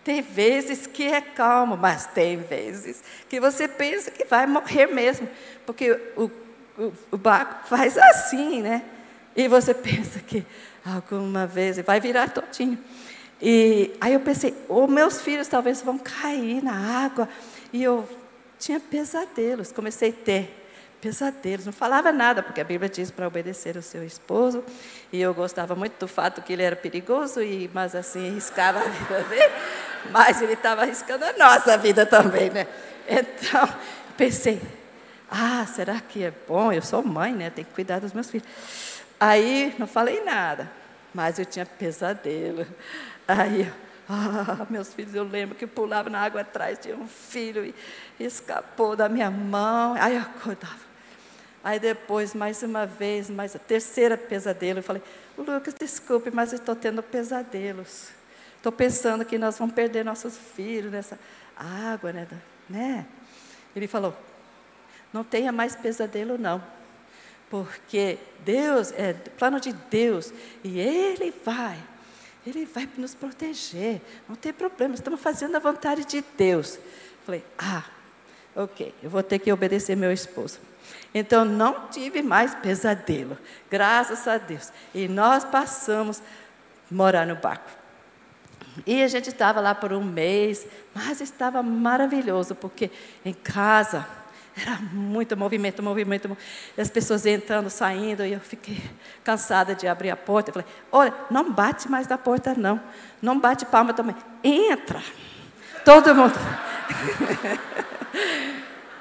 Tem 0.03 0.21
vezes 0.21 0.85
que 0.85 1.03
é 1.03 1.19
calmo, 1.19 1.75
mas 1.75 2.05
tem 2.05 2.37
vezes 2.37 3.03
que 3.27 3.39
você 3.39 3.67
pensa 3.67 4.11
que 4.11 4.25
vai 4.25 4.45
morrer 4.45 4.87
mesmo. 4.87 5.27
Porque 5.65 5.91
o, 6.15 6.31
o, 6.77 6.93
o 7.11 7.17
barco 7.17 7.67
faz 7.67 7.97
assim, 7.97 8.61
né? 8.61 8.83
E 9.35 9.47
você 9.47 9.73
pensa 9.75 10.19
que 10.19 10.45
alguma 10.85 11.47
vez 11.47 11.77
vai 11.79 11.99
virar 11.99 12.29
todinho. 12.29 12.77
E 13.47 13.95
aí 14.01 14.11
eu 14.11 14.19
pensei, 14.21 14.55
os 14.67 14.89
meus 14.89 15.21
filhos 15.21 15.47
talvez 15.47 15.79
vão 15.79 15.99
cair 15.99 16.63
na 16.63 17.05
água. 17.05 17.29
E 17.71 17.83
eu 17.83 18.09
tinha 18.57 18.79
pesadelos, 18.79 19.71
comecei 19.71 20.09
a 20.09 20.13
ter 20.13 20.65
pesadelos. 20.99 21.63
Não 21.63 21.71
falava 21.71 22.11
nada, 22.11 22.41
porque 22.41 22.59
a 22.59 22.63
Bíblia 22.63 22.89
diz 22.89 23.11
para 23.11 23.27
obedecer 23.27 23.77
o 23.77 23.83
seu 23.83 24.03
esposo. 24.03 24.63
E 25.13 25.21
eu 25.21 25.31
gostava 25.31 25.75
muito 25.75 25.99
do 25.99 26.07
fato 26.07 26.41
que 26.41 26.53
ele 26.53 26.63
era 26.63 26.75
perigoso, 26.75 27.39
e, 27.39 27.69
mas 27.71 27.93
assim, 27.93 28.31
arriscava 28.31 28.79
a 28.79 28.83
vida 28.83 29.21
dele. 29.29 29.53
Mas 30.09 30.41
ele 30.41 30.53
estava 30.53 30.81
arriscando 30.81 31.23
a 31.23 31.33
nossa 31.33 31.77
vida 31.77 32.03
também, 32.03 32.49
né? 32.49 32.65
Então, 33.07 33.69
pensei, 34.17 34.59
ah, 35.29 35.63
será 35.67 35.99
que 35.99 36.23
é 36.23 36.33
bom? 36.47 36.71
Eu 36.71 36.81
sou 36.81 37.03
mãe, 37.03 37.31
né? 37.31 37.51
Tenho 37.51 37.67
que 37.67 37.75
cuidar 37.75 37.99
dos 37.99 38.11
meus 38.11 38.27
filhos. 38.27 38.47
Aí, 39.19 39.75
não 39.77 39.85
falei 39.85 40.23
nada, 40.23 40.67
mas 41.13 41.37
eu 41.37 41.45
tinha 41.45 41.65
pesadelo. 41.67 42.65
Aí, 43.27 43.71
ah, 44.07 44.67
meus 44.69 44.93
filhos, 44.93 45.15
eu 45.15 45.23
lembro 45.23 45.55
que 45.55 45.65
pulava 45.65 46.09
na 46.09 46.19
água 46.19 46.41
atrás, 46.41 46.77
tinha 46.79 46.95
um 46.95 47.07
filho 47.07 47.65
e 47.65 47.73
escapou 48.23 48.95
da 48.95 49.09
minha 49.09 49.31
mão. 49.31 49.95
Aí 49.99 50.15
eu 50.15 50.21
acordava. 50.21 50.85
Aí 51.63 51.79
depois, 51.79 52.35
mais 52.35 52.61
uma 52.61 52.85
vez, 52.85 53.29
mais 53.29 53.55
a 53.55 53.59
terceira 53.59 54.15
pesadelo, 54.15 54.79
eu 54.79 54.83
falei, 54.83 55.01
Lucas, 55.35 55.73
desculpe, 55.73 56.29
mas 56.29 56.53
eu 56.53 56.59
estou 56.59 56.75
tendo 56.75 57.01
pesadelos. 57.01 58.09
Estou 58.57 58.71
pensando 58.71 59.25
que 59.25 59.37
nós 59.39 59.57
vamos 59.57 59.73
perder 59.73 60.05
nossos 60.05 60.37
filhos 60.37 60.91
nessa 60.91 61.17
água, 61.57 62.13
né? 62.13 62.27
né? 62.69 63.05
Ele 63.75 63.87
falou, 63.87 64.15
não 65.11 65.23
tenha 65.23 65.51
mais 65.51 65.75
pesadelo, 65.75 66.37
não. 66.37 66.63
Porque 67.49 68.19
Deus, 68.41 68.91
é 68.91 69.13
plano 69.13 69.59
de 69.59 69.73
Deus, 69.73 70.31
e 70.63 70.79
Ele 70.79 71.33
vai 71.43 71.79
ele 72.45 72.65
vai 72.65 72.87
nos 72.97 73.15
proteger, 73.15 74.01
não 74.29 74.35
tem 74.35 74.53
problema, 74.53 74.93
estamos 74.93 75.19
fazendo 75.19 75.55
a 75.55 75.59
vontade 75.59 76.05
de 76.05 76.23
Deus. 76.37 76.77
Falei, 77.25 77.43
ah, 77.57 77.83
ok, 78.55 78.93
eu 79.01 79.09
vou 79.09 79.23
ter 79.23 79.39
que 79.39 79.51
obedecer 79.51 79.95
meu 79.95 80.11
esposo. 80.11 80.59
Então 81.13 81.43
não 81.43 81.87
tive 81.87 82.21
mais 82.21 82.53
pesadelo, 82.53 83.37
graças 83.69 84.27
a 84.27 84.37
Deus. 84.37 84.71
E 84.93 85.07
nós 85.07 85.43
passamos 85.43 86.19
a 86.19 86.93
morar 86.93 87.25
no 87.25 87.35
barco. 87.35 87.69
E 88.85 89.01
a 89.01 89.07
gente 89.07 89.29
estava 89.29 89.61
lá 89.61 89.73
por 89.73 89.93
um 89.93 90.03
mês, 90.03 90.67
mas 90.93 91.21
estava 91.21 91.63
maravilhoso, 91.63 92.53
porque 92.53 92.91
em 93.23 93.33
casa 93.33 94.05
era 94.57 94.79
muito 94.93 95.35
movimento, 95.35 95.83
movimento, 95.83 96.37
as 96.77 96.89
pessoas 96.89 97.25
entrando, 97.25 97.69
saindo, 97.69 98.25
e 98.25 98.31
eu 98.31 98.39
fiquei 98.39 98.81
cansada 99.21 99.75
de 99.75 99.85
abrir 99.85 100.09
a 100.09 100.15
porta. 100.15 100.49
Eu 100.49 100.53
falei: 100.53 100.67
olha, 100.91 101.13
não 101.29 101.51
bate 101.51 101.89
mais 101.89 102.07
na 102.07 102.17
porta, 102.17 102.53
não. 102.55 102.81
Não 103.21 103.37
bate 103.37 103.65
palma 103.65 103.93
também. 103.93 104.15
Entra. 104.41 105.01
Todo 105.83 106.15
mundo. 106.15 106.35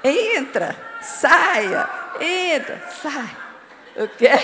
entra, 0.03 0.75
saia, 1.01 1.89
entra, 2.19 2.83
sai. 3.01 3.37
O 3.95 4.09
quê? 4.09 4.31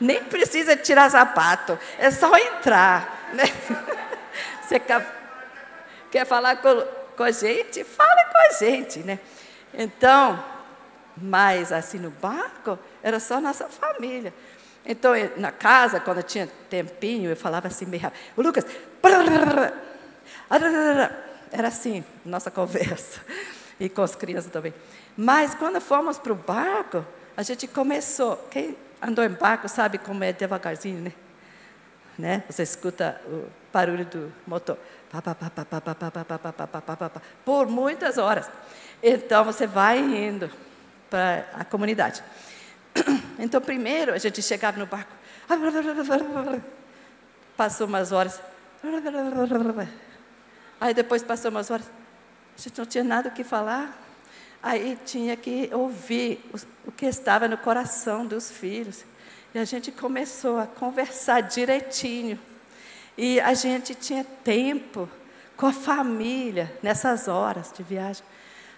Nem 0.00 0.24
precisa 0.24 0.74
tirar 0.74 1.10
sapato, 1.10 1.78
é 1.98 2.10
só 2.10 2.34
entrar. 2.36 3.28
Né? 3.34 3.44
Você 4.64 4.80
quer 6.10 6.24
falar 6.24 6.56
com 6.56 7.01
com 7.16 7.22
a 7.22 7.30
gente, 7.30 7.84
fala 7.84 8.24
com 8.24 8.38
a 8.38 8.58
gente, 8.58 9.00
né? 9.00 9.18
Então, 9.74 10.42
mas 11.16 11.72
assim 11.72 11.98
no 11.98 12.10
barco, 12.10 12.78
era 13.02 13.20
só 13.20 13.40
nossa 13.40 13.68
família. 13.68 14.32
Então, 14.84 15.12
na 15.36 15.52
casa, 15.52 16.00
quando 16.00 16.22
tinha 16.22 16.48
tempinho, 16.68 17.30
eu 17.30 17.36
falava 17.36 17.68
assim 17.68 17.86
meio 17.86 18.02
rápido. 18.02 18.20
O 18.36 18.42
Lucas, 18.42 18.66
era 21.50 21.68
assim, 21.68 22.04
nossa 22.24 22.50
conversa. 22.50 23.20
E 23.78 23.88
com 23.88 24.02
as 24.02 24.14
crianças 24.14 24.50
também. 24.50 24.74
Mas 25.16 25.54
quando 25.54 25.80
fomos 25.80 26.18
para 26.18 26.32
o 26.32 26.36
barco, 26.36 27.04
a 27.36 27.42
gente 27.42 27.66
começou. 27.66 28.36
Quem 28.50 28.76
andou 29.00 29.24
em 29.24 29.30
barco 29.30 29.68
sabe 29.68 29.98
como 29.98 30.22
é 30.24 30.32
devagarzinho, 30.32 31.00
né? 31.00 31.12
né? 32.18 32.44
Você 32.48 32.62
escuta 32.62 33.20
o 33.26 33.46
barulho 33.72 34.04
do 34.04 34.32
motor 34.46 34.78
por 37.44 37.66
muitas 37.66 38.18
horas. 38.18 38.50
Então 39.02 39.44
você 39.44 39.66
vai 39.66 39.98
indo 39.98 40.50
para 41.10 41.46
a 41.52 41.64
comunidade. 41.64 42.22
Então, 43.38 43.60
primeiro 43.60 44.12
a 44.12 44.18
gente 44.18 44.42
chegava 44.42 44.78
no 44.78 44.86
barco, 44.86 45.12
passou 47.56 47.86
umas 47.86 48.12
horas, 48.12 48.40
aí 50.80 50.94
depois 50.94 51.22
passou 51.22 51.50
umas 51.50 51.70
horas, 51.70 51.90
a 52.56 52.60
gente 52.60 52.78
não 52.78 52.86
tinha 52.86 53.04
nada 53.04 53.28
o 53.28 53.32
que 53.32 53.42
falar, 53.42 53.98
aí 54.62 54.98
tinha 55.04 55.36
que 55.36 55.70
ouvir 55.72 56.44
o 56.86 56.92
que 56.92 57.06
estava 57.06 57.48
no 57.48 57.58
coração 57.58 58.26
dos 58.26 58.50
filhos. 58.50 59.04
E 59.54 59.58
a 59.58 59.64
gente 59.64 59.92
começou 59.92 60.58
a 60.58 60.66
conversar 60.66 61.40
direitinho. 61.42 62.38
E 63.16 63.40
a 63.40 63.54
gente 63.54 63.94
tinha 63.94 64.24
tempo 64.24 65.08
com 65.56 65.66
a 65.66 65.72
família 65.72 66.72
nessas 66.82 67.28
horas 67.28 67.72
de 67.76 67.82
viagem. 67.82 68.24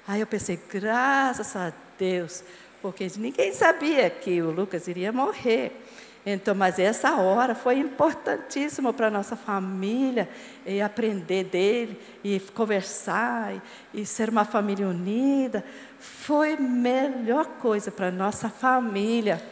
Aí 0.06 0.20
eu 0.20 0.26
pensei, 0.26 0.60
graças 0.70 1.54
a 1.56 1.72
Deus, 1.98 2.42
porque 2.82 3.10
ninguém 3.16 3.54
sabia 3.54 4.10
que 4.10 4.42
o 4.42 4.50
Lucas 4.50 4.88
iria 4.88 5.12
morrer. 5.12 5.80
Então, 6.26 6.54
mas 6.54 6.78
essa 6.78 7.16
hora 7.16 7.54
foi 7.54 7.78
importantíssima 7.78 8.92
para 8.94 9.08
a 9.08 9.10
nossa 9.10 9.36
família, 9.36 10.28
e 10.64 10.80
aprender 10.80 11.44
dele, 11.44 12.00
e 12.22 12.40
conversar, 12.54 13.54
e, 13.92 14.00
e 14.00 14.06
ser 14.06 14.30
uma 14.30 14.44
família 14.44 14.88
unida. 14.88 15.62
Foi 15.98 16.54
a 16.54 16.60
melhor 16.60 17.46
coisa 17.60 17.90
para 17.90 18.08
a 18.08 18.10
nossa 18.10 18.48
família, 18.48 19.42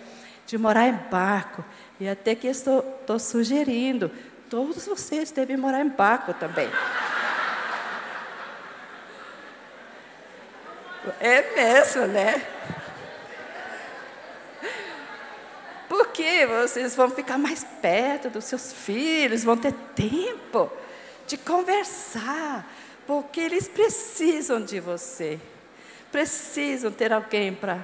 de 0.47 0.57
morar 0.57 0.89
em 0.89 0.99
barco. 1.11 1.63
E 2.01 2.09
até 2.09 2.35
que 2.35 2.47
estou, 2.47 2.81
estou 3.01 3.19
sugerindo, 3.19 4.11
todos 4.53 4.85
vocês 4.85 5.31
devem 5.31 5.57
morar 5.57 5.81
em 5.81 5.89
barco 5.89 6.35
também. 6.35 6.69
É 11.19 11.55
mesmo, 11.57 12.07
né? 12.07 12.47
Porque 15.89 16.45
vocês 16.45 16.95
vão 16.95 17.09
ficar 17.09 17.39
mais 17.39 17.65
perto 17.81 18.29
dos 18.29 18.45
seus 18.45 18.75
filhos, 18.75 19.43
vão 19.43 19.57
ter 19.57 19.73
tempo 19.97 20.71
de 21.27 21.39
conversar, 21.39 22.71
porque 23.07 23.41
eles 23.41 23.67
precisam 23.67 24.63
de 24.63 24.81
você. 24.81 25.41
Precisam 26.11 26.93
ter 26.93 27.11
alguém 27.11 27.55
para 27.55 27.83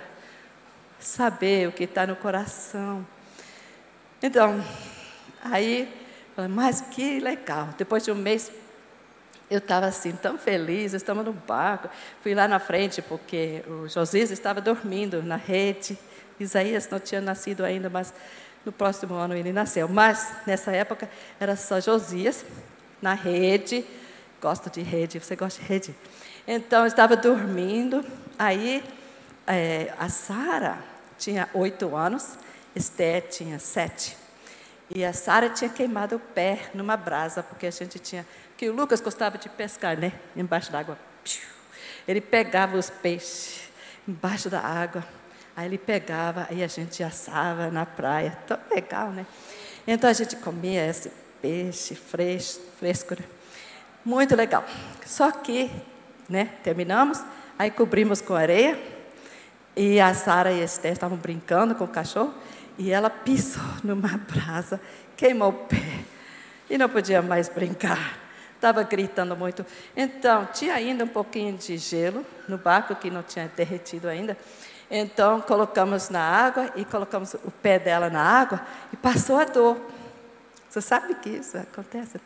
saber 1.00 1.66
o 1.66 1.72
que 1.72 1.84
está 1.84 2.06
no 2.06 2.14
coração. 2.14 3.06
Então, 4.22 4.62
aí, 5.42 5.97
mas 6.46 6.80
que 6.80 7.18
legal. 7.18 7.70
Depois 7.76 8.04
de 8.04 8.12
um 8.12 8.14
mês, 8.14 8.52
eu 9.50 9.58
estava 9.58 9.86
assim, 9.86 10.12
tão 10.12 10.36
feliz, 10.36 10.92
estamos 10.92 11.24
no 11.24 11.32
barco. 11.32 11.88
Fui 12.22 12.34
lá 12.34 12.46
na 12.46 12.58
frente, 12.58 13.00
porque 13.00 13.64
o 13.66 13.88
Josias 13.88 14.30
estava 14.30 14.60
dormindo 14.60 15.22
na 15.22 15.36
rede. 15.36 15.98
Isaías 16.38 16.88
não 16.90 17.00
tinha 17.00 17.20
nascido 17.20 17.64
ainda, 17.64 17.88
mas 17.88 18.12
no 18.64 18.70
próximo 18.70 19.14
ano 19.14 19.34
ele 19.34 19.52
nasceu. 19.52 19.88
Mas 19.88 20.30
nessa 20.46 20.70
época 20.70 21.08
era 21.40 21.56
só 21.56 21.80
Josias 21.80 22.44
na 23.00 23.14
rede. 23.14 23.84
Gosto 24.40 24.70
de 24.70 24.82
rede, 24.82 25.18
você 25.18 25.34
gosta 25.34 25.60
de 25.60 25.66
rede? 25.66 25.94
Então 26.46 26.82
eu 26.82 26.86
estava 26.86 27.16
dormindo. 27.16 28.04
Aí 28.38 28.84
é, 29.46 29.92
a 29.98 30.08
Sara 30.08 30.78
tinha 31.18 31.48
oito 31.54 31.96
anos, 31.96 32.38
Esté 32.76 33.20
tinha 33.20 33.58
sete. 33.58 34.27
E 34.90 35.04
a 35.04 35.12
Sara 35.12 35.50
tinha 35.50 35.68
queimado 35.68 36.16
o 36.16 36.18
pé 36.18 36.70
numa 36.74 36.96
brasa, 36.96 37.42
porque 37.42 37.66
a 37.66 37.70
gente 37.70 37.98
tinha 37.98 38.26
que 38.56 38.68
o 38.68 38.72
Lucas 38.72 39.00
gostava 39.00 39.38
de 39.38 39.48
pescar, 39.48 39.96
né? 39.96 40.12
Embaixo 40.34 40.72
d'água. 40.72 40.98
Ele 42.06 42.20
pegava 42.20 42.76
os 42.76 42.90
peixes 42.90 43.68
embaixo 44.06 44.48
da 44.48 44.60
água. 44.60 45.04
Aí 45.54 45.66
ele 45.66 45.78
pegava 45.78 46.48
e 46.50 46.62
a 46.62 46.66
gente 46.66 47.02
assava 47.02 47.70
na 47.70 47.84
praia. 47.84 48.36
Tão 48.46 48.58
legal, 48.70 49.10
né? 49.10 49.26
Então 49.86 50.08
a 50.08 50.12
gente 50.12 50.36
comia 50.36 50.86
esse 50.86 51.12
peixe 51.40 51.94
fresco, 51.94 52.64
fresco 52.78 53.14
né? 53.14 53.26
Muito 54.04 54.34
legal. 54.34 54.64
Só 55.04 55.30
que, 55.30 55.70
né, 56.28 56.50
terminamos, 56.62 57.22
aí 57.58 57.70
cobrimos 57.70 58.20
com 58.20 58.34
areia. 58.34 58.78
E 59.76 60.00
a 60.00 60.14
Sara 60.14 60.50
e 60.50 60.62
a 60.62 60.64
Esther 60.64 60.92
estavam 60.92 61.18
brincando 61.18 61.74
com 61.74 61.84
o 61.84 61.88
cachorro. 61.88 62.34
E 62.78 62.90
ela 62.90 63.10
pisou 63.10 63.62
numa 63.84 64.16
brasa, 64.16 64.80
queimou 65.16 65.50
o 65.50 65.52
pé. 65.52 66.04
E 66.70 66.78
não 66.78 66.88
podia 66.88 67.20
mais 67.20 67.48
brincar 67.48 68.28
estava 68.58 68.82
gritando 68.82 69.36
muito. 69.36 69.64
Então, 69.96 70.46
tinha 70.52 70.74
ainda 70.74 71.04
um 71.04 71.08
pouquinho 71.08 71.56
de 71.56 71.78
gelo 71.78 72.26
no 72.46 72.58
barco, 72.58 72.94
que 72.96 73.10
não 73.10 73.22
tinha 73.22 73.50
derretido 73.56 74.08
ainda. 74.08 74.36
Então, 74.90 75.40
colocamos 75.40 76.08
na 76.08 76.20
água 76.20 76.72
e 76.76 76.84
colocamos 76.84 77.34
o 77.34 77.50
pé 77.50 77.78
dela 77.78 78.10
na 78.10 78.22
água 78.22 78.60
e 78.92 78.96
passou 78.96 79.38
a 79.38 79.44
dor. 79.44 79.78
Você 80.68 80.80
sabe 80.80 81.14
que 81.14 81.30
isso 81.30 81.56
acontece? 81.56 82.20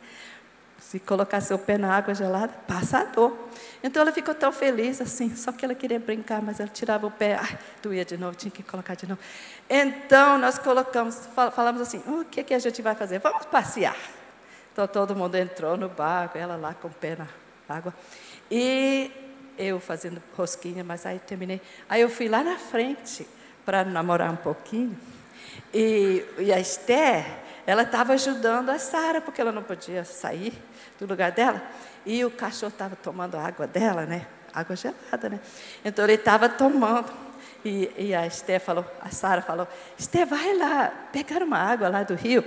Se 0.89 0.99
colocar 0.99 1.41
seu 1.41 1.57
pé 1.57 1.77
na 1.77 1.95
água 1.95 2.13
gelada, 2.13 2.53
passa 2.67 2.99
a 2.99 3.03
dor. 3.05 3.35
Então 3.81 4.01
ela 4.01 4.11
ficou 4.11 4.35
tão 4.35 4.51
feliz 4.51 5.01
assim, 5.01 5.35
só 5.35 5.51
que 5.51 5.65
ela 5.65 5.73
queria 5.73 5.99
brincar, 5.99 6.41
mas 6.41 6.59
ela 6.59 6.69
tirava 6.69 7.07
o 7.07 7.11
pé, 7.11 7.35
ai, 7.35 7.57
doía 7.81 8.05
de 8.05 8.15
novo, 8.15 8.35
tinha 8.35 8.51
que 8.51 8.61
colocar 8.61 8.93
de 8.95 9.07
novo. 9.07 9.19
Então 9.69 10.37
nós 10.37 10.59
colocamos, 10.59 11.27
falamos 11.55 11.81
assim: 11.81 12.03
o 12.05 12.23
que, 12.25 12.43
que 12.43 12.53
a 12.53 12.59
gente 12.59 12.81
vai 12.81 12.93
fazer? 12.95 13.19
Vamos 13.19 13.45
passear. 13.45 13.97
Então 14.71 14.87
todo 14.87 15.15
mundo 15.15 15.35
entrou 15.35 15.77
no 15.77 15.89
barco, 15.89 16.37
ela 16.37 16.55
lá 16.55 16.73
com 16.73 16.89
o 16.89 16.91
pé 16.91 17.15
na 17.15 17.27
água. 17.67 17.93
E 18.51 19.09
eu 19.57 19.79
fazendo 19.79 20.21
rosquinha, 20.35 20.83
mas 20.83 21.05
aí 21.05 21.17
terminei. 21.19 21.61
Aí 21.89 22.01
eu 22.01 22.09
fui 22.09 22.27
lá 22.27 22.43
na 22.43 22.57
frente 22.57 23.25
para 23.65 23.83
namorar 23.83 24.31
um 24.31 24.35
pouquinho. 24.35 24.97
E, 25.73 26.25
e 26.37 26.53
a 26.53 26.59
Esther, 26.59 27.25
ela 27.65 27.83
estava 27.83 28.13
ajudando 28.13 28.69
a 28.69 28.79
Sara, 28.79 29.21
porque 29.21 29.39
ela 29.39 29.51
não 29.51 29.63
podia 29.63 30.03
sair 30.03 30.53
do 30.99 31.05
lugar 31.05 31.31
dela. 31.31 31.61
E 32.05 32.23
o 32.25 32.31
cachorro 32.31 32.71
estava 32.71 32.95
tomando 32.95 33.35
a 33.35 33.45
água 33.45 33.65
dela, 33.65 34.05
né? 34.05 34.27
Água 34.53 34.75
gelada, 34.75 35.29
né? 35.29 35.39
Então 35.83 36.05
ele 36.05 36.13
estava 36.13 36.49
tomando. 36.49 37.11
E, 37.63 37.89
e 37.97 38.13
a 38.13 38.27
Esther 38.27 38.59
falou, 38.59 38.85
a 39.01 39.09
Sara 39.09 39.41
falou, 39.41 39.67
Esther, 39.97 40.27
vai 40.27 40.57
lá 40.57 40.91
pegar 41.11 41.41
uma 41.41 41.57
água 41.57 41.87
lá 41.87 42.03
do 42.03 42.13
rio 42.13 42.43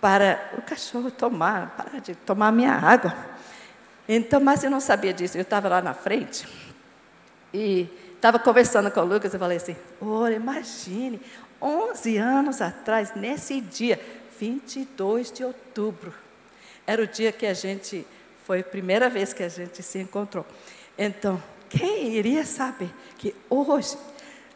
para 0.00 0.50
o 0.56 0.62
cachorro 0.62 1.10
tomar, 1.10 1.74
parar 1.76 2.00
de 2.00 2.14
tomar 2.14 2.52
minha 2.52 2.72
água. 2.72 3.12
Então, 4.08 4.38
mas 4.38 4.62
eu 4.62 4.70
não 4.70 4.80
sabia 4.80 5.12
disso. 5.12 5.36
Eu 5.36 5.42
estava 5.42 5.68
lá 5.68 5.82
na 5.82 5.94
frente 5.94 6.46
e 7.52 7.88
estava 8.14 8.38
conversando 8.38 8.90
com 8.90 9.00
o 9.00 9.04
Lucas 9.04 9.34
e 9.34 9.38
falei 9.38 9.56
assim: 9.56 9.76
olha, 10.00 10.34
imagine, 10.34 11.20
11 11.60 12.16
anos 12.18 12.60
atrás, 12.60 13.14
nesse 13.14 13.60
dia, 13.60 13.98
22 14.38 15.30
de 15.30 15.44
outubro, 15.44 16.14
era 16.86 17.02
o 17.02 17.06
dia 17.06 17.32
que 17.32 17.46
a 17.46 17.54
gente, 17.54 18.06
foi 18.44 18.60
a 18.60 18.64
primeira 18.64 19.08
vez 19.08 19.32
que 19.32 19.42
a 19.42 19.48
gente 19.48 19.82
se 19.82 19.98
encontrou. 19.98 20.46
Então, 20.98 21.42
quem 21.68 22.14
iria 22.14 22.44
saber 22.44 22.90
que 23.18 23.34
hoje, 23.48 23.96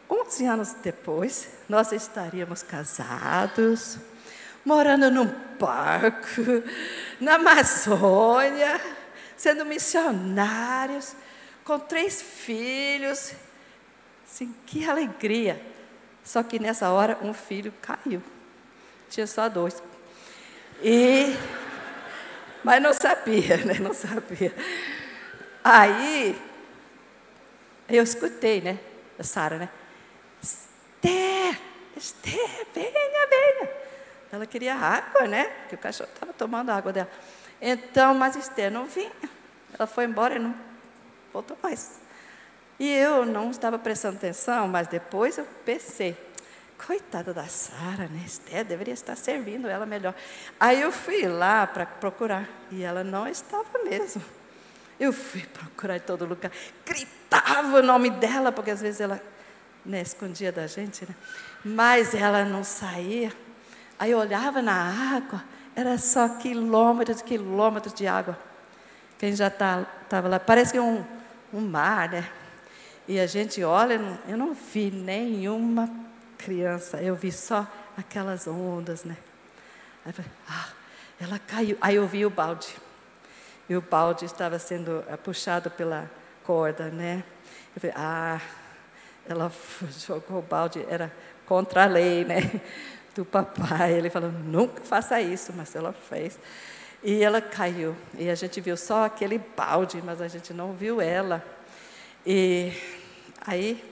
11 0.09 0.45
anos 0.45 0.73
depois, 0.83 1.49
nós 1.67 1.91
estaríamos 1.91 2.63
casados, 2.63 3.97
morando 4.63 5.09
num 5.09 5.27
parque, 5.57 6.63
na 7.19 7.35
Amazônia, 7.35 8.79
sendo 9.35 9.65
missionários, 9.65 11.15
com 11.63 11.79
três 11.79 12.21
filhos. 12.21 13.33
Assim, 14.25 14.53
que 14.65 14.87
alegria! 14.87 15.61
Só 16.23 16.43
que 16.43 16.59
nessa 16.59 16.91
hora 16.91 17.17
um 17.21 17.33
filho 17.33 17.73
caiu. 17.81 18.21
Tinha 19.09 19.27
só 19.27 19.49
dois. 19.49 19.81
E 20.81 21.35
mas 22.63 22.81
não 22.81 22.93
sabia, 22.93 23.57
né? 23.57 23.75
Não 23.79 23.93
sabia. 23.93 24.53
Aí 25.63 26.39
eu 27.87 28.03
escutei, 28.03 28.61
né? 28.61 28.79
A 29.17 29.23
Sara, 29.23 29.57
né? 29.57 29.69
Esther, 30.41 31.59
Esther, 31.95 32.67
venha, 32.73 33.27
venha. 33.29 33.69
Ela 34.31 34.45
queria 34.45 34.75
água, 34.75 35.27
né? 35.27 35.45
Porque 35.45 35.75
o 35.75 35.77
cachorro 35.77 36.09
estava 36.13 36.33
tomando 36.33 36.69
água 36.69 36.93
dela. 36.93 37.09
Então, 37.61 38.13
mas 38.13 38.35
Esther 38.35 38.71
não 38.71 38.85
vinha. 38.85 39.11
Ela 39.73 39.87
foi 39.87 40.05
embora 40.05 40.35
e 40.35 40.39
não 40.39 40.55
voltou 41.33 41.57
mais. 41.61 41.99
E 42.79 42.89
eu 42.89 43.25
não 43.25 43.51
estava 43.51 43.77
prestando 43.77 44.17
atenção, 44.17 44.67
mas 44.67 44.87
depois 44.87 45.37
eu 45.37 45.45
pensei, 45.65 46.15
coitada 46.85 47.33
da 47.33 47.45
Sara, 47.45 48.07
né? 48.07 48.23
Esther 48.25 48.63
deveria 48.63 48.93
estar 48.93 49.15
servindo 49.15 49.67
ela 49.67 49.85
melhor. 49.85 50.15
Aí 50.59 50.81
eu 50.81 50.91
fui 50.91 51.27
lá 51.27 51.67
para 51.67 51.85
procurar 51.85 52.47
e 52.71 52.83
ela 52.83 53.03
não 53.03 53.27
estava 53.27 53.83
mesmo. 53.83 54.23
Eu 54.99 55.13
fui 55.13 55.41
procurar 55.41 55.97
em 55.97 56.01
todo 56.01 56.25
lugar, 56.25 56.51
gritava 56.85 57.79
o 57.79 57.83
nome 57.83 58.09
dela, 58.09 58.51
porque 58.51 58.71
às 58.71 58.81
vezes 58.81 59.01
ela 59.01 59.21
né, 59.85 60.01
escondia 60.01 60.51
da 60.51 60.67
gente, 60.67 61.05
né? 61.05 61.15
mas 61.63 62.13
ela 62.13 62.43
não 62.43 62.63
saía. 62.63 63.31
Aí 63.97 64.11
eu 64.11 64.17
olhava 64.17 64.61
na 64.61 65.15
água, 65.15 65.43
era 65.75 65.97
só 65.97 66.27
quilômetros 66.29 67.21
e 67.21 67.23
quilômetros 67.23 67.93
de 67.93 68.07
água. 68.07 68.37
Quem 69.17 69.35
já 69.35 69.47
estava 69.47 69.85
tá, 70.09 70.21
lá, 70.21 70.39
parece 70.39 70.71
que 70.71 70.79
um, 70.79 71.03
um 71.53 71.61
mar, 71.61 72.09
né? 72.09 72.29
E 73.07 73.19
a 73.19 73.25
gente 73.25 73.63
olha, 73.63 73.99
eu 74.27 74.37
não 74.37 74.53
vi 74.53 74.91
nenhuma 74.91 75.89
criança, 76.39 77.01
eu 77.01 77.13
vi 77.15 77.31
só 77.31 77.67
aquelas 77.97 78.47
ondas, 78.47 79.03
né? 79.03 79.17
Aí 80.05 80.11
eu 80.11 80.13
falei, 80.13 80.31
ah, 80.47 80.69
ela 81.21 81.39
caiu. 81.39 81.77
Aí 81.81 81.95
eu 81.95 82.07
vi 82.07 82.25
o 82.25 82.29
balde. 82.29 82.75
E 83.67 83.75
o 83.75 83.81
balde 83.81 84.25
estava 84.25 84.57
sendo 84.57 85.03
eh, 85.07 85.17
puxado 85.17 85.69
pela 85.69 86.09
corda, 86.43 86.89
né? 86.89 87.23
Eu 87.75 87.81
falei, 87.81 87.95
ah, 87.95 88.41
ela 89.27 89.51
jogou 89.99 90.39
o 90.39 90.41
balde, 90.41 90.83
era 90.89 91.11
contra 91.45 91.83
a 91.83 91.87
lei, 91.87 92.23
né? 92.23 92.39
do 93.13 93.25
papai. 93.25 93.93
Ele 93.93 94.09
falou: 94.09 94.31
nunca 94.31 94.81
faça 94.81 95.21
isso, 95.21 95.53
mas 95.55 95.75
ela 95.75 95.93
fez. 95.93 96.39
E 97.03 97.21
ela 97.21 97.41
caiu. 97.41 97.95
E 98.17 98.29
a 98.29 98.35
gente 98.35 98.59
viu 98.61 98.77
só 98.77 99.05
aquele 99.05 99.37
balde, 99.37 100.01
mas 100.03 100.21
a 100.21 100.27
gente 100.27 100.53
não 100.53 100.73
viu 100.73 101.01
ela. 101.01 101.43
E 102.25 102.73
aí, 103.45 103.83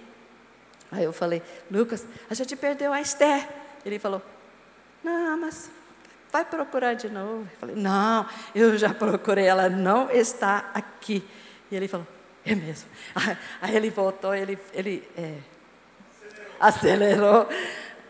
aí 0.92 1.04
eu 1.04 1.14
falei: 1.14 1.42
Lucas, 1.70 2.06
a 2.30 2.34
gente 2.34 2.56
perdeu 2.56 2.94
a 2.94 3.02
Esther. 3.02 3.48
Ele 3.86 4.00
falou: 4.00 4.22
não, 5.04 5.38
mas 5.38 5.70
vai 6.32 6.46
procurar 6.46 6.94
de 6.94 7.10
novo. 7.10 7.48
Eu 7.52 7.58
falei, 7.60 7.76
não, 7.76 8.26
eu 8.54 8.78
já 8.78 8.94
procurei, 8.94 9.46
ela 9.46 9.70
não 9.70 10.10
está 10.12 10.70
aqui. 10.74 11.28
E 11.72 11.76
ele 11.76 11.88
falou, 11.88 12.08
é 12.46 12.56
mesmo. 12.56 12.90
Aí 13.62 13.76
ele 13.76 13.90
voltou, 13.90 14.34
ele, 14.34 14.58
ele 14.74 15.08
é, 15.18 15.38
acelerou 16.60 17.48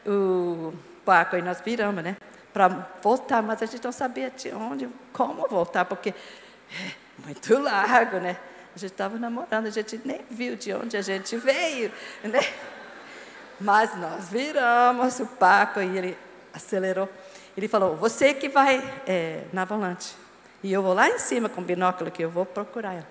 o 0.05 0.73
barco 1.05 1.37
e 1.37 1.41
nós 1.41 1.61
viramos, 1.61 2.03
né? 2.03 2.17
Para 2.53 2.67
voltar, 3.01 3.41
mas 3.43 3.61
a 3.61 3.65
gente 3.65 3.83
não 3.83 3.91
sabia 3.91 4.31
de 4.31 4.49
onde, 4.49 4.89
como 5.13 5.47
voltar, 5.47 5.85
porque 5.85 6.09
é 6.09 6.91
muito 7.25 7.57
largo, 7.59 8.17
né? 8.17 8.37
A 8.77 8.79
gente 8.79 8.91
estava 8.91 9.17
namorando, 9.17 9.65
a 9.65 9.71
gente 9.71 9.99
nem 10.05 10.21
viu 10.29 10.55
de 10.55 10.71
onde 10.71 10.95
a 10.95 11.01
gente 11.01 11.35
veio, 11.35 11.91
né? 12.21 12.41
Mas 13.59 13.97
nós 13.97 14.29
viramos 14.29 15.19
o 15.19 15.25
barco 15.25 15.81
e 15.81 15.97
ele 15.97 16.17
acelerou. 16.53 17.09
Ele 17.57 17.67
falou: 17.67 17.95
Você 17.95 18.35
que 18.35 18.47
vai 18.47 18.77
é, 19.07 19.45
na 19.51 19.65
volante. 19.65 20.13
E 20.61 20.71
eu 20.71 20.83
vou 20.83 20.93
lá 20.93 21.09
em 21.09 21.17
cima 21.17 21.49
com 21.49 21.59
o 21.59 21.63
binóculo 21.63 22.11
que 22.11 22.21
eu 22.21 22.29
vou 22.29 22.45
procurar 22.45 22.93
ela. 22.93 23.07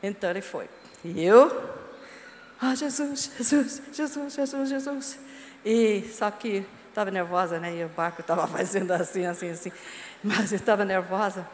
Então 0.00 0.30
ele 0.30 0.40
foi. 0.40 0.68
E 1.04 1.20
eu, 1.24 1.50
ah, 2.60 2.76
Jesus, 2.76 3.32
Jesus, 3.38 3.82
Jesus, 3.92 4.34
Jesus, 4.34 4.68
Jesus. 4.68 5.18
E 5.64 6.08
só 6.12 6.30
que 6.30 6.64
estava 6.90 7.10
nervosa, 7.10 7.58
né? 7.58 7.74
E 7.74 7.84
o 7.84 7.88
barco 7.88 8.20
estava 8.20 8.46
fazendo 8.46 8.92
assim, 8.92 9.26
assim, 9.26 9.50
assim. 9.50 9.72
Mas 10.22 10.52
eu 10.52 10.58
estava 10.58 10.84
nervosa. 10.84 11.44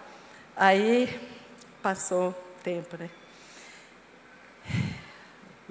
Aí 0.55 1.19
passou 1.83 2.35
tempo, 2.63 2.99
né? 2.99 3.09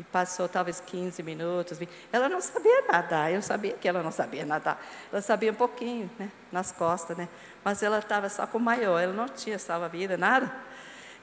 E 0.01 0.03
passou 0.05 0.49
talvez 0.49 0.79
15 0.79 1.21
minutos. 1.21 1.77
20. 1.77 1.91
Ela 2.11 2.27
não 2.27 2.41
sabia 2.41 2.87
nadar, 2.91 3.31
eu 3.31 3.39
sabia 3.39 3.73
que 3.73 3.87
ela 3.87 4.01
não 4.01 4.11
sabia 4.11 4.43
nadar. 4.43 4.83
Ela 5.11 5.21
sabia 5.21 5.51
um 5.51 5.55
pouquinho, 5.55 6.09
né? 6.17 6.31
Nas 6.51 6.71
costas, 6.71 7.15
né? 7.15 7.29
Mas 7.63 7.83
ela 7.83 7.99
estava 7.99 8.27
só 8.27 8.47
com 8.47 8.57
o 8.57 8.61
maior, 8.61 8.99
ela 8.99 9.13
não 9.13 9.29
tinha 9.29 9.59
salva-vida, 9.59 10.17
nada. 10.17 10.51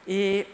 E 0.06 0.46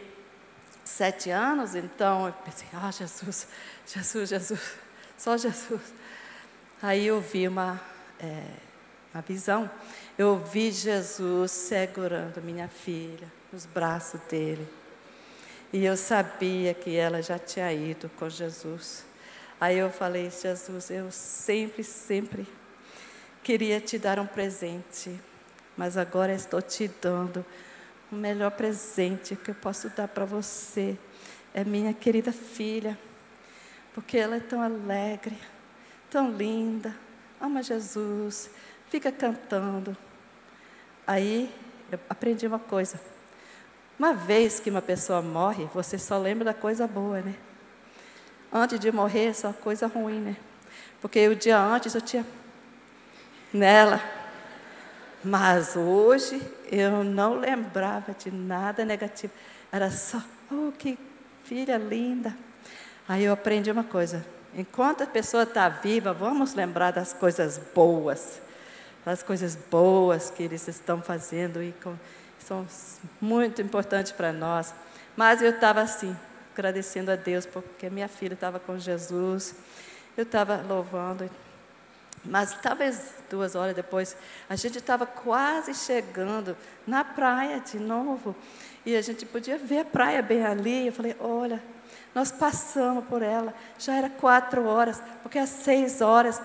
sete 0.83 1.29
anos, 1.29 1.75
então 1.75 2.25
eu 2.25 2.33
pensei, 2.33 2.67
ah, 2.73 2.89
Jesus, 2.89 3.47
Jesus, 3.85 4.29
Jesus, 4.29 4.73
só 5.15 5.37
Jesus. 5.37 5.93
Aí 6.81 7.05
eu 7.05 7.21
vi 7.21 7.47
uma, 7.47 7.79
é, 8.19 8.43
uma 9.13 9.21
visão. 9.21 9.69
Eu 10.17 10.39
vi 10.39 10.71
Jesus 10.71 11.51
segurando 11.51 12.41
minha 12.41 12.67
filha 12.67 13.31
nos 13.53 13.67
braços 13.67 14.19
dele. 14.21 14.67
E 15.73 15.83
eu 15.83 15.97
sabia 15.97 16.73
que 16.73 16.95
ela 16.95 17.21
já 17.21 17.37
tinha 17.37 17.71
ido 17.73 18.09
com 18.17 18.29
Jesus. 18.29 19.05
Aí 19.59 19.77
eu 19.77 19.89
falei, 19.89 20.29
Jesus, 20.29 20.89
eu 20.89 21.11
sempre, 21.11 21.83
sempre 21.83 22.47
queria 23.41 23.79
te 23.79 23.97
dar 23.97 24.19
um 24.19 24.25
presente, 24.27 25.19
mas 25.77 25.97
agora 25.97 26.33
estou 26.33 26.61
te 26.61 26.87
dando 26.87 27.45
o 28.11 28.15
melhor 28.15 28.51
presente 28.51 29.35
que 29.35 29.51
eu 29.51 29.55
posso 29.55 29.89
dar 29.89 30.07
para 30.07 30.25
você. 30.25 30.97
É 31.53 31.63
minha 31.63 31.93
querida 31.93 32.31
filha, 32.31 32.97
porque 33.93 34.17
ela 34.17 34.35
é 34.35 34.39
tão 34.39 34.61
alegre, 34.61 35.37
tão 36.09 36.31
linda, 36.31 36.95
ama 37.39 37.63
Jesus, 37.63 38.49
fica 38.89 39.11
cantando. 39.11 39.95
Aí 41.07 41.53
eu 41.91 41.99
aprendi 42.09 42.45
uma 42.47 42.59
coisa. 42.59 42.99
Uma 43.97 44.13
vez 44.13 44.59
que 44.59 44.69
uma 44.69 44.81
pessoa 44.81 45.21
morre, 45.21 45.69
você 45.73 45.97
só 45.97 46.17
lembra 46.17 46.45
da 46.45 46.53
coisa 46.53 46.85
boa, 46.85 47.21
né? 47.21 47.33
Antes 48.51 48.79
de 48.79 48.91
morrer, 48.91 49.33
só 49.33 49.53
coisa 49.53 49.87
ruim, 49.87 50.19
né? 50.19 50.37
Porque 51.01 51.27
o 51.27 51.35
dia 51.35 51.57
antes 51.59 51.95
eu 51.95 52.01
tinha 52.01 52.25
nela. 53.53 54.01
Mas 55.23 55.75
hoje 55.75 56.41
eu 56.71 57.03
não 57.03 57.39
lembrava 57.39 58.13
de 58.13 58.29
nada 58.31 58.83
negativo. 58.83 59.33
Era 59.71 59.89
só, 59.89 60.21
oh, 60.51 60.71
que 60.71 60.99
filha 61.43 61.77
linda. 61.77 62.35
Aí 63.07 63.23
eu 63.23 63.33
aprendi 63.33 63.71
uma 63.71 63.83
coisa: 63.83 64.25
enquanto 64.53 65.03
a 65.03 65.07
pessoa 65.07 65.43
está 65.43 65.69
viva, 65.69 66.13
vamos 66.13 66.53
lembrar 66.53 66.91
das 66.91 67.13
coisas 67.13 67.59
boas, 67.73 68.41
das 69.05 69.23
coisas 69.23 69.55
boas 69.55 70.29
que 70.29 70.43
eles 70.43 70.67
estão 70.67 71.01
fazendo 71.01 71.63
e 71.63 71.73
com, 71.83 71.95
são 72.45 72.65
muito 73.19 73.61
importantes 73.61 74.11
para 74.11 74.31
nós. 74.31 74.73
Mas 75.15 75.41
eu 75.41 75.49
estava 75.49 75.81
assim, 75.81 76.15
agradecendo 76.53 77.11
a 77.11 77.15
Deus, 77.15 77.45
porque 77.45 77.89
minha 77.89 78.07
filha 78.07 78.33
estava 78.33 78.59
com 78.59 78.77
Jesus, 78.77 79.55
eu 80.15 80.23
estava 80.23 80.63
louvando. 80.67 81.29
Mas 82.23 82.53
talvez 82.61 83.13
duas 83.29 83.55
horas 83.55 83.75
depois, 83.75 84.15
a 84.49 84.55
gente 84.55 84.77
estava 84.77 85.05
quase 85.05 85.73
chegando 85.73 86.55
na 86.85 87.03
praia 87.03 87.59
de 87.59 87.77
novo, 87.77 88.35
e 88.85 88.95
a 88.95 89.01
gente 89.01 89.25
podia 89.25 89.57
ver 89.57 89.79
a 89.79 89.85
praia 89.85 90.21
bem 90.21 90.45
ali. 90.45 90.87
Eu 90.87 90.93
falei: 90.93 91.15
olha, 91.19 91.61
nós 92.13 92.31
passamos 92.31 93.05
por 93.05 93.21
ela, 93.21 93.53
já 93.77 93.95
era 93.95 94.09
quatro 94.09 94.65
horas, 94.65 95.01
porque 95.21 95.39
às 95.39 95.49
seis 95.49 96.01
horas, 96.01 96.41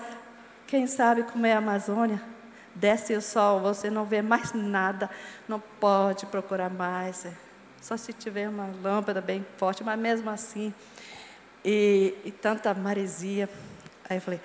quem 0.67 0.87
sabe 0.87 1.23
como 1.23 1.45
é 1.45 1.53
a 1.53 1.57
Amazônia? 1.57 2.30
Desce 2.75 3.13
o 3.15 3.21
sol, 3.21 3.59
você 3.59 3.89
não 3.89 4.05
vê 4.05 4.21
mais 4.21 4.53
nada, 4.53 5.09
não 5.47 5.59
pode 5.59 6.25
procurar 6.25 6.69
mais. 6.69 7.25
É 7.25 7.33
só 7.81 7.97
se 7.97 8.13
tiver 8.13 8.47
uma 8.47 8.69
lâmpada 8.83 9.19
bem 9.19 9.45
forte, 9.57 9.83
mas 9.83 9.99
mesmo 9.99 10.29
assim, 10.29 10.71
e, 11.65 12.13
e 12.23 12.31
tanta 12.31 12.73
maresia. 12.75 13.49
Aí 14.07 14.17
eu 14.17 14.21
falei, 14.21 14.39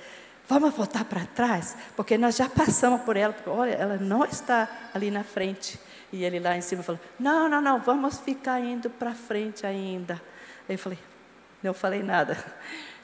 vamos 0.49 0.75
voltar 0.75 1.05
para 1.05 1.27
trás, 1.27 1.77
porque 1.95 2.17
nós 2.17 2.35
já 2.35 2.49
passamos 2.49 3.03
por 3.03 3.17
ela, 3.17 3.37
olha, 3.47 3.73
ela 3.73 3.97
não 3.99 4.25
está 4.25 4.69
ali 4.95 5.11
na 5.11 5.23
frente. 5.23 5.79
E 6.13 6.25
ele 6.25 6.41
lá 6.41 6.57
em 6.57 6.63
cima 6.63 6.83
falou, 6.83 7.01
não, 7.19 7.49
não, 7.49 7.61
não, 7.61 7.81
vamos 7.81 8.19
ficar 8.21 8.59
indo 8.61 8.89
para 8.89 9.13
frente 9.13 9.67
ainda. 9.67 10.15
Aí 10.69 10.75
eu 10.75 10.79
falei, 10.79 10.99
não 11.63 11.75
falei 11.75 12.03
nada. 12.03 12.37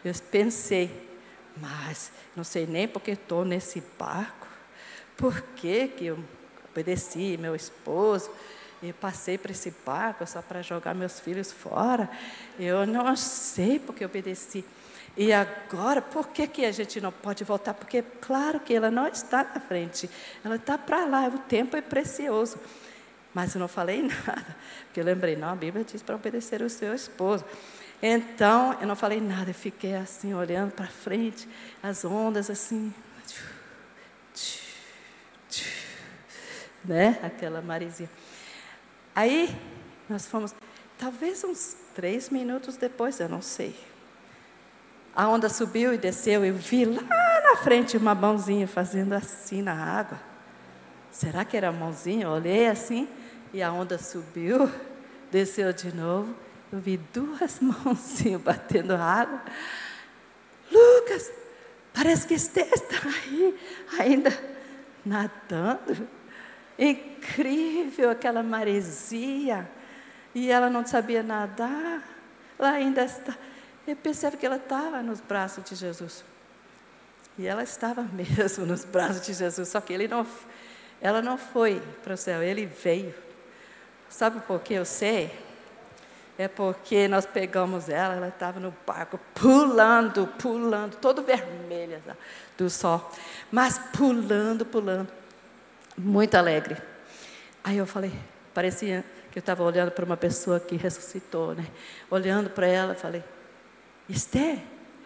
Eu 0.05 0.13
pensei, 0.31 1.11
mas 1.59 2.11
não 2.35 2.43
sei 2.43 2.67
nem 2.67 2.89
porque 2.89 3.13
estou 3.13 3.45
nesse 3.45 3.83
barco 3.99 4.49
por 5.23 5.41
que, 5.55 5.87
que 5.87 6.07
eu 6.07 6.19
obedeci 6.73 7.39
meu 7.39 7.55
esposo 7.55 8.29
e 8.83 8.93
passei 8.93 9.39
para 9.39 9.53
esse 9.53 9.73
barco 9.87 10.27
só 10.27 10.43
para 10.43 10.63
jogar 10.63 10.97
meus 10.97 11.21
filhos 11.21 11.53
fora? 11.53 12.11
Eu 12.59 12.85
não 12.85 13.15
sei 13.15 13.79
porque 13.79 14.05
obedeci. 14.05 14.65
E 15.17 15.33
agora, 15.33 16.03
por 16.03 16.31
que, 16.31 16.49
que 16.49 16.65
a 16.65 16.73
gente 16.73 17.01
não 17.01 17.13
pode 17.13 17.45
voltar? 17.45 17.73
Porque, 17.73 18.03
claro 18.21 18.59
que 18.59 18.75
ela 18.75 18.91
não 18.91 19.07
está 19.07 19.45
na 19.45 19.61
frente, 19.61 20.11
ela 20.45 20.57
está 20.57 20.77
para 20.77 21.05
lá, 21.05 21.29
o 21.29 21.39
tempo 21.39 21.77
é 21.77 21.81
precioso. 21.81 22.59
Mas 23.33 23.55
eu 23.55 23.61
não 23.61 23.69
falei 23.69 24.03
nada, 24.27 24.57
porque 24.87 24.99
eu 24.99 25.05
lembrei, 25.05 25.37
não, 25.37 25.51
a 25.51 25.55
Bíblia 25.55 25.85
diz 25.85 26.03
para 26.03 26.17
obedecer 26.17 26.63
o 26.63 26.69
seu 26.69 26.93
esposo. 26.93 27.45
Então, 28.03 28.77
eu 28.81 28.89
não 28.89 28.97
falei 28.97 29.21
nada, 29.21 29.51
eu 29.51 29.55
fiquei 29.55 29.95
assim, 29.95 30.35
olhando 30.35 30.73
para 30.73 30.89
frente, 30.89 31.49
as 31.81 32.05
ondas 32.05 32.51
assim, 32.51 32.93
né? 36.85 37.19
Aquela 37.23 37.61
maresia. 37.61 38.09
Aí 39.15 39.55
nós 40.09 40.27
fomos, 40.27 40.55
talvez 40.99 41.45
uns 41.45 41.77
três 41.95 42.31
minutos 42.31 42.77
depois, 42.77 43.21
eu 43.21 43.29
não 43.29 43.43
sei. 43.43 43.75
A 45.15 45.29
onda 45.29 45.49
subiu 45.49 45.93
e 45.93 45.99
desceu, 45.99 46.45
eu 46.45 46.55
vi 46.55 46.85
lá 46.87 47.03
na 47.43 47.57
frente 47.57 47.97
uma 47.97 48.15
mãozinha 48.15 48.67
fazendo 48.67 49.13
assim 49.13 49.61
na 49.61 49.75
água. 49.75 50.19
Será 51.11 51.45
que 51.45 51.57
era 51.57 51.69
a 51.69 51.73
mãozinha? 51.73 52.25
Eu 52.25 52.31
olhei 52.31 52.67
assim 52.67 53.07
e 53.53 53.63
a 53.63 53.71
onda 53.71 53.99
subiu, 53.99 54.71
desceu 55.31 55.73
de 55.73 55.95
novo. 55.95 56.35
Eu 56.73 56.79
vi 56.79 56.97
duas 56.97 57.61
mãozinhas 57.61 58.41
batendo 58.41 58.95
água. 58.95 59.43
Lucas, 60.71 61.31
parece 61.93 62.27
que 62.27 62.33
Esther 62.33 62.71
está 62.73 63.07
aí, 63.07 63.61
ainda 63.99 64.33
nadando. 65.05 66.09
Incrível 66.83 68.11
aquela 68.11 68.43
maresia. 68.43 69.71
E 70.35 70.51
ela 70.51 70.69
não 70.69 70.85
sabia 70.85 71.23
nadar. 71.23 72.03
Ela 72.59 72.71
ainda 72.73 73.05
está. 73.05 73.37
Eu 73.87 73.95
percebo 73.95 74.37
que 74.37 74.45
ela 74.45 74.57
estava 74.57 75.01
nos 75.01 75.21
braços 75.21 75.63
de 75.63 75.77
Jesus. 75.77 76.25
E 77.39 77.47
ela 77.47 77.63
estava 77.63 78.03
mesmo 78.13 78.67
nos 78.67 78.85
braços 78.85 79.25
de 79.25 79.33
Jesus. 79.33 79.69
Só 79.69 79.81
que 79.81 79.93
ele 79.93 80.09
não, 80.09 80.27
ela 81.01 81.23
não 81.23 81.39
foi 81.39 81.81
para 82.03 82.15
o 82.15 82.17
céu, 82.17 82.43
ele 82.43 82.67
veio. 82.67 83.15
Sabe 84.09 84.41
por 84.41 84.61
que 84.61 84.75
eu 84.75 84.85
sei? 84.85 85.33
É 86.37 86.49
porque 86.49 87.07
nós 87.07 87.25
pegamos 87.25 87.89
ela, 87.89 88.15
ela 88.15 88.29
estava 88.29 88.59
no 88.59 88.75
barco, 88.85 89.21
pulando, 89.35 90.27
pulando, 90.27 90.97
todo 90.97 91.23
vermelha 91.23 92.03
do 92.59 92.69
sol, 92.69 93.13
mas 93.51 93.79
pulando, 93.79 94.65
pulando 94.65 95.22
muito 95.97 96.35
alegre. 96.35 96.77
Aí 97.65 97.77
eu 97.77 97.87
falei, 97.87 98.13
parecia 98.53 99.05
que 99.31 99.39
eu 99.39 99.41
estava 99.41 99.63
olhando 99.63 99.91
para 99.91 100.05
uma 100.05 100.17
pessoa 100.17 100.61
que 100.61 100.77
ressuscitou, 100.77 101.55
né? 101.55 101.67
Olhando 102.11 102.51
para 102.51 102.67
ela, 102.67 102.95
falei, 102.95 103.25
Esther, 104.09 104.59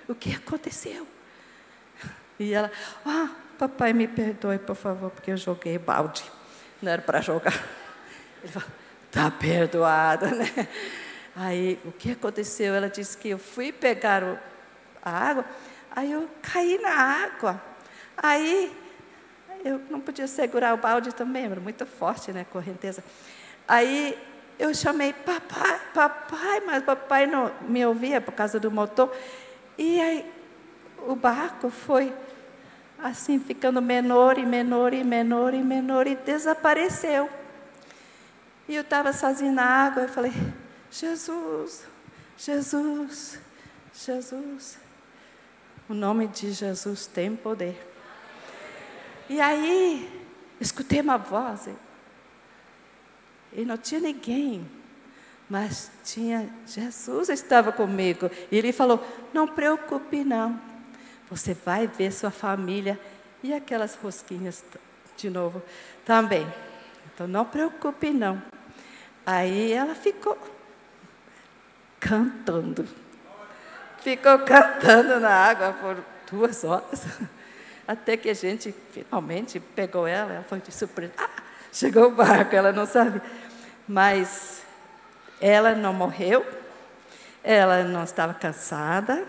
o 0.09 0.14
que 0.14 0.34
aconteceu? 0.34 1.07
E 2.39 2.53
ela, 2.53 2.70
ah, 3.05 3.30
papai 3.59 3.93
me 3.93 4.07
perdoe, 4.07 4.59
por 4.59 4.76
favor, 4.76 5.11
porque 5.11 5.30
eu 5.30 5.37
joguei 5.37 5.78
balde. 5.78 6.24
Não 6.82 6.93
era 6.93 7.01
para 7.01 7.20
jogar. 7.20 7.55
Ele 8.43 8.53
falou, 8.53 8.68
tá 9.11 9.30
perdoada, 9.30 10.30
né? 10.30 10.68
Aí, 11.34 11.78
o 11.84 11.93
que 11.93 12.12
aconteceu? 12.12 12.74
Ela 12.74 12.89
disse 12.89 13.16
que 13.16 13.28
eu 13.28 13.39
fui 13.39 13.72
pegar 13.72 14.22
o, 14.22 14.39
a 15.03 15.11
água, 15.11 15.45
aí 15.95 16.12
eu 16.12 16.28
caí 16.43 16.78
na 16.78 16.91
água. 16.91 17.62
Aí, 18.16 18.74
eu 19.66 19.80
não 19.90 20.00
podia 20.00 20.26
segurar 20.28 20.74
o 20.74 20.76
balde 20.76 21.12
também, 21.12 21.44
era 21.44 21.60
muito 21.60 21.84
forte, 21.84 22.32
né, 22.32 22.46
correnteza. 22.50 23.02
Aí, 23.66 24.16
eu 24.58 24.72
chamei 24.72 25.12
papai, 25.12 25.80
papai, 25.92 26.62
mas 26.64 26.84
papai 26.84 27.26
não 27.26 27.52
me 27.62 27.84
ouvia 27.84 28.20
por 28.20 28.32
causa 28.32 28.60
do 28.60 28.70
motor. 28.70 29.14
E 29.76 30.00
aí, 30.00 30.32
o 31.06 31.16
barco 31.16 31.68
foi 31.68 32.12
assim, 33.02 33.38
ficando 33.38 33.82
menor 33.82 34.38
e 34.38 34.46
menor 34.46 34.94
e 34.94 35.02
menor 35.02 35.52
e 35.52 35.62
menor 35.62 36.06
e 36.06 36.14
desapareceu. 36.14 37.28
E 38.68 38.74
eu 38.74 38.82
estava 38.82 39.12
sozinha 39.12 39.52
na 39.52 39.64
água, 39.64 40.04
eu 40.04 40.08
falei, 40.08 40.32
Jesus, 40.90 41.84
Jesus, 42.36 43.38
Jesus. 43.92 44.78
O 45.88 45.94
nome 45.94 46.26
de 46.28 46.52
Jesus 46.52 47.06
tem 47.06 47.34
poder. 47.36 47.95
E 49.29 49.41
aí, 49.41 50.27
escutei 50.61 51.01
uma 51.01 51.16
voz. 51.16 51.68
E 53.53 53.64
não 53.64 53.77
tinha 53.77 54.01
ninguém. 54.01 54.68
Mas 55.49 55.91
tinha 56.05 56.49
Jesus 56.66 57.29
estava 57.29 57.72
comigo. 57.72 58.31
E 58.51 58.57
ele 58.57 58.72
falou: 58.72 59.05
Não 59.33 59.47
preocupe, 59.47 60.24
não. 60.24 60.61
Você 61.31 61.55
vai 61.55 61.87
ver 61.87 62.12
sua 62.12 62.31
família 62.31 62.99
e 63.43 63.53
aquelas 63.53 63.95
rosquinhas 63.95 64.64
de 65.16 65.31
novo 65.31 65.62
também. 66.05 66.47
Então 67.14 67.27
não 67.27 67.45
preocupe, 67.45 68.11
não. 68.11 68.43
Aí 69.24 69.72
ela 69.72 69.95
ficou 69.95 70.39
cantando. 71.99 72.87
Ficou 73.99 74.39
cantando 74.41 75.18
na 75.18 75.31
água 75.31 75.72
por 75.72 76.05
duas 76.31 76.62
horas. 76.62 77.07
Até 77.87 78.16
que 78.16 78.28
a 78.28 78.34
gente 78.34 78.74
finalmente 78.93 79.61
pegou 79.61 80.07
ela, 80.07 80.34
ela 80.34 80.45
foi 80.45 80.61
de 80.61 80.72
surpresa. 80.72 81.12
Ah, 81.16 81.43
chegou 81.72 82.09
o 82.09 82.11
barco, 82.11 82.55
ela 82.55 82.72
não 82.72 82.87
sabe. 82.87 83.20
Mas 83.87 84.62
ela 85.41 85.74
não 85.74 85.93
morreu, 85.93 86.45
ela 87.45 87.84
não 87.84 88.03
estava 88.03 88.34
cansada 88.34 89.24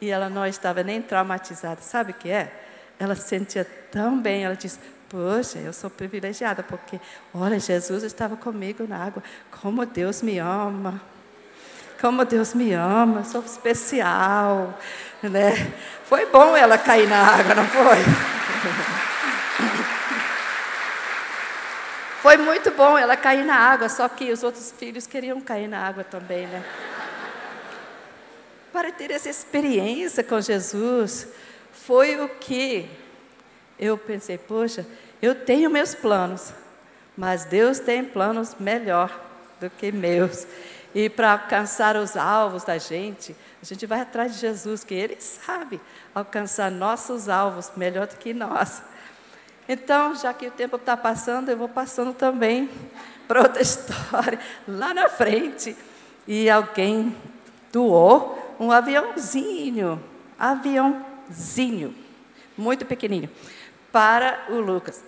e 0.00 0.10
ela 0.10 0.30
não 0.30 0.46
estava 0.46 0.82
nem 0.82 1.02
traumatizada. 1.02 1.82
Sabe 1.82 2.12
o 2.12 2.14
que 2.14 2.30
é? 2.30 2.50
Ela 2.98 3.14
se 3.14 3.28
sentia 3.28 3.64
tão 3.90 4.20
bem, 4.20 4.44
ela 4.44 4.56
disse: 4.56 4.78
Poxa, 5.08 5.58
eu 5.58 5.72
sou 5.72 5.90
privilegiada, 5.90 6.62
porque, 6.62 7.00
olha, 7.34 7.58
Jesus 7.58 8.02
estava 8.04 8.36
comigo 8.36 8.86
na 8.86 9.04
água. 9.04 9.22
Como 9.50 9.84
Deus 9.84 10.22
me 10.22 10.38
ama. 10.38 11.00
Como 12.00 12.24
Deus 12.24 12.54
me 12.54 12.72
ama, 12.72 13.24
sou 13.24 13.42
especial. 13.42 14.78
Né? 15.22 15.72
Foi 16.04 16.26
bom 16.26 16.56
ela 16.56 16.78
cair 16.78 17.08
na 17.08 17.20
água, 17.20 17.54
não 17.54 17.66
foi? 17.66 17.98
Foi 22.22 22.36
muito 22.36 22.70
bom 22.72 22.98
ela 22.98 23.16
cair 23.16 23.46
na 23.46 23.56
água, 23.56 23.88
só 23.88 24.06
que 24.06 24.30
os 24.30 24.42
outros 24.42 24.70
filhos 24.70 25.06
queriam 25.06 25.40
cair 25.40 25.66
na 25.66 25.86
água 25.86 26.04
também, 26.04 26.46
né? 26.46 26.62
Para 28.70 28.92
ter 28.92 29.10
essa 29.10 29.30
experiência 29.30 30.22
com 30.22 30.38
Jesus, 30.38 31.26
foi 31.72 32.20
o 32.20 32.28
que 32.28 32.90
eu 33.78 33.96
pensei, 33.96 34.36
poxa, 34.36 34.86
eu 35.22 35.34
tenho 35.34 35.70
meus 35.70 35.94
planos, 35.94 36.52
mas 37.16 37.46
Deus 37.46 37.78
tem 37.78 38.04
planos 38.04 38.54
melhor 38.60 39.18
do 39.58 39.70
que 39.70 39.90
meus. 39.90 40.46
E 40.94 41.08
para 41.08 41.32
alcançar 41.32 41.96
os 41.96 42.16
alvos 42.16 42.64
da 42.64 42.78
gente, 42.78 43.36
a 43.62 43.64
gente 43.64 43.86
vai 43.86 44.00
atrás 44.00 44.34
de 44.34 44.40
Jesus, 44.40 44.82
que 44.82 44.94
Ele 44.94 45.20
sabe 45.20 45.80
alcançar 46.14 46.70
nossos 46.70 47.28
alvos 47.28 47.70
melhor 47.76 48.06
do 48.06 48.16
que 48.16 48.34
nós. 48.34 48.82
Então, 49.68 50.16
já 50.16 50.34
que 50.34 50.48
o 50.48 50.50
tempo 50.50 50.76
está 50.76 50.96
passando, 50.96 51.48
eu 51.48 51.56
vou 51.56 51.68
passando 51.68 52.12
também 52.12 52.68
para 53.28 53.42
outra 53.42 53.62
história. 53.62 54.38
Lá 54.66 54.92
na 54.92 55.08
frente, 55.08 55.76
e 56.26 56.50
alguém 56.50 57.16
doou 57.72 58.56
um 58.58 58.72
aviãozinho, 58.72 60.02
aviãozinho, 60.38 61.94
muito 62.58 62.84
pequenininho, 62.84 63.30
para 63.92 64.46
o 64.48 64.60
Lucas. 64.60 65.04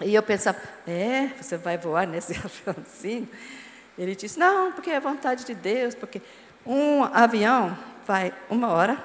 E 0.00 0.14
eu 0.14 0.22
pensava, 0.22 0.58
é, 0.86 1.28
você 1.40 1.56
vai 1.56 1.76
voar 1.76 2.06
nesse 2.06 2.32
aviãozinho? 2.38 3.28
Ele 4.00 4.16
disse, 4.16 4.38
não, 4.38 4.72
porque 4.72 4.88
é 4.88 4.98
vontade 4.98 5.44
de 5.44 5.54
Deus, 5.54 5.94
porque 5.94 6.22
um 6.64 7.04
avião 7.04 7.76
vai 8.06 8.32
uma 8.48 8.68
hora, 8.68 8.96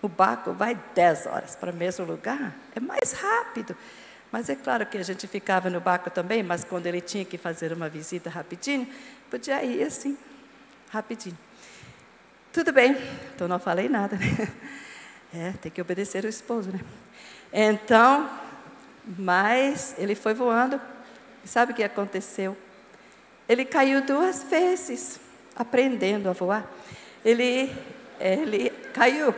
o 0.00 0.06
barco 0.06 0.52
vai 0.52 0.78
dez 0.94 1.26
horas 1.26 1.56
para 1.56 1.72
o 1.72 1.74
mesmo 1.74 2.04
lugar, 2.04 2.54
é 2.72 2.78
mais 2.78 3.10
rápido. 3.14 3.76
Mas 4.30 4.48
é 4.48 4.54
claro 4.54 4.86
que 4.86 4.96
a 4.96 5.02
gente 5.02 5.26
ficava 5.26 5.68
no 5.68 5.80
barco 5.80 6.08
também, 6.08 6.44
mas 6.44 6.62
quando 6.62 6.86
ele 6.86 7.00
tinha 7.00 7.24
que 7.24 7.36
fazer 7.36 7.72
uma 7.72 7.88
visita 7.88 8.30
rapidinho, 8.30 8.86
podia 9.28 9.64
ir 9.64 9.82
assim, 9.82 10.16
rapidinho. 10.88 11.36
Tudo 12.52 12.72
bem, 12.72 12.96
então 13.34 13.48
não 13.48 13.58
falei 13.58 13.88
nada, 13.88 14.16
né? 14.16 14.52
É, 15.34 15.52
tem 15.60 15.70
que 15.70 15.78
obedecer 15.78 16.24
o 16.24 16.26
esposo, 16.28 16.70
né? 16.70 16.80
Então, 17.52 18.30
mas 19.18 19.94
ele 19.98 20.14
foi 20.14 20.32
voando, 20.32 20.80
sabe 21.44 21.72
o 21.72 21.74
que 21.74 21.82
aconteceu? 21.82 22.56
Ele 23.48 23.64
caiu 23.64 24.02
duas 24.02 24.42
vezes, 24.42 25.18
aprendendo 25.56 26.28
a 26.28 26.32
voar. 26.32 26.70
Ele, 27.24 27.72
ele 28.20 28.70
caiu 28.92 29.34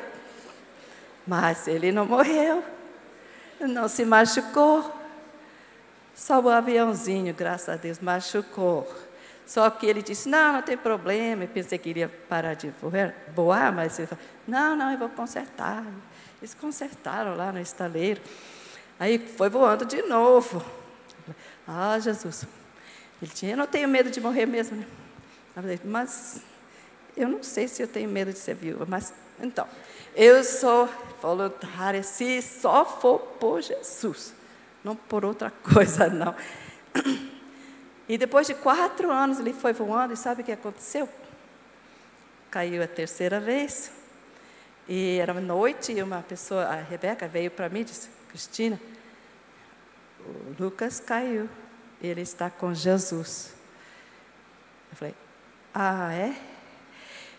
mas 1.31 1.69
ele 1.69 1.93
não 1.93 2.07
morreu, 2.07 2.65
não 3.61 3.87
se 3.87 4.05
machucou. 4.05 4.99
Só 6.13 6.41
o 6.41 6.49
aviãozinho, 6.49 7.33
graças 7.33 7.69
a 7.69 7.77
Deus, 7.77 8.01
machucou. 8.01 8.93
Só 9.47 9.71
que 9.71 9.87
ele 9.87 10.03
disse: 10.03 10.29
Não, 10.29 10.55
não 10.55 10.63
tem 10.63 10.77
problema. 10.77 11.45
Eu 11.45 11.49
pensei 11.49 11.79
que 11.79 11.89
iria 11.89 12.09
parar 12.29 12.55
de 12.55 12.73
voar, 13.35 13.73
mas 13.73 13.99
ele 13.99 14.09
falou: 14.09 14.25
Não, 14.47 14.77
não, 14.77 14.91
eu 14.91 14.99
vou 14.99 15.09
consertar. 15.09 15.85
Eles 16.41 16.53
consertaram 16.53 17.37
lá 17.37 17.53
no 17.53 17.61
estaleiro. 17.61 18.21
Aí 18.99 19.19
foi 19.19 19.49
voando 19.49 19.85
de 19.85 20.03
novo. 20.03 20.63
Ah, 21.67 21.97
Jesus. 22.01 22.45
Ele 23.21 23.31
tinha, 23.31 23.53
eu 23.53 23.57
não 23.57 23.67
tenho 23.67 23.89
medo 23.89 24.11
de 24.11 24.21
morrer 24.21 24.47
mesmo. 24.47 24.77
Né? 24.77 24.87
Mas 25.85 26.41
eu 27.17 27.29
não 27.29 27.43
sei 27.43 27.69
se 27.69 27.83
eu 27.83 27.89
tenho 27.89 28.09
medo 28.09 28.33
de 28.33 28.39
ser 28.39 28.55
viúva, 28.55 28.87
mas 28.89 29.13
então, 29.43 29.67
eu 30.15 30.45
sou 30.45 30.89
voluntária 31.21 32.03
se 32.03 32.43
só 32.43 32.85
for 32.85 33.19
por 33.19 33.63
Jesus, 33.63 34.35
não 34.85 34.95
por 34.95 35.25
outra 35.25 35.51
coisa, 35.73 36.09
não. 36.09 36.35
E 38.09 38.19
depois 38.19 38.47
de 38.47 38.55
quatro 38.55 39.11
anos 39.11 39.39
ele 39.39 39.53
foi 39.53 39.73
voando, 39.73 40.13
e 40.15 40.17
sabe 40.17 40.43
o 40.43 40.45
que 40.45 40.53
aconteceu? 40.53 41.09
Caiu 42.51 42.83
a 42.83 42.87
terceira 42.87 43.39
vez. 43.39 43.93
E 44.89 45.19
era 45.19 45.33
uma 45.33 45.41
noite, 45.41 45.93
e 45.93 46.03
uma 46.03 46.21
pessoa, 46.21 46.65
a 46.65 46.75
Rebeca, 46.75 47.29
veio 47.29 47.51
para 47.51 47.69
mim 47.69 47.81
e 47.81 47.85
disse: 47.85 48.09
Cristina, 48.29 48.81
o 50.19 50.63
Lucas 50.63 50.99
caiu, 50.99 51.49
ele 52.01 52.23
está 52.23 52.51
com 52.51 52.75
Jesus. 52.75 53.55
Eu 54.91 54.97
falei: 54.97 55.15
Ah, 55.75 56.13
é? 56.13 56.35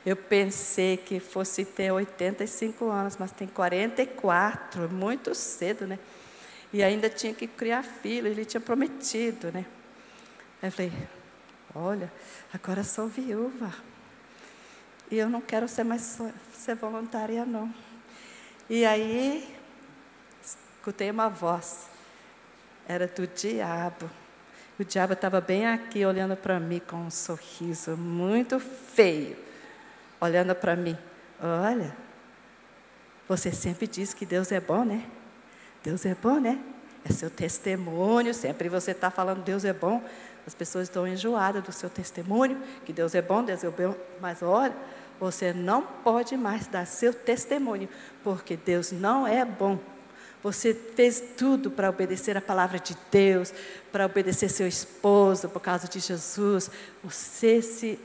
Eu 0.06 0.16
pensei 0.16 0.98
que 0.98 1.20
fosse 1.20 1.64
ter 1.64 1.92
85 1.92 2.90
anos, 2.90 3.18
mas 3.18 3.32
tem 3.32 3.48
44, 3.48 4.90
muito 4.90 5.36
cedo, 5.36 5.86
né? 5.86 6.00
E 6.74 6.82
ainda 6.82 7.10
tinha 7.10 7.34
que 7.34 7.46
criar 7.46 7.84
filho, 7.84 8.28
ele 8.28 8.44
tinha 8.44 8.62
prometido, 8.62 9.52
né? 9.52 9.66
Aí 10.62 10.70
eu 10.70 10.72
falei, 10.72 10.94
olha, 11.76 12.12
agora 12.54 12.84
sou 12.84 13.08
viúva. 13.08 13.74
E 15.12 15.18
eu 15.18 15.30
não 15.30 15.42
quero 15.42 15.68
ser 15.68 15.84
mais 15.84 16.18
ser 16.54 16.76
voluntária, 16.76 17.46
não. 17.46 17.72
E 18.70 18.86
aí, 18.86 19.56
escutei 20.42 21.12
uma 21.12 21.28
voz. 21.28 21.88
Era 22.88 23.06
do 23.06 23.28
diabo. 23.28 24.10
O 24.82 24.84
diabo 24.84 25.14
estava 25.14 25.40
bem 25.40 25.68
aqui, 25.68 26.04
olhando 26.04 26.36
para 26.36 26.60
mim 26.60 26.80
com 26.80 26.96
um 26.96 27.12
sorriso 27.12 27.96
muito 27.96 28.60
feio 28.60 29.38
olhando 30.20 30.56
para 30.56 30.76
mim: 30.76 30.98
Olha, 31.40 31.96
você 33.28 33.52
sempre 33.52 33.86
diz 33.86 34.16
que 34.16 34.26
Deus 34.26 34.52
é 34.52 34.60
bom, 34.60 34.84
né? 34.84 35.06
Deus 35.84 36.04
é 36.04 36.16
bom, 36.16 36.40
né? 36.40 36.60
É 37.08 37.14
seu 37.14 37.30
testemunho, 37.30 38.34
sempre 38.34 38.70
você 38.70 38.90
está 38.90 39.12
falando 39.12 39.44
Deus 39.44 39.64
é 39.66 39.72
bom. 39.72 40.04
As 40.48 40.56
pessoas 40.56 40.88
estão 40.88 41.08
enjoadas 41.08 41.64
do 41.64 41.72
seu 41.72 41.88
testemunho, 41.88 42.60
que 42.84 42.92
Deus 42.92 43.14
é 43.14 43.22
bom, 43.22 43.44
Deus 43.44 43.64
é 43.64 43.70
bom. 43.70 43.96
Mas 44.20 44.42
olha, 44.42 44.76
você 45.20 45.54
não 45.54 45.84
pode 45.84 46.36
mais 46.36 46.66
dar 46.66 46.88
seu 46.88 47.14
testemunho, 47.14 47.88
porque 48.24 48.58
Deus 48.58 48.92
não 48.92 49.28
é 49.28 49.46
bom. 49.46 49.78
Você 50.44 50.74
fez 50.74 51.24
tudo 51.38 51.70
para 51.70 51.90
obedecer 51.90 52.36
a 52.36 52.42
palavra 52.42 52.80
de 52.80 52.98
Deus, 53.12 53.54
para 53.92 54.06
obedecer 54.06 54.50
seu 54.50 54.68
esposo 54.68 55.48
por 55.50 55.60
causa 55.60 55.88
de 55.88 56.00
Jesus. 56.00 56.72
Você 57.04 57.62
se, 57.62 58.00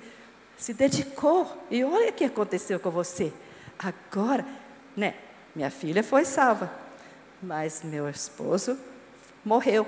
se 0.56 0.74
dedicou. 0.74 1.66
E 1.70 1.82
olha 1.82 2.10
o 2.10 2.12
que 2.12 2.24
aconteceu 2.24 2.78
com 2.78 2.90
você. 2.90 3.32
Agora, 3.78 4.44
né? 4.96 5.14
Minha 5.54 5.70
filha 5.70 6.02
foi 6.02 6.26
salva, 6.26 6.70
mas 7.42 7.82
meu 7.82 8.08
esposo 8.10 8.78
morreu. 9.42 9.86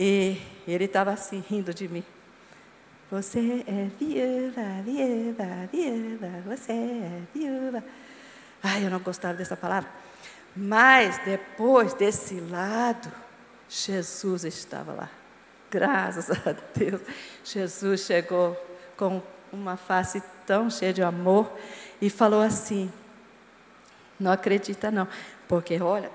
E 0.00 0.40
ele 0.66 0.84
estava 0.84 1.12
assim, 1.12 1.44
rindo 1.46 1.74
de 1.74 1.86
mim. 1.86 2.02
Você 3.10 3.62
é 3.66 3.90
viúva, 4.00 4.82
viúva, 4.82 5.68
viúva, 5.70 6.42
você 6.46 6.72
é 6.72 7.22
viúva. 7.34 7.84
Ai, 8.62 8.86
eu 8.86 8.90
não 8.90 8.98
gostava 8.98 9.34
dessa 9.34 9.56
palavra. 9.56 9.90
Mas 10.56 11.18
depois 11.24 11.94
desse 11.94 12.38
lado, 12.40 13.10
Jesus 13.68 14.44
estava 14.44 14.92
lá. 14.92 15.10
Graças 15.70 16.30
a 16.30 16.54
Deus. 16.74 17.00
Jesus 17.42 18.02
chegou 18.02 18.56
com 18.96 19.20
uma 19.52 19.76
face 19.76 20.22
tão 20.46 20.70
cheia 20.70 20.92
de 20.92 21.02
amor 21.02 21.50
e 22.00 22.08
falou 22.08 22.40
assim: 22.40 22.92
Não 24.18 24.30
acredita, 24.30 24.90
não, 24.90 25.08
porque 25.48 25.80
olha, 25.80 26.10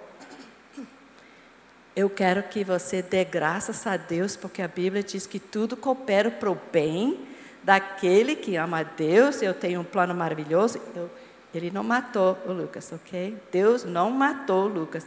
eu 1.95 2.09
quero 2.09 2.43
que 2.43 2.63
você 2.63 3.01
dê 3.01 3.25
graças 3.25 3.85
a 3.85 3.97
Deus, 3.97 4.37
porque 4.37 4.61
a 4.61 4.67
Bíblia 4.69 5.03
diz 5.03 5.27
que 5.27 5.39
tudo 5.39 5.75
coopera 5.75 6.31
para 6.31 6.49
o 6.49 6.57
bem 6.71 7.27
daquele 7.61 8.37
que 8.37 8.55
ama 8.55 8.79
a 8.79 8.83
Deus. 8.83 9.41
Eu 9.41 9.53
tenho 9.53 9.81
um 9.81 9.83
plano 9.83 10.15
maravilhoso. 10.15 10.79
Eu, 10.95 11.09
ele 11.54 11.72
não 11.72 11.84
matou 11.84 12.38
o 12.45 12.52
Lucas, 12.52 12.91
ok? 12.91 13.38
Deus 13.52 13.84
não 13.84 14.12
matou 14.12 14.66
o 14.66 14.68
Lucas. 14.68 15.06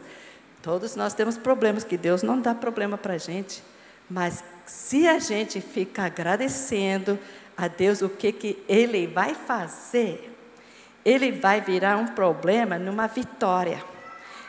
Todos 0.61 0.95
nós 0.95 1.13
temos 1.13 1.37
problemas, 1.37 1.83
que 1.83 1.97
Deus 1.97 2.23
não 2.23 2.39
dá 2.39 2.53
problema 2.53 2.97
para 2.97 3.13
a 3.13 3.17
gente. 3.17 3.63
Mas 4.09 4.43
se 4.65 5.07
a 5.07 5.19
gente 5.19 5.61
fica 5.61 6.03
agradecendo 6.03 7.17
a 7.55 7.67
Deus 7.67 8.01
o 8.01 8.09
que, 8.09 8.31
que 8.31 8.63
Ele 8.67 9.07
vai 9.07 9.33
fazer, 9.33 10.33
Ele 11.05 11.31
vai 11.31 11.61
virar 11.61 11.97
um 11.97 12.07
problema 12.07 12.77
numa 12.77 13.07
vitória. 13.07 13.83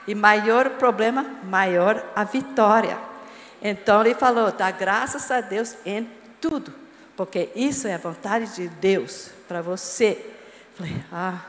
E 0.07 0.15
maior 0.15 0.67
o 0.67 0.71
problema, 0.71 1.25
maior 1.45 2.05
a 2.15 2.25
vitória. 2.25 2.99
Então 3.63 4.03
ele 4.03 4.15
falou: 4.15 4.53
dá 4.53 4.71
graças 4.71 5.31
a 5.31 5.41
Deus 5.41 5.77
em 5.87 6.09
tudo, 6.41 6.73
porque 7.17 7.49
isso 7.55 7.89
é 7.89 7.95
a 7.95 7.99
vontade 7.99 8.55
de 8.55 8.69
Deus 8.69 9.31
para 9.49 9.63
você. 9.63 10.33
Falei, 10.75 10.95
ah, 11.11 11.41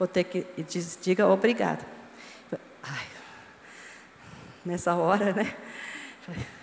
vou 0.00 0.08
ter 0.08 0.24
que 0.24 0.46
diz, 0.62 0.98
diga 1.02 1.28
obrigado. 1.28 1.84
Ai, 2.82 3.06
nessa 4.64 4.94
hora, 4.94 5.34
né? 5.34 5.54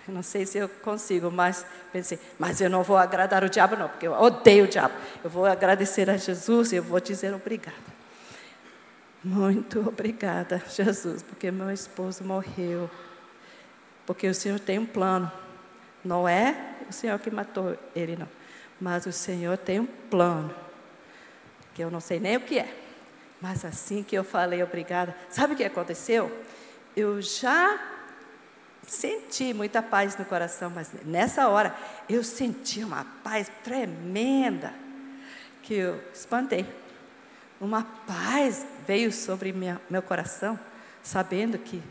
Não 0.08 0.24
sei 0.24 0.44
se 0.44 0.58
eu 0.58 0.68
consigo, 0.68 1.30
mas 1.30 1.64
pensei, 1.92 2.18
mas 2.36 2.60
eu 2.60 2.68
não 2.68 2.82
vou 2.82 2.96
agradar 2.96 3.44
o 3.44 3.48
diabo, 3.48 3.76
não, 3.76 3.88
porque 3.88 4.08
eu 4.08 4.12
odeio 4.12 4.64
o 4.64 4.66
diabo. 4.66 4.92
Eu 5.22 5.30
vou 5.30 5.46
agradecer 5.46 6.10
a 6.10 6.16
Jesus 6.16 6.72
e 6.72 6.76
eu 6.76 6.82
vou 6.82 6.98
dizer 6.98 7.32
obrigado. 7.32 7.76
Muito 9.22 9.86
obrigada, 9.86 10.60
Jesus, 10.68 11.22
porque 11.22 11.48
meu 11.52 11.70
esposo 11.70 12.24
morreu. 12.24 12.90
Porque 14.04 14.26
o 14.26 14.34
Senhor 14.34 14.58
tem 14.58 14.80
um 14.80 14.86
plano. 14.86 15.30
Não 16.04 16.28
é 16.28 16.74
o 16.88 16.92
Senhor 16.92 17.20
que 17.20 17.30
matou 17.30 17.76
ele, 17.94 18.16
não. 18.16 18.28
Mas 18.80 19.06
o 19.06 19.12
Senhor 19.12 19.56
tem 19.58 19.78
um 19.78 19.86
plano. 19.86 20.52
Que 21.74 21.84
eu 21.84 21.90
não 21.90 22.00
sei 22.00 22.18
nem 22.18 22.36
o 22.36 22.40
que 22.40 22.58
é. 22.58 22.87
Mas 23.40 23.64
assim 23.64 24.02
que 24.02 24.16
eu 24.16 24.24
falei 24.24 24.62
obrigada, 24.62 25.14
sabe 25.30 25.54
o 25.54 25.56
que 25.56 25.64
aconteceu? 25.64 26.30
Eu 26.96 27.22
já 27.22 27.78
senti 28.86 29.52
muita 29.52 29.82
paz 29.82 30.16
no 30.16 30.24
coração, 30.24 30.70
mas 30.70 30.90
nessa 31.04 31.48
hora 31.48 31.76
eu 32.08 32.24
senti 32.24 32.82
uma 32.82 33.04
paz 33.22 33.50
tremenda 33.62 34.72
que 35.62 35.74
eu 35.74 36.02
espantei. 36.12 36.66
Uma 37.60 37.84
paz 38.06 38.66
veio 38.86 39.12
sobre 39.12 39.52
minha, 39.52 39.80
meu 39.90 40.02
coração, 40.02 40.58
sabendo 41.02 41.58
que 41.58 41.82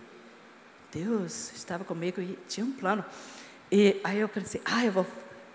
Deus 0.91 1.52
estava 1.54 1.84
comigo 1.84 2.20
e 2.20 2.38
tinha 2.48 2.66
um 2.66 2.72
plano. 2.72 3.06
E 3.72 4.00
aí 4.04 4.20
eu 4.20 4.30
pensei, 4.30 4.62
ah, 4.66 4.84
eu 4.84 4.91
vou 4.91 5.06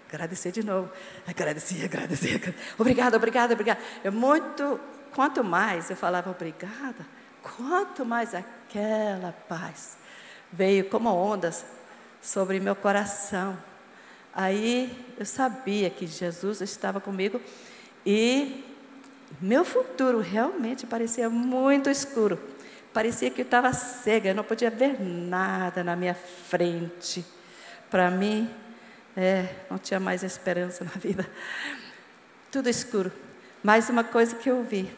agradecer 0.08 0.52
de 0.52 0.62
novo. 0.62 0.90
Agradecer, 1.26 1.84
agradecer. 1.84 2.54
Obrigada, 2.78 3.16
obrigada, 3.16 3.54
obrigada. 3.54 3.80
Eu 4.04 4.12
muito 4.12 4.78
Quanto 5.14 5.44
mais 5.44 5.90
eu 5.90 5.96
falava 5.96 6.30
obrigada, 6.30 7.06
quanto 7.42 8.04
mais 8.04 8.34
aquela 8.34 9.32
paz 9.48 9.96
veio 10.50 10.88
como 10.88 11.10
ondas 11.10 11.64
sobre 12.20 12.60
meu 12.60 12.74
coração. 12.74 13.56
Aí 14.34 15.14
eu 15.18 15.26
sabia 15.26 15.90
que 15.90 16.06
Jesus 16.06 16.60
estava 16.60 17.00
comigo 17.00 17.40
e 18.06 18.64
meu 19.40 19.64
futuro 19.64 20.20
realmente 20.20 20.86
parecia 20.86 21.28
muito 21.28 21.90
escuro. 21.90 22.38
Parecia 22.92 23.30
que 23.30 23.40
eu 23.40 23.44
estava 23.44 23.72
cega, 23.72 24.30
eu 24.30 24.34
não 24.34 24.44
podia 24.44 24.70
ver 24.70 25.00
nada 25.00 25.82
na 25.82 25.96
minha 25.96 26.14
frente. 26.14 27.24
Para 27.90 28.10
mim, 28.10 28.50
é, 29.16 29.48
não 29.70 29.78
tinha 29.78 29.98
mais 29.98 30.22
esperança 30.22 30.84
na 30.84 30.90
vida. 30.92 31.28
Tudo 32.50 32.68
escuro. 32.68 33.10
Mais 33.62 33.88
uma 33.88 34.04
coisa 34.04 34.34
que 34.36 34.50
eu 34.50 34.62
vi, 34.62 34.90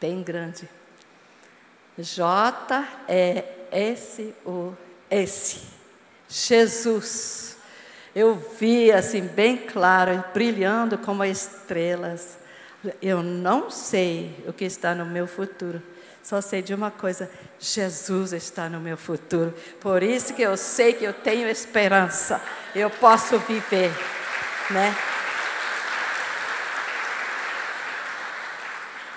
bem 0.00 0.22
grande. 0.22 0.68
J 1.98 2.84
E 3.08 3.44
S 3.70 4.34
O 4.44 4.72
S. 5.10 5.60
Jesus. 6.28 7.56
Eu 8.14 8.34
vi 8.58 8.90
assim 8.90 9.22
bem 9.22 9.56
claro, 9.56 10.24
brilhando 10.32 10.98
como 10.98 11.24
estrelas. 11.24 12.38
Eu 13.02 13.22
não 13.22 13.70
sei 13.70 14.44
o 14.46 14.52
que 14.52 14.64
está 14.64 14.94
no 14.94 15.04
meu 15.04 15.26
futuro. 15.26 15.82
Só 16.22 16.40
sei 16.40 16.62
de 16.62 16.74
uma 16.74 16.90
coisa: 16.90 17.30
Jesus 17.58 18.32
está 18.32 18.68
no 18.68 18.80
meu 18.80 18.96
futuro. 18.96 19.54
Por 19.80 20.02
isso 20.02 20.34
que 20.34 20.42
eu 20.42 20.56
sei 20.56 20.92
que 20.92 21.04
eu 21.04 21.12
tenho 21.12 21.48
esperança. 21.48 22.40
Eu 22.74 22.90
posso 22.90 23.38
viver, 23.40 23.90
né? 24.70 24.94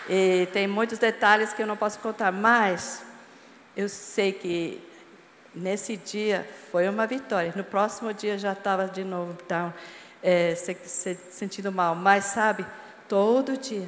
E 0.10 0.48
tem 0.54 0.68
muitos 0.68 0.98
detalhes 0.98 1.54
que 1.54 1.62
eu 1.62 1.68
não 1.68 1.78
posso 1.78 2.00
contar, 2.00 2.32
mas 2.32 3.04
eu 3.76 3.88
sei 3.88 4.32
que 4.32 4.82
nesse 5.54 5.98
dia 5.98 6.48
foi 6.72 6.88
uma 6.88 7.06
vitória. 7.06 7.54
No 7.56 7.64
próximo 7.64 8.14
dia 8.14 8.38
já 8.38 8.54
estava 8.54 8.88
de 8.88 9.04
novo 9.04 9.38
down, 9.48 9.74
é, 10.24 10.56
se, 10.56 10.76
se, 10.86 11.18
sentindo 11.30 11.72
mal. 11.72 11.96
Mas 11.96 12.26
sabe, 12.26 12.66
todo 13.08 13.58
dia 13.58 13.88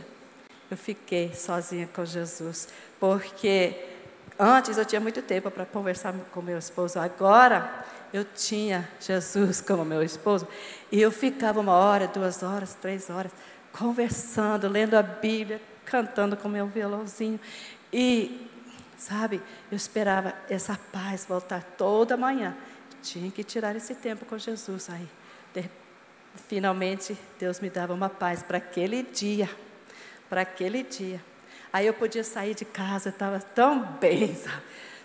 eu 0.69 0.77
fiquei 0.77 1.33
sozinha 1.33 1.87
com 1.93 2.05
Jesus, 2.05 2.67
porque 2.99 3.75
antes 4.37 4.77
eu 4.77 4.85
tinha 4.85 5.01
muito 5.01 5.21
tempo 5.21 5.49
para 5.51 5.65
conversar 5.65 6.13
com 6.31 6.41
meu 6.41 6.57
esposo. 6.57 6.99
Agora 6.99 7.83
eu 8.13 8.23
tinha 8.23 8.87
Jesus 8.99 9.59
como 9.61 9.83
meu 9.83 10.03
esposo 10.03 10.47
e 10.91 11.01
eu 11.01 11.11
ficava 11.11 11.59
uma 11.59 11.73
hora, 11.73 12.07
duas 12.07 12.43
horas, 12.43 12.75
três 12.75 13.09
horas 13.09 13.31
conversando, 13.71 14.67
lendo 14.67 14.93
a 14.93 15.01
Bíblia, 15.01 15.59
cantando 15.93 16.35
com 16.35 16.49
meu 16.49 16.65
violãozinho. 16.65 17.39
E, 17.91 18.49
sabe, 18.97 19.39
eu 19.71 19.75
esperava 19.77 20.33
essa 20.49 20.75
paz 20.91 21.23
voltar 21.23 21.61
toda 21.77 22.17
manhã. 22.17 22.57
Tinha 23.03 23.29
que 23.29 23.43
tirar 23.43 23.75
esse 23.75 23.93
tempo 23.93 24.25
com 24.25 24.35
Jesus. 24.35 24.89
Aí, 24.89 25.07
de, 25.53 25.69
finalmente, 26.47 27.15
Deus 27.37 27.59
me 27.59 27.69
dava 27.69 27.93
uma 27.93 28.09
paz 28.09 28.41
para 28.41 28.57
aquele 28.57 29.03
dia. 29.03 29.47
Para 30.27 30.41
aquele 30.41 30.81
dia. 30.81 31.23
Aí 31.71 31.85
eu 31.85 31.93
podia 31.93 32.23
sair 32.23 32.55
de 32.55 32.65
casa, 32.65 33.09
estava 33.09 33.39
tão 33.39 33.83
bem, 33.99 34.33
sabe? 34.35 34.63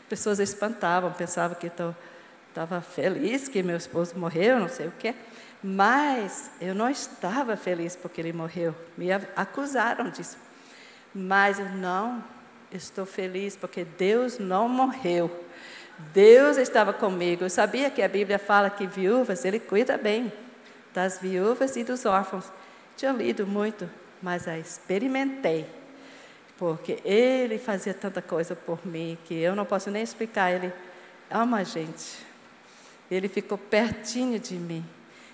Pessoas 0.09 0.39
espantavam, 0.39 1.13
pensavam 1.13 1.55
que 1.55 1.67
estava 1.67 2.81
feliz 2.81 3.47
que 3.47 3.63
meu 3.63 3.77
esposo 3.77 4.19
morreu, 4.19 4.59
não 4.59 4.71
sei 4.71 4.87
o 4.87 4.93
quê. 4.99 5.15
Mas 5.63 6.51
eu 6.63 6.75
não 6.75 6.89
estava 6.89 7.59
feliz 7.59 7.95
porque 7.95 8.23
ele 8.23 8.33
morreu. 8.33 8.75
Me 8.97 9.13
acusaram 9.13 10.09
disso. 10.09 10.48
Mas 11.15 11.59
eu 11.59 11.69
não 11.71 12.23
estou 12.73 13.07
feliz 13.07 13.57
porque 13.57 13.85
Deus 13.85 14.39
não 14.39 14.69
morreu. 14.69 15.31
Deus 16.13 16.57
estava 16.57 16.93
comigo. 16.93 17.45
Eu 17.45 17.51
sabia 17.51 17.91
que 17.91 18.03
a 18.03 18.09
Bíblia 18.09 18.39
fala 18.39 18.71
que 18.71 18.87
viúvas, 18.87 19.45
Ele 19.45 19.59
cuida 19.59 19.97
bem 19.97 20.33
das 20.95 21.19
viúvas 21.19 21.77
e 21.77 21.85
dos 21.85 22.05
órfãos. 22.07 22.51
Tinha 22.97 23.13
lido 23.13 23.47
muito, 23.47 23.89
mas 24.23 24.47
a 24.47 24.59
experimentei. 24.59 25.67
Porque 26.57 26.99
Ele 27.05 27.59
fazia 27.59 27.95
tanta 27.95 28.21
coisa 28.23 28.55
por 28.55 28.87
mim 28.87 29.19
que 29.25 29.35
eu 29.35 29.55
não 29.55 29.65
posso 29.65 29.91
nem 29.91 30.03
explicar. 30.03 30.53
Ele 30.53 30.73
ama 31.31 31.59
a 31.59 31.65
gente. 31.65 32.27
Ele 33.11 33.29
ficou 33.29 33.57
pertinho 33.57 34.39
de 34.39 34.55
mim. 34.55 34.85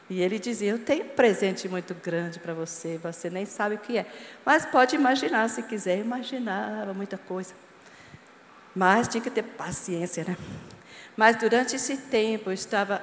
E 0.08 0.20
ele 0.20 0.38
dizia: 0.38 0.72
Eu 0.72 0.78
tenho 0.78 1.04
um 1.04 1.08
presente 1.08 1.68
muito 1.68 1.94
grande 1.94 2.38
para 2.38 2.52
você, 2.52 2.98
você 3.02 3.30
nem 3.30 3.46
sabe 3.46 3.76
o 3.76 3.78
que 3.78 3.98
é. 3.98 4.06
Mas 4.44 4.66
pode 4.66 4.94
imaginar, 4.94 5.48
se 5.48 5.62
quiser, 5.62 5.98
imaginava 5.98 6.92
muita 6.92 7.16
coisa. 7.16 7.54
Mas 8.74 9.08
tinha 9.08 9.22
que 9.22 9.30
ter 9.30 9.42
paciência, 9.42 10.24
né? 10.24 10.36
Mas 11.16 11.36
durante 11.36 11.76
esse 11.76 11.96
tempo 11.96 12.50
eu 12.50 12.54
estava 12.54 13.00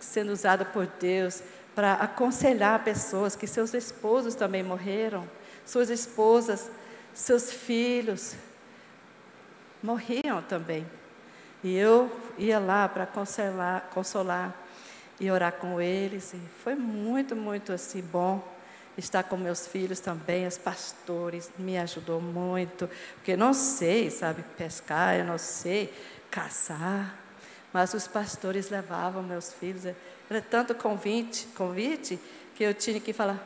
sendo 0.00 0.32
usada 0.32 0.64
por 0.64 0.86
Deus 1.00 1.42
para 1.74 1.94
aconselhar 1.94 2.82
pessoas 2.82 3.36
que 3.36 3.46
seus 3.46 3.72
esposos 3.72 4.34
também 4.34 4.62
morreram, 4.62 5.28
suas 5.64 5.88
esposas, 5.88 6.70
seus 7.14 7.52
filhos 7.52 8.34
morriam 9.82 10.42
também. 10.42 10.86
E 11.64 11.76
eu 11.76 12.10
ia 12.36 12.58
lá 12.58 12.88
para 12.88 13.06
consolar, 13.06 13.88
consolar 13.92 14.54
e 15.20 15.30
orar 15.30 15.52
com 15.52 15.80
eles. 15.80 16.34
E 16.34 16.40
foi 16.62 16.74
muito, 16.74 17.34
muito 17.36 17.72
assim 17.72 18.00
bom 18.00 18.42
estar 18.96 19.22
com 19.22 19.36
meus 19.36 19.66
filhos 19.66 20.00
também, 20.00 20.46
os 20.46 20.58
pastores, 20.58 21.50
me 21.58 21.78
ajudou 21.78 22.20
muito, 22.20 22.88
porque 23.14 23.36
não 23.36 23.54
sei, 23.54 24.10
sabe, 24.10 24.44
pescar, 24.56 25.16
eu 25.16 25.24
não 25.24 25.38
sei 25.38 25.92
caçar, 26.30 27.18
mas 27.72 27.94
os 27.94 28.06
pastores 28.06 28.68
levavam 28.68 29.22
meus 29.22 29.52
filhos, 29.52 29.86
era 30.28 30.42
tanto 30.42 30.74
convite, 30.74 31.46
convite 31.56 32.18
que 32.54 32.62
eu 32.62 32.74
tinha 32.74 33.00
que 33.00 33.12
falar, 33.12 33.40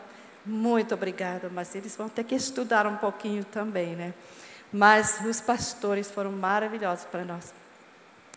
muito 0.45 0.95
obrigada, 0.95 1.49
mas 1.49 1.75
eles 1.75 1.95
vão 1.97 2.09
ter 2.09 2.25
que 2.25 2.35
estudar 2.35 2.87
um 2.87 2.97
pouquinho 2.97 3.45
também, 3.45 3.95
né? 3.95 4.15
Mas 4.73 5.21
os 5.25 5.41
pastores 5.41 6.11
foram 6.11 6.33
maravilhosos 6.33 7.05
para 7.05 7.25
nós. 7.25 7.53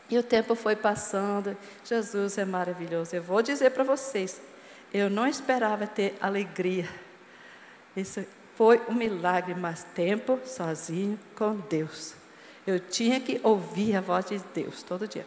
E 0.10 0.18
o 0.18 0.24
tempo 0.24 0.55
foi 0.55 0.76
passando, 0.76 1.55
Jesus 1.86 2.38
é 2.38 2.45
maravilhoso. 2.45 3.16
Eu 3.16 3.22
vou 3.22 3.41
dizer 3.41 3.70
para 3.72 3.84
vocês, 3.84 4.41
eu 4.93 5.10
não 5.10 5.28
esperava 5.28 5.86
ter 5.86 6.18
alegria. 6.20 6.89
Isso 7.95 8.26
foi 8.55 8.82
um 8.89 8.93
milagre, 8.93 9.53
mas 9.53 9.84
tempo 9.95 10.39
sozinho 10.45 11.20
com 11.36 11.55
Deus. 11.55 12.16
Eu 12.66 12.80
tinha 12.80 13.20
que 13.20 13.39
ouvir 13.43 13.95
a 13.95 14.01
voz 14.01 14.26
de 14.26 14.39
Deus 14.53 14.82
todo 14.84 15.07
dia. 15.07 15.26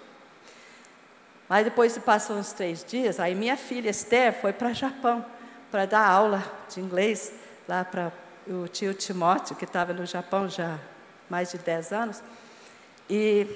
Mas 1.49 1.65
depois 1.65 1.97
passou 1.99 2.37
uns 2.37 2.53
três 2.53 2.85
dias, 2.85 3.21
aí 3.21 3.35
minha 3.35 3.57
filha 3.57 3.91
Esther 3.91 4.33
foi 4.41 4.53
para 4.53 4.73
Japão 4.73 5.25
para 5.71 5.87
dar 5.87 6.07
aula 6.07 6.45
de 6.69 6.81
inglês 6.81 7.33
lá 7.67 7.83
para 7.83 8.13
o 8.47 8.69
tio 8.69 8.93
Timóteo, 8.93 9.57
que 9.57 9.65
estava 9.65 9.95
no 9.95 10.05
Japão 10.05 10.47
já 10.49 10.75
há 10.75 10.79
mais 11.31 11.51
de 11.51 11.59
dez 11.59 11.93
anos. 11.93 12.23
E 13.09 13.47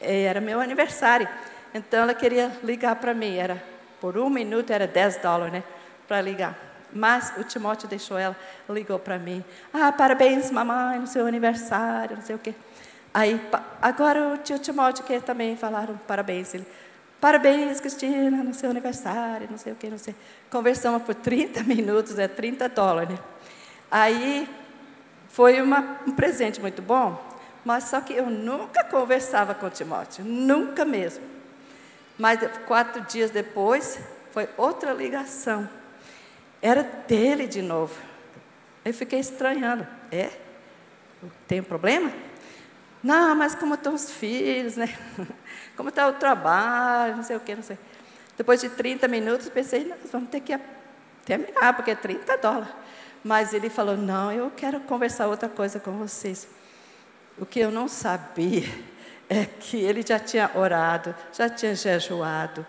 era 0.00 0.40
meu 0.40 0.60
aniversário. 0.60 1.28
Então 1.74 2.00
ela 2.02 2.14
queria 2.14 2.50
ligar 2.62 2.96
para 2.96 3.14
mim, 3.14 3.36
era 3.36 3.62
por 4.00 4.16
um 4.16 4.30
minuto 4.30 4.70
era 4.70 4.86
10 4.86 5.18
dólares, 5.18 5.52
né, 5.52 5.64
para 6.08 6.20
ligar. 6.20 6.58
Mas 6.92 7.32
o 7.36 7.44
Timóteo 7.44 7.88
deixou 7.88 8.18
ela, 8.18 8.36
ligou 8.68 8.98
para 8.98 9.18
mim. 9.18 9.44
Ah, 9.72 9.92
parabéns, 9.92 10.50
mamãe, 10.50 10.98
no 10.98 11.06
seu 11.06 11.26
aniversário, 11.26 12.16
não 12.16 12.22
sei 12.22 12.34
o 12.34 12.38
quê. 12.38 12.54
Aí, 13.12 13.40
agora 13.80 14.34
o 14.34 14.38
tio 14.38 14.58
Timóteo 14.58 15.04
quer 15.04 15.20
também 15.22 15.56
falaram 15.56 15.96
parabéns. 16.06 16.52
Ele, 16.54 16.66
parabéns, 17.20 17.80
Cristina, 17.80 18.42
no 18.42 18.54
seu 18.54 18.70
aniversário, 18.70 19.46
não 19.50 19.58
sei 19.58 19.72
o 19.72 19.76
quê, 19.76 19.88
não 19.88 19.98
sei. 19.98 20.14
Conversamos 20.50 21.02
por 21.02 21.14
30 21.14 21.62
minutos, 21.62 22.18
é 22.18 22.26
30 22.26 22.68
dólares. 22.68 23.10
Né? 23.10 23.18
Aí, 23.90 24.48
foi 25.28 25.60
uma, 25.60 25.98
um 26.06 26.12
presente 26.12 26.60
muito 26.60 26.82
bom, 26.82 27.29
mas 27.64 27.84
só 27.84 28.00
que 28.00 28.12
eu 28.12 28.26
nunca 28.26 28.84
conversava 28.84 29.54
com 29.54 29.68
Timóteo, 29.68 30.24
nunca 30.24 30.84
mesmo. 30.84 31.24
Mas 32.18 32.38
quatro 32.66 33.02
dias 33.02 33.30
depois, 33.30 33.98
foi 34.32 34.48
outra 34.56 34.92
ligação. 34.92 35.68
Era 36.60 36.82
dele 36.82 37.46
de 37.46 37.62
novo. 37.62 37.94
Eu 38.84 38.92
fiquei 38.92 39.20
estranhando. 39.20 39.86
É? 40.10 40.30
Tem 41.46 41.60
um 41.60 41.64
problema? 41.64 42.12
Não, 43.02 43.34
mas 43.34 43.54
como 43.54 43.74
estão 43.74 43.94
os 43.94 44.10
filhos, 44.10 44.76
né? 44.76 44.94
Como 45.76 45.88
está 45.88 46.06
o 46.06 46.12
trabalho, 46.12 47.16
não 47.16 47.22
sei 47.22 47.36
o 47.36 47.40
que, 47.40 47.54
não 47.54 47.62
sei. 47.62 47.78
Depois 48.36 48.60
de 48.60 48.68
30 48.68 49.08
minutos, 49.08 49.48
pensei, 49.48 49.86
nós 49.86 49.98
vamos 50.12 50.28
ter 50.28 50.40
que 50.40 50.58
terminar, 51.24 51.74
porque 51.74 51.92
é 51.92 51.94
30 51.94 52.36
dólares. 52.36 52.68
Mas 53.24 53.54
ele 53.54 53.70
falou, 53.70 53.96
não, 53.96 54.30
eu 54.30 54.50
quero 54.54 54.80
conversar 54.80 55.26
outra 55.26 55.48
coisa 55.48 55.80
com 55.80 55.92
vocês. 55.92 56.46
O 57.38 57.46
que 57.46 57.60
eu 57.60 57.70
não 57.70 57.88
sabia 57.88 58.68
é 59.28 59.44
que 59.44 59.76
ele 59.76 60.02
já 60.06 60.18
tinha 60.18 60.50
orado, 60.54 61.14
já 61.32 61.48
tinha 61.48 61.74
jejuado, 61.74 62.66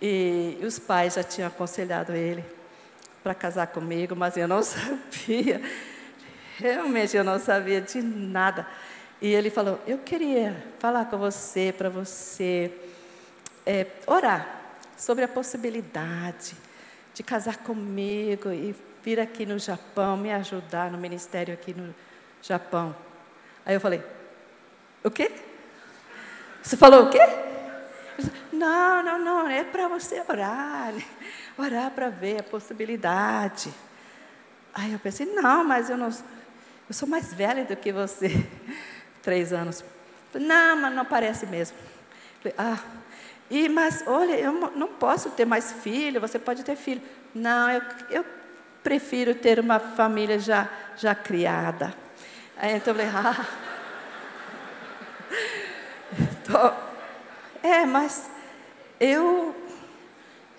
e 0.00 0.58
os 0.62 0.78
pais 0.78 1.14
já 1.14 1.22
tinham 1.22 1.48
aconselhado 1.48 2.12
ele 2.12 2.44
para 3.22 3.34
casar 3.34 3.68
comigo, 3.68 4.16
mas 4.16 4.36
eu 4.36 4.48
não 4.48 4.62
sabia, 4.62 5.62
realmente 6.58 7.16
eu 7.16 7.22
não 7.22 7.38
sabia 7.38 7.80
de 7.80 8.02
nada. 8.02 8.66
E 9.20 9.32
ele 9.32 9.50
falou: 9.50 9.80
Eu 9.86 9.98
queria 9.98 10.56
falar 10.80 11.04
com 11.04 11.16
você, 11.16 11.72
para 11.76 11.88
você 11.88 12.72
é, 13.64 13.86
orar 14.06 14.60
sobre 14.96 15.24
a 15.24 15.28
possibilidade 15.28 16.56
de 17.14 17.22
casar 17.22 17.58
comigo 17.58 18.50
e 18.50 18.74
vir 19.02 19.20
aqui 19.20 19.46
no 19.46 19.58
Japão, 19.58 20.16
me 20.16 20.32
ajudar 20.32 20.90
no 20.90 20.98
ministério 20.98 21.54
aqui 21.54 21.72
no 21.72 21.94
Japão. 22.42 22.94
Aí 23.64 23.74
eu 23.74 23.80
falei, 23.80 24.02
o 25.04 25.10
quê? 25.10 25.30
Você 26.62 26.76
falou 26.76 27.04
o 27.04 27.10
quê? 27.10 27.20
Não, 28.52 29.02
não, 29.02 29.18
não, 29.18 29.48
é 29.48 29.64
para 29.64 29.88
você 29.88 30.22
orar, 30.28 30.92
orar 31.58 31.90
para 31.90 32.08
ver 32.08 32.40
a 32.40 32.42
possibilidade. 32.42 33.72
Aí 34.74 34.92
eu 34.92 34.98
pensei, 34.98 35.26
não, 35.26 35.64
mas 35.64 35.90
eu 35.90 35.96
não, 35.96 36.08
eu 36.08 36.94
sou 36.94 37.08
mais 37.08 37.32
velha 37.34 37.64
do 37.64 37.74
que 37.76 37.92
você, 37.92 38.28
três 39.22 39.52
anos. 39.52 39.84
Não, 40.34 40.76
mas 40.76 40.94
não 40.94 41.04
parece 41.04 41.46
mesmo. 41.46 41.76
Ah, 42.56 42.78
e, 43.50 43.68
mas 43.68 44.04
olha, 44.06 44.38
eu 44.38 44.52
não 44.52 44.88
posso 44.88 45.30
ter 45.30 45.44
mais 45.44 45.72
filho, 45.72 46.20
você 46.20 46.38
pode 46.38 46.62
ter 46.64 46.76
filho. 46.76 47.02
Não, 47.34 47.70
eu, 47.70 47.82
eu 48.10 48.24
prefiro 48.82 49.34
ter 49.34 49.60
uma 49.60 49.78
família 49.78 50.38
já, 50.38 50.68
já 50.96 51.14
criada. 51.14 51.94
Aí 52.62 52.76
então 52.76 52.94
eu 52.94 53.10
falei, 53.10 53.10
ah. 53.12 53.44
Tô, 56.46 57.66
é, 57.66 57.84
mas 57.84 58.30
eu, 59.00 59.54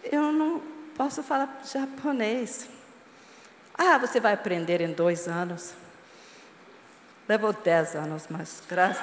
eu 0.04 0.34
não 0.34 0.62
posso 0.98 1.24
falar 1.24 1.62
japonês. 1.64 2.68
Ah, 3.74 3.98
você 3.98 4.20
vai 4.20 4.34
aprender 4.34 4.82
em 4.82 4.92
dois 4.92 5.30
anos. 5.30 5.74
Levou 7.28 7.54
dez 7.54 7.96
anos, 7.96 8.26
mas 8.30 8.62
graças 8.68 9.02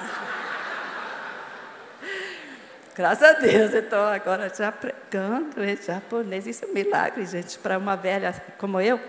Graças 2.94 3.22
a 3.22 3.32
Deus, 3.32 3.72
então 3.72 4.04
agora 4.08 4.52
já 4.54 4.70
pregando 4.70 5.64
em 5.64 5.74
japonês. 5.74 6.46
Isso 6.46 6.66
é 6.66 6.68
um 6.68 6.74
milagre, 6.74 7.24
gente, 7.24 7.58
para 7.58 7.78
uma 7.78 7.96
velha 7.96 8.34
como 8.58 8.78
eu. 8.78 9.00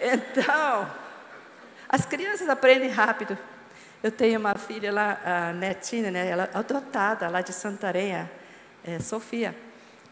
Então, 0.00 0.88
as 1.90 2.06
crianças 2.06 2.48
aprendem 2.48 2.88
rápido. 2.88 3.36
Eu 4.00 4.12
tenho 4.12 4.38
uma 4.38 4.54
filha 4.54 4.92
lá, 4.92 5.20
a 5.24 5.52
netinha, 5.52 6.10
né, 6.10 6.28
ela 6.28 6.44
é 6.44 6.56
adotada 6.56 7.28
lá 7.28 7.40
de 7.42 7.52
Santarém, 7.52 8.14
é 8.84 8.98
Sofia. 9.00 9.54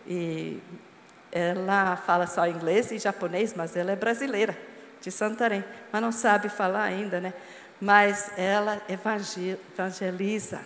E 0.07 0.61
ela 1.31 1.97
fala 1.97 2.27
só 2.27 2.47
inglês 2.47 2.91
e 2.91 2.99
japonês, 2.99 3.55
mas 3.55 3.77
ela 3.77 3.93
é 3.93 3.97
brasileira, 3.97 4.59
de 5.01 5.11
Santarém. 5.13 5.65
Mas 5.93 6.03
não 6.03 6.11
sabe 6.11 6.49
falar 6.49 6.83
ainda, 6.83 7.21
né? 7.21 7.33
Mas 7.81 8.33
ela 8.37 8.83
evangeliza 8.89 10.61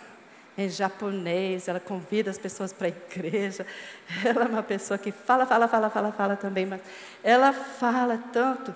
em 0.57 0.69
japonês, 0.69 1.69
ela 1.69 1.79
convida 1.81 2.31
as 2.31 2.39
pessoas 2.39 2.73
para 2.73 2.87
a 2.87 2.91
igreja. 2.91 3.67
Ela 4.25 4.45
é 4.45 4.49
uma 4.49 4.63
pessoa 4.63 4.99
que 4.99 5.11
fala, 5.11 5.47
fala, 5.47 5.67
fala, 5.67 5.89
fala, 5.89 6.13
fala 6.13 6.37
também, 6.37 6.67
mas 6.67 6.81
ela 7.25 7.53
fala 7.53 8.19
tanto 8.33 8.75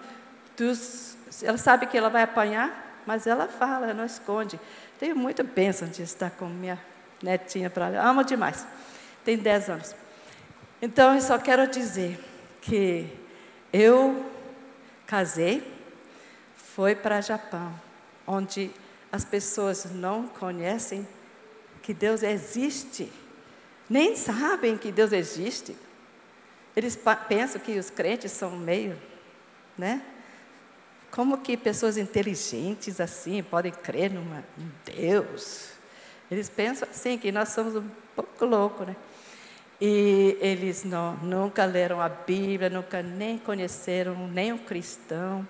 dos 0.57 1.16
ela 1.43 1.59
sabe 1.59 1.87
que 1.87 1.97
ela 1.97 2.09
vai 2.09 2.22
apanhar, 2.22 3.03
mas 3.07 3.27
ela 3.27 3.47
fala, 3.47 3.87
ela 3.87 3.95
não 3.95 4.05
esconde. 4.05 4.59
Tenho 4.99 5.16
muita 5.16 5.43
bênção 5.43 5.89
de 5.89 6.03
estar 6.03 6.31
com 6.31 6.47
minha 6.47 6.81
netinha 7.22 7.70
para 7.70 7.89
lá. 7.89 8.09
Amo 8.09 8.24
demais. 8.24 8.66
Tem 9.24 9.37
10 9.37 9.70
anos. 9.70 9.95
Então, 10.81 11.14
eu 11.14 11.20
só 11.20 11.39
quero 11.39 11.66
dizer 11.66 12.18
que 12.61 13.11
eu 13.72 14.24
casei, 15.07 15.62
foi 16.57 16.95
para 16.95 17.20
Japão, 17.20 17.72
onde 18.27 18.70
as 19.11 19.24
pessoas 19.24 19.87
não 19.93 20.27
conhecem 20.27 21.07
que 21.83 21.95
Deus 21.95 22.22
existe, 22.22 23.11
nem 23.89 24.16
sabem 24.16 24.77
que 24.77 24.91
Deus 24.91 25.12
existe. 25.12 25.77
Eles 26.74 26.99
pensam 27.29 27.61
que 27.61 27.79
os 27.79 27.89
crentes 27.89 28.33
são 28.33 28.51
meio, 28.51 29.01
né? 29.79 30.03
Como 31.17 31.39
que 31.39 31.57
pessoas 31.57 31.97
inteligentes 31.97 33.01
assim 33.01 33.43
podem 33.43 33.73
crer 33.73 34.12
em 34.12 34.73
Deus? 34.85 35.71
Eles 36.31 36.51
pensam 36.51 36.87
assim, 36.87 37.17
que 37.17 37.33
nós 37.33 37.49
somos 37.49 37.75
um 37.75 37.89
pouco 38.14 38.45
loucos, 38.45 38.87
né? 38.87 38.95
E 39.81 40.37
eles 40.43 40.85
não, 40.85 41.17
nunca 41.17 41.64
leram 41.64 42.03
a 42.03 42.09
Bíblia, 42.11 42.69
nunca 42.69 43.03
nem 43.03 43.39
conheceram 43.39 44.29
nem 44.29 44.53
um 44.53 44.59
cristão. 44.59 45.49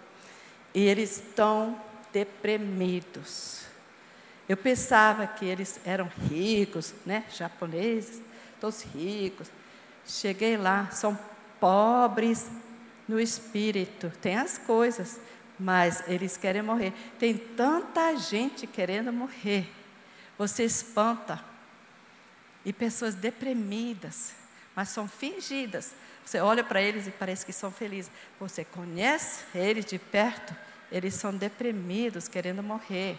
E 0.73 0.85
eles 0.85 1.17
estão 1.17 1.77
deprimidos. 2.13 3.63
Eu 4.49 4.57
pensava 4.57 5.27
que 5.27 5.47
eles 5.47 5.81
eram 5.85 6.09
ricos, 6.31 6.95
né? 7.05 7.25
Japoneses, 7.35 8.23
todos 8.61 8.83
ricos. 8.83 9.51
Cheguei 10.07 10.57
lá, 10.57 10.89
são 10.93 11.19
pobres 11.59 12.47
no 13.09 13.19
espírito. 13.19 14.13
Tem 14.21 14.37
as 14.37 14.59
coisas, 14.59 15.19
mas 15.59 16.03
eles 16.07 16.37
querem 16.37 16.63
morrer. 16.63 16.93
Tem 17.19 17.37
tanta 17.37 18.15
gente 18.17 18.67
querendo 18.67 19.13
morrer. 19.13 19.71
Você 20.39 20.65
espanta. 20.65 21.43
E 22.65 22.73
pessoas 22.73 23.15
deprimidas, 23.15 24.35
mas 24.75 24.89
são 24.89 25.07
fingidas. 25.07 25.95
Você 26.25 26.41
olha 26.41 26.65
para 26.65 26.83
eles 26.83 27.07
e 27.07 27.13
parece 27.13 27.47
que 27.47 27.53
são 27.53 27.71
felizes. 27.71 28.11
Você 28.41 28.65
conhece 28.65 29.45
eles 29.55 29.85
de 29.85 29.99
perto, 29.99 30.55
eles 30.91 31.15
são 31.15 31.33
deprimidos, 31.33 32.27
querendo 32.27 32.63
morrer. 32.65 33.19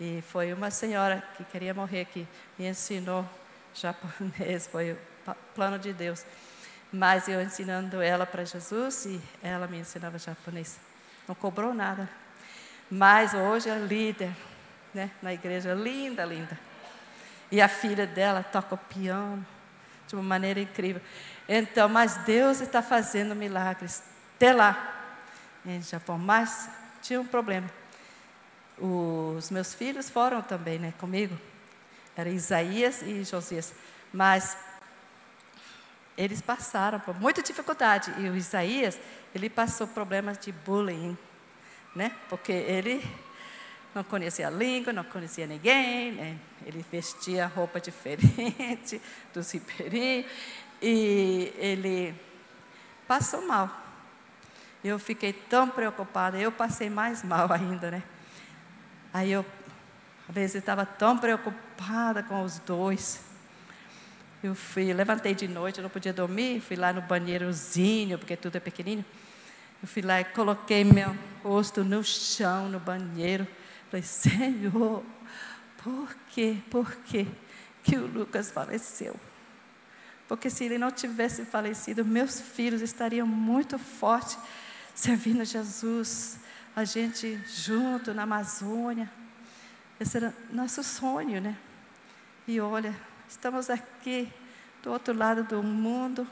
E 0.00 0.22
foi 0.28 0.52
uma 0.52 0.72
senhora 0.72 1.22
que 1.36 1.44
queria 1.44 1.72
morrer 1.72 2.06
que 2.06 2.26
me 2.58 2.66
ensinou 2.66 3.24
japonês, 3.72 4.66
foi 4.70 4.92
o 4.92 4.98
plano 5.54 5.78
de 5.78 5.92
Deus. 5.92 6.26
Mas 6.92 7.28
eu 7.28 7.40
ensinando 7.40 8.02
ela 8.02 8.26
para 8.26 8.44
Jesus 8.44 9.06
e 9.06 9.20
ela 9.40 9.68
me 9.68 9.78
ensinava 9.78 10.18
japonês. 10.18 10.78
Não 11.26 11.34
cobrou 11.34 11.72
nada. 11.72 12.08
Mas 12.90 13.34
hoje 13.34 13.68
é 13.68 13.76
líder 13.76 14.30
né, 14.92 15.10
na 15.22 15.32
igreja, 15.32 15.74
linda, 15.74 16.24
linda. 16.24 16.58
E 17.50 17.60
a 17.60 17.68
filha 17.68 18.06
dela 18.06 18.42
toca 18.42 18.76
piano 18.76 19.44
de 20.06 20.14
uma 20.14 20.22
maneira 20.22 20.60
incrível. 20.60 21.02
Então, 21.48 21.88
mas 21.88 22.16
Deus 22.18 22.60
está 22.60 22.82
fazendo 22.82 23.34
milagres 23.34 24.02
até 24.36 24.52
lá 24.52 24.94
em 25.64 25.80
Japão. 25.82 26.18
Mas 26.18 26.68
tinha 27.02 27.20
um 27.20 27.26
problema. 27.26 27.68
Os 28.78 29.50
meus 29.50 29.74
filhos 29.74 30.10
foram 30.10 30.42
também, 30.42 30.78
né, 30.78 30.92
comigo. 30.98 31.38
Era 32.16 32.28
Isaías 32.28 33.02
e 33.02 33.24
Josias. 33.24 33.72
Mas 34.12 34.56
eles 36.16 36.40
passaram 36.40 37.00
por 37.00 37.18
muita 37.18 37.42
dificuldade. 37.42 38.12
E 38.18 38.28
o 38.28 38.36
Isaías, 38.36 38.98
ele 39.34 39.50
passou 39.50 39.86
problemas 39.86 40.38
de 40.38 40.52
bullying, 40.52 41.16
né? 41.94 42.12
Porque 42.28 42.52
ele 42.52 43.04
não 43.94 44.02
conhecia 44.02 44.48
a 44.48 44.50
língua, 44.50 44.92
não 44.92 45.04
conhecia 45.04 45.46
ninguém, 45.46 46.12
né? 46.12 46.38
ele 46.66 46.84
vestia 46.90 47.46
roupa 47.46 47.80
diferente 47.80 49.00
dos 49.32 49.50
ribeirinhos 49.52 50.30
e 50.82 51.52
ele 51.56 52.14
passou 53.06 53.46
mal. 53.46 53.70
Eu 54.82 54.98
fiquei 54.98 55.32
tão 55.32 55.68
preocupada, 55.68 56.38
eu 56.38 56.52
passei 56.52 56.90
mais 56.90 57.22
mal 57.22 57.50
ainda, 57.52 57.90
né? 57.90 58.02
Aí 59.12 59.30
eu, 59.32 59.46
às 60.28 60.34
vezes, 60.34 60.56
estava 60.56 60.84
tão 60.84 61.16
preocupada 61.16 62.22
com 62.22 62.42
os 62.42 62.58
dois. 62.58 63.20
Eu 64.44 64.54
fui, 64.54 64.92
levantei 64.92 65.34
de 65.34 65.48
noite, 65.48 65.78
eu 65.78 65.82
não 65.82 65.88
podia 65.88 66.12
dormir, 66.12 66.60
fui 66.60 66.76
lá 66.76 66.92
no 66.92 67.00
banheirozinho, 67.00 68.18
porque 68.18 68.36
tudo 68.36 68.56
é 68.56 68.60
pequenininho. 68.60 69.02
Eu 69.82 69.88
fui 69.88 70.02
lá 70.02 70.20
e 70.20 70.24
coloquei 70.24 70.84
meu 70.84 71.16
rosto 71.42 71.82
no 71.82 72.04
chão, 72.04 72.68
no 72.68 72.78
banheiro. 72.78 73.48
Falei, 73.90 74.02
Senhor, 74.02 75.02
por 75.82 76.14
quê? 76.28 76.58
Por 76.70 76.94
quê 77.06 77.26
que 77.82 77.96
o 77.96 78.06
Lucas 78.06 78.50
faleceu? 78.50 79.18
Porque 80.28 80.50
se 80.50 80.64
ele 80.64 80.76
não 80.76 80.90
tivesse 80.90 81.46
falecido, 81.46 82.04
meus 82.04 82.38
filhos 82.38 82.82
estariam 82.82 83.26
muito 83.26 83.78
fortes 83.78 84.36
servindo 84.94 85.42
Jesus, 85.42 86.38
a 86.76 86.84
gente 86.84 87.40
junto 87.46 88.12
na 88.12 88.24
Amazônia. 88.24 89.10
Esse 89.98 90.18
era 90.18 90.34
nosso 90.50 90.84
sonho, 90.84 91.40
né? 91.40 91.56
E 92.46 92.60
olha, 92.60 92.94
estamos 93.28 93.70
aqui 93.70 94.32
do 94.82 94.90
outro 94.90 95.14
lado 95.14 95.44
do 95.44 95.62
mundo 95.62 96.26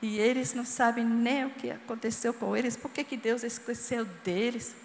e 0.00 0.18
eles 0.18 0.54
não 0.54 0.64
sabem 0.64 1.04
nem 1.04 1.44
o 1.44 1.50
que 1.50 1.70
aconteceu 1.70 2.32
com 2.32 2.56
eles, 2.56 2.76
por 2.76 2.90
que, 2.90 3.02
que 3.02 3.16
Deus 3.16 3.42
esqueceu 3.42 4.04
deles? 4.04 4.76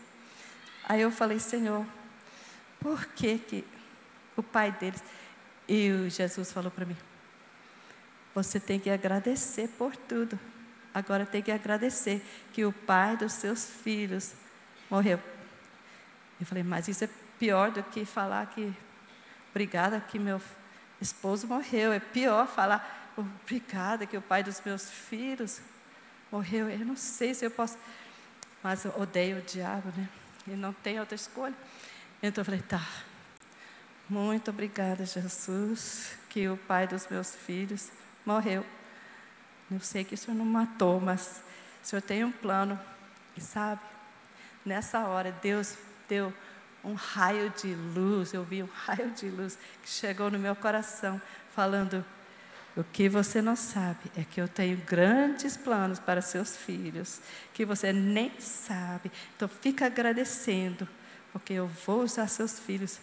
Aí 0.85 1.01
eu 1.01 1.11
falei, 1.11 1.39
Senhor, 1.39 1.85
por 2.79 3.05
que, 3.07 3.37
que 3.37 3.65
o 4.35 4.43
pai 4.43 4.71
deles. 4.71 5.03
E 5.67 5.91
o 5.91 6.09
Jesus 6.09 6.51
falou 6.51 6.71
para 6.71 6.85
mim: 6.85 6.97
Você 8.33 8.59
tem 8.59 8.79
que 8.79 8.89
agradecer 8.89 9.69
por 9.69 9.95
tudo. 9.95 10.39
Agora 10.93 11.25
tem 11.25 11.41
que 11.41 11.51
agradecer 11.51 12.23
que 12.51 12.65
o 12.65 12.71
pai 12.71 13.17
dos 13.17 13.33
seus 13.33 13.65
filhos 13.65 14.33
morreu. 14.89 15.19
Eu 16.39 16.45
falei: 16.45 16.63
Mas 16.63 16.87
isso 16.87 17.03
é 17.03 17.09
pior 17.39 17.71
do 17.71 17.83
que 17.83 18.05
falar 18.05 18.45
que 18.47 18.73
obrigada 19.51 19.99
que 19.99 20.19
meu 20.19 20.41
esposo 21.03 21.47
morreu. 21.47 21.93
É 21.93 21.99
pior 21.99 22.47
falar 22.47 23.11
obrigada 23.15 24.05
que 24.05 24.17
o 24.17 24.21
pai 24.21 24.43
dos 24.43 24.61
meus 24.65 24.89
filhos 24.89 25.61
morreu. 26.31 26.69
Eu 26.69 26.79
não 26.79 26.95
sei 26.95 27.33
se 27.33 27.45
eu 27.45 27.51
posso, 27.51 27.77
mas 28.63 28.85
eu 28.85 28.93
odeio 28.97 29.37
o 29.37 29.41
diabo, 29.41 29.89
né? 29.95 30.09
E 30.47 30.51
não 30.51 30.73
tem 30.73 30.99
outra 30.99 31.15
escolha. 31.15 31.55
Então 32.21 32.41
eu 32.41 32.45
falei: 32.45 32.61
Tá. 32.61 32.85
Muito 34.09 34.51
obrigada, 34.51 35.05
Jesus, 35.05 36.11
que 36.29 36.47
o 36.49 36.57
pai 36.57 36.85
dos 36.85 37.07
meus 37.07 37.33
filhos 37.33 37.89
morreu. 38.25 38.65
Eu 39.71 39.79
sei 39.79 40.03
que 40.03 40.13
o 40.13 40.17
Senhor 40.17 40.35
não 40.35 40.45
matou, 40.45 40.99
mas 40.99 41.41
o 41.81 41.87
Senhor 41.87 42.01
tem 42.01 42.23
um 42.23 42.31
plano. 42.31 42.79
E 43.35 43.41
sabe, 43.41 43.81
nessa 44.65 45.07
hora, 45.07 45.31
Deus 45.41 45.77
deu 46.07 46.33
um 46.83 46.93
raio 46.93 47.49
de 47.51 47.73
luz. 47.73 48.33
Eu 48.33 48.43
vi 48.43 48.63
um 48.63 48.69
raio 48.73 49.11
de 49.11 49.29
luz 49.29 49.57
que 49.81 49.89
chegou 49.89 50.29
no 50.29 50.39
meu 50.39 50.55
coração, 50.55 51.21
falando: 51.55 52.03
O 52.75 52.83
que 52.83 53.07
você 53.07 53.41
não 53.41 53.55
sabe 53.55 54.11
é 54.15 54.23
que 54.23 54.41
eu 54.41 54.47
tenho 54.47 54.77
grandes 54.77 55.55
planos 55.55 55.99
para 55.99 56.21
seus 56.21 56.57
filhos, 56.57 57.21
que 57.53 57.65
você 57.65 57.93
nem 57.93 58.31
sabe. 58.39 59.11
Então, 59.35 59.47
fica 59.47 59.85
agradecendo, 59.85 60.87
porque 61.31 61.53
eu 61.53 61.67
vou 61.67 62.03
usar 62.03 62.27
seus 62.27 62.59
filhos 62.59 62.99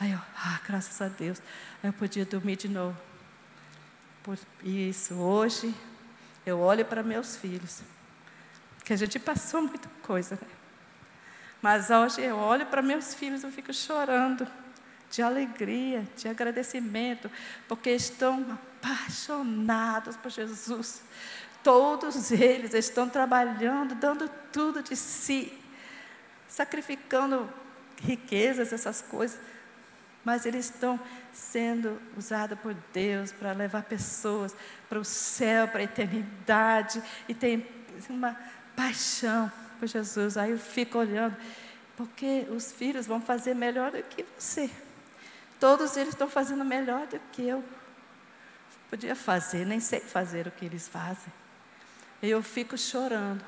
Aí 0.00 0.12
eu, 0.12 0.20
ah, 0.36 0.60
graças 0.66 1.00
a 1.02 1.08
Deus. 1.08 1.42
Eu 1.82 1.92
podia 1.92 2.24
dormir 2.24 2.56
de 2.56 2.68
novo. 2.68 2.96
Por 4.22 4.38
isso, 4.62 5.14
hoje, 5.14 5.74
eu 6.46 6.60
olho 6.60 6.84
para 6.84 7.02
meus 7.02 7.36
filhos. 7.36 7.82
Que 8.84 8.92
a 8.92 8.96
gente 8.96 9.18
passou 9.18 9.62
muita 9.62 9.88
coisa, 10.02 10.36
né? 10.36 10.48
Mas 11.60 11.90
hoje 11.90 12.20
eu 12.22 12.36
olho 12.36 12.66
para 12.66 12.80
meus 12.80 13.14
filhos 13.14 13.42
e 13.42 13.50
fico 13.50 13.72
chorando 13.72 14.46
de 15.10 15.22
alegria, 15.22 16.06
de 16.16 16.28
agradecimento, 16.28 17.30
porque 17.66 17.90
estão 17.90 18.58
apaixonados 18.82 20.16
por 20.16 20.30
Jesus. 20.30 21.02
Todos 21.62 22.30
eles 22.30 22.74
estão 22.74 23.08
trabalhando, 23.08 23.94
dando 23.94 24.30
tudo 24.52 24.82
de 24.82 24.94
si, 24.94 25.52
sacrificando 26.46 27.48
riquezas, 28.00 28.72
essas 28.72 29.02
coisas 29.02 29.38
mas 30.28 30.44
eles 30.44 30.66
estão 30.66 31.00
sendo 31.32 31.98
usados 32.14 32.58
por 32.58 32.74
Deus 32.92 33.32
para 33.32 33.52
levar 33.52 33.84
pessoas 33.84 34.54
para 34.86 34.98
o 34.98 35.04
céu, 35.04 35.66
para 35.68 35.80
a 35.80 35.84
eternidade, 35.84 37.02
e 37.26 37.32
tem 37.32 37.66
uma 38.10 38.36
paixão 38.76 39.50
por 39.78 39.88
Jesus. 39.88 40.36
Aí 40.36 40.50
eu 40.50 40.58
fico 40.58 40.98
olhando, 40.98 41.36
porque 41.96 42.46
os 42.50 42.72
filhos 42.72 43.06
vão 43.06 43.20
fazer 43.20 43.54
melhor 43.54 43.90
do 43.92 44.02
que 44.02 44.24
você. 44.38 44.70
Todos 45.60 45.96
eles 45.96 46.10
estão 46.10 46.28
fazendo 46.28 46.64
melhor 46.64 47.06
do 47.06 47.18
que 47.32 47.46
eu. 47.46 47.64
Podia 48.90 49.14
fazer, 49.14 49.66
nem 49.66 49.80
sei 49.80 50.00
fazer 50.00 50.46
o 50.46 50.50
que 50.50 50.64
eles 50.64 50.88
fazem. 50.88 51.32
E 52.22 52.30
eu 52.30 52.42
fico 52.42 52.76
chorando 52.76 53.44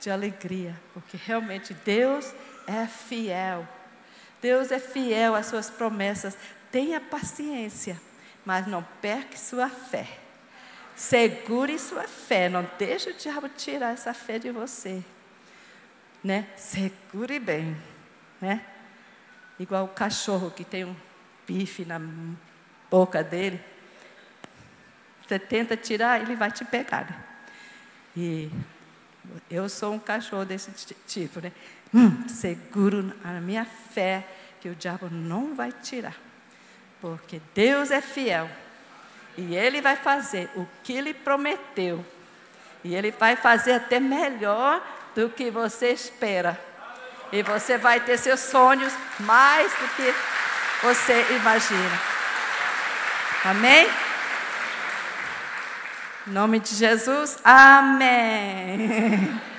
de 0.00 0.10
alegria, 0.10 0.78
porque 0.92 1.16
realmente 1.16 1.72
Deus 1.72 2.32
é 2.66 2.86
fiel. 2.86 3.66
Deus 4.42 4.70
é 4.70 4.78
fiel 4.78 5.34
às 5.34 5.46
suas 5.46 5.70
promessas. 5.70 6.36
Tenha 6.70 7.00
paciência, 7.00 8.00
mas 8.44 8.66
não 8.66 8.82
perca 9.00 9.36
sua 9.36 9.68
fé. 9.68 10.18
Segure 10.94 11.78
sua 11.78 12.04
fé, 12.04 12.48
não 12.48 12.68
deixe 12.78 13.10
o 13.10 13.14
diabo 13.14 13.48
tirar 13.48 13.92
essa 13.92 14.14
fé 14.14 14.38
de 14.38 14.50
você. 14.50 15.02
Né? 16.22 16.46
Segure 16.56 17.38
bem, 17.38 17.76
né? 18.40 18.64
Igual 19.58 19.84
o 19.84 19.88
cachorro 19.88 20.50
que 20.50 20.64
tem 20.64 20.84
um 20.84 20.96
bife 21.46 21.84
na 21.84 22.00
boca 22.90 23.22
dele. 23.22 23.60
Você 25.26 25.38
tenta 25.38 25.76
tirar, 25.76 26.20
ele 26.20 26.36
vai 26.36 26.50
te 26.50 26.64
pegar. 26.64 27.04
Né? 27.10 27.24
E 28.16 28.50
eu 29.50 29.68
sou 29.68 29.92
um 29.94 29.98
cachorro 29.98 30.44
desse 30.44 30.70
tipo, 31.06 31.40
né? 31.40 31.52
Hum, 31.94 32.28
seguro 32.28 33.14
a 33.24 33.32
minha 33.40 33.64
fé 33.64 34.26
que 34.60 34.68
o 34.68 34.74
diabo 34.74 35.08
não 35.10 35.54
vai 35.54 35.72
tirar. 35.72 36.16
Porque 37.00 37.40
Deus 37.54 37.90
é 37.90 38.00
fiel. 38.00 38.48
E 39.36 39.54
Ele 39.54 39.80
vai 39.80 39.96
fazer 39.96 40.50
o 40.56 40.66
que 40.82 40.92
Ele 40.92 41.12
prometeu. 41.12 42.04
E 42.82 42.94
Ele 42.94 43.10
vai 43.10 43.36
fazer 43.36 43.72
até 43.72 44.00
melhor 44.00 44.82
do 45.16 45.30
que 45.30 45.50
você 45.50 45.88
espera. 45.92 46.60
E 47.32 47.42
você 47.42 47.78
vai 47.78 47.98
ter 48.00 48.18
seus 48.18 48.40
sonhos 48.40 48.92
mais 49.20 49.72
do 49.72 49.88
que 49.96 50.14
você 50.82 51.26
imagina. 51.34 52.00
Amém? 53.44 53.88
Em 56.28 56.30
nome 56.30 56.60
de 56.60 56.74
Jesus, 56.74 57.38
amém. 57.42 59.40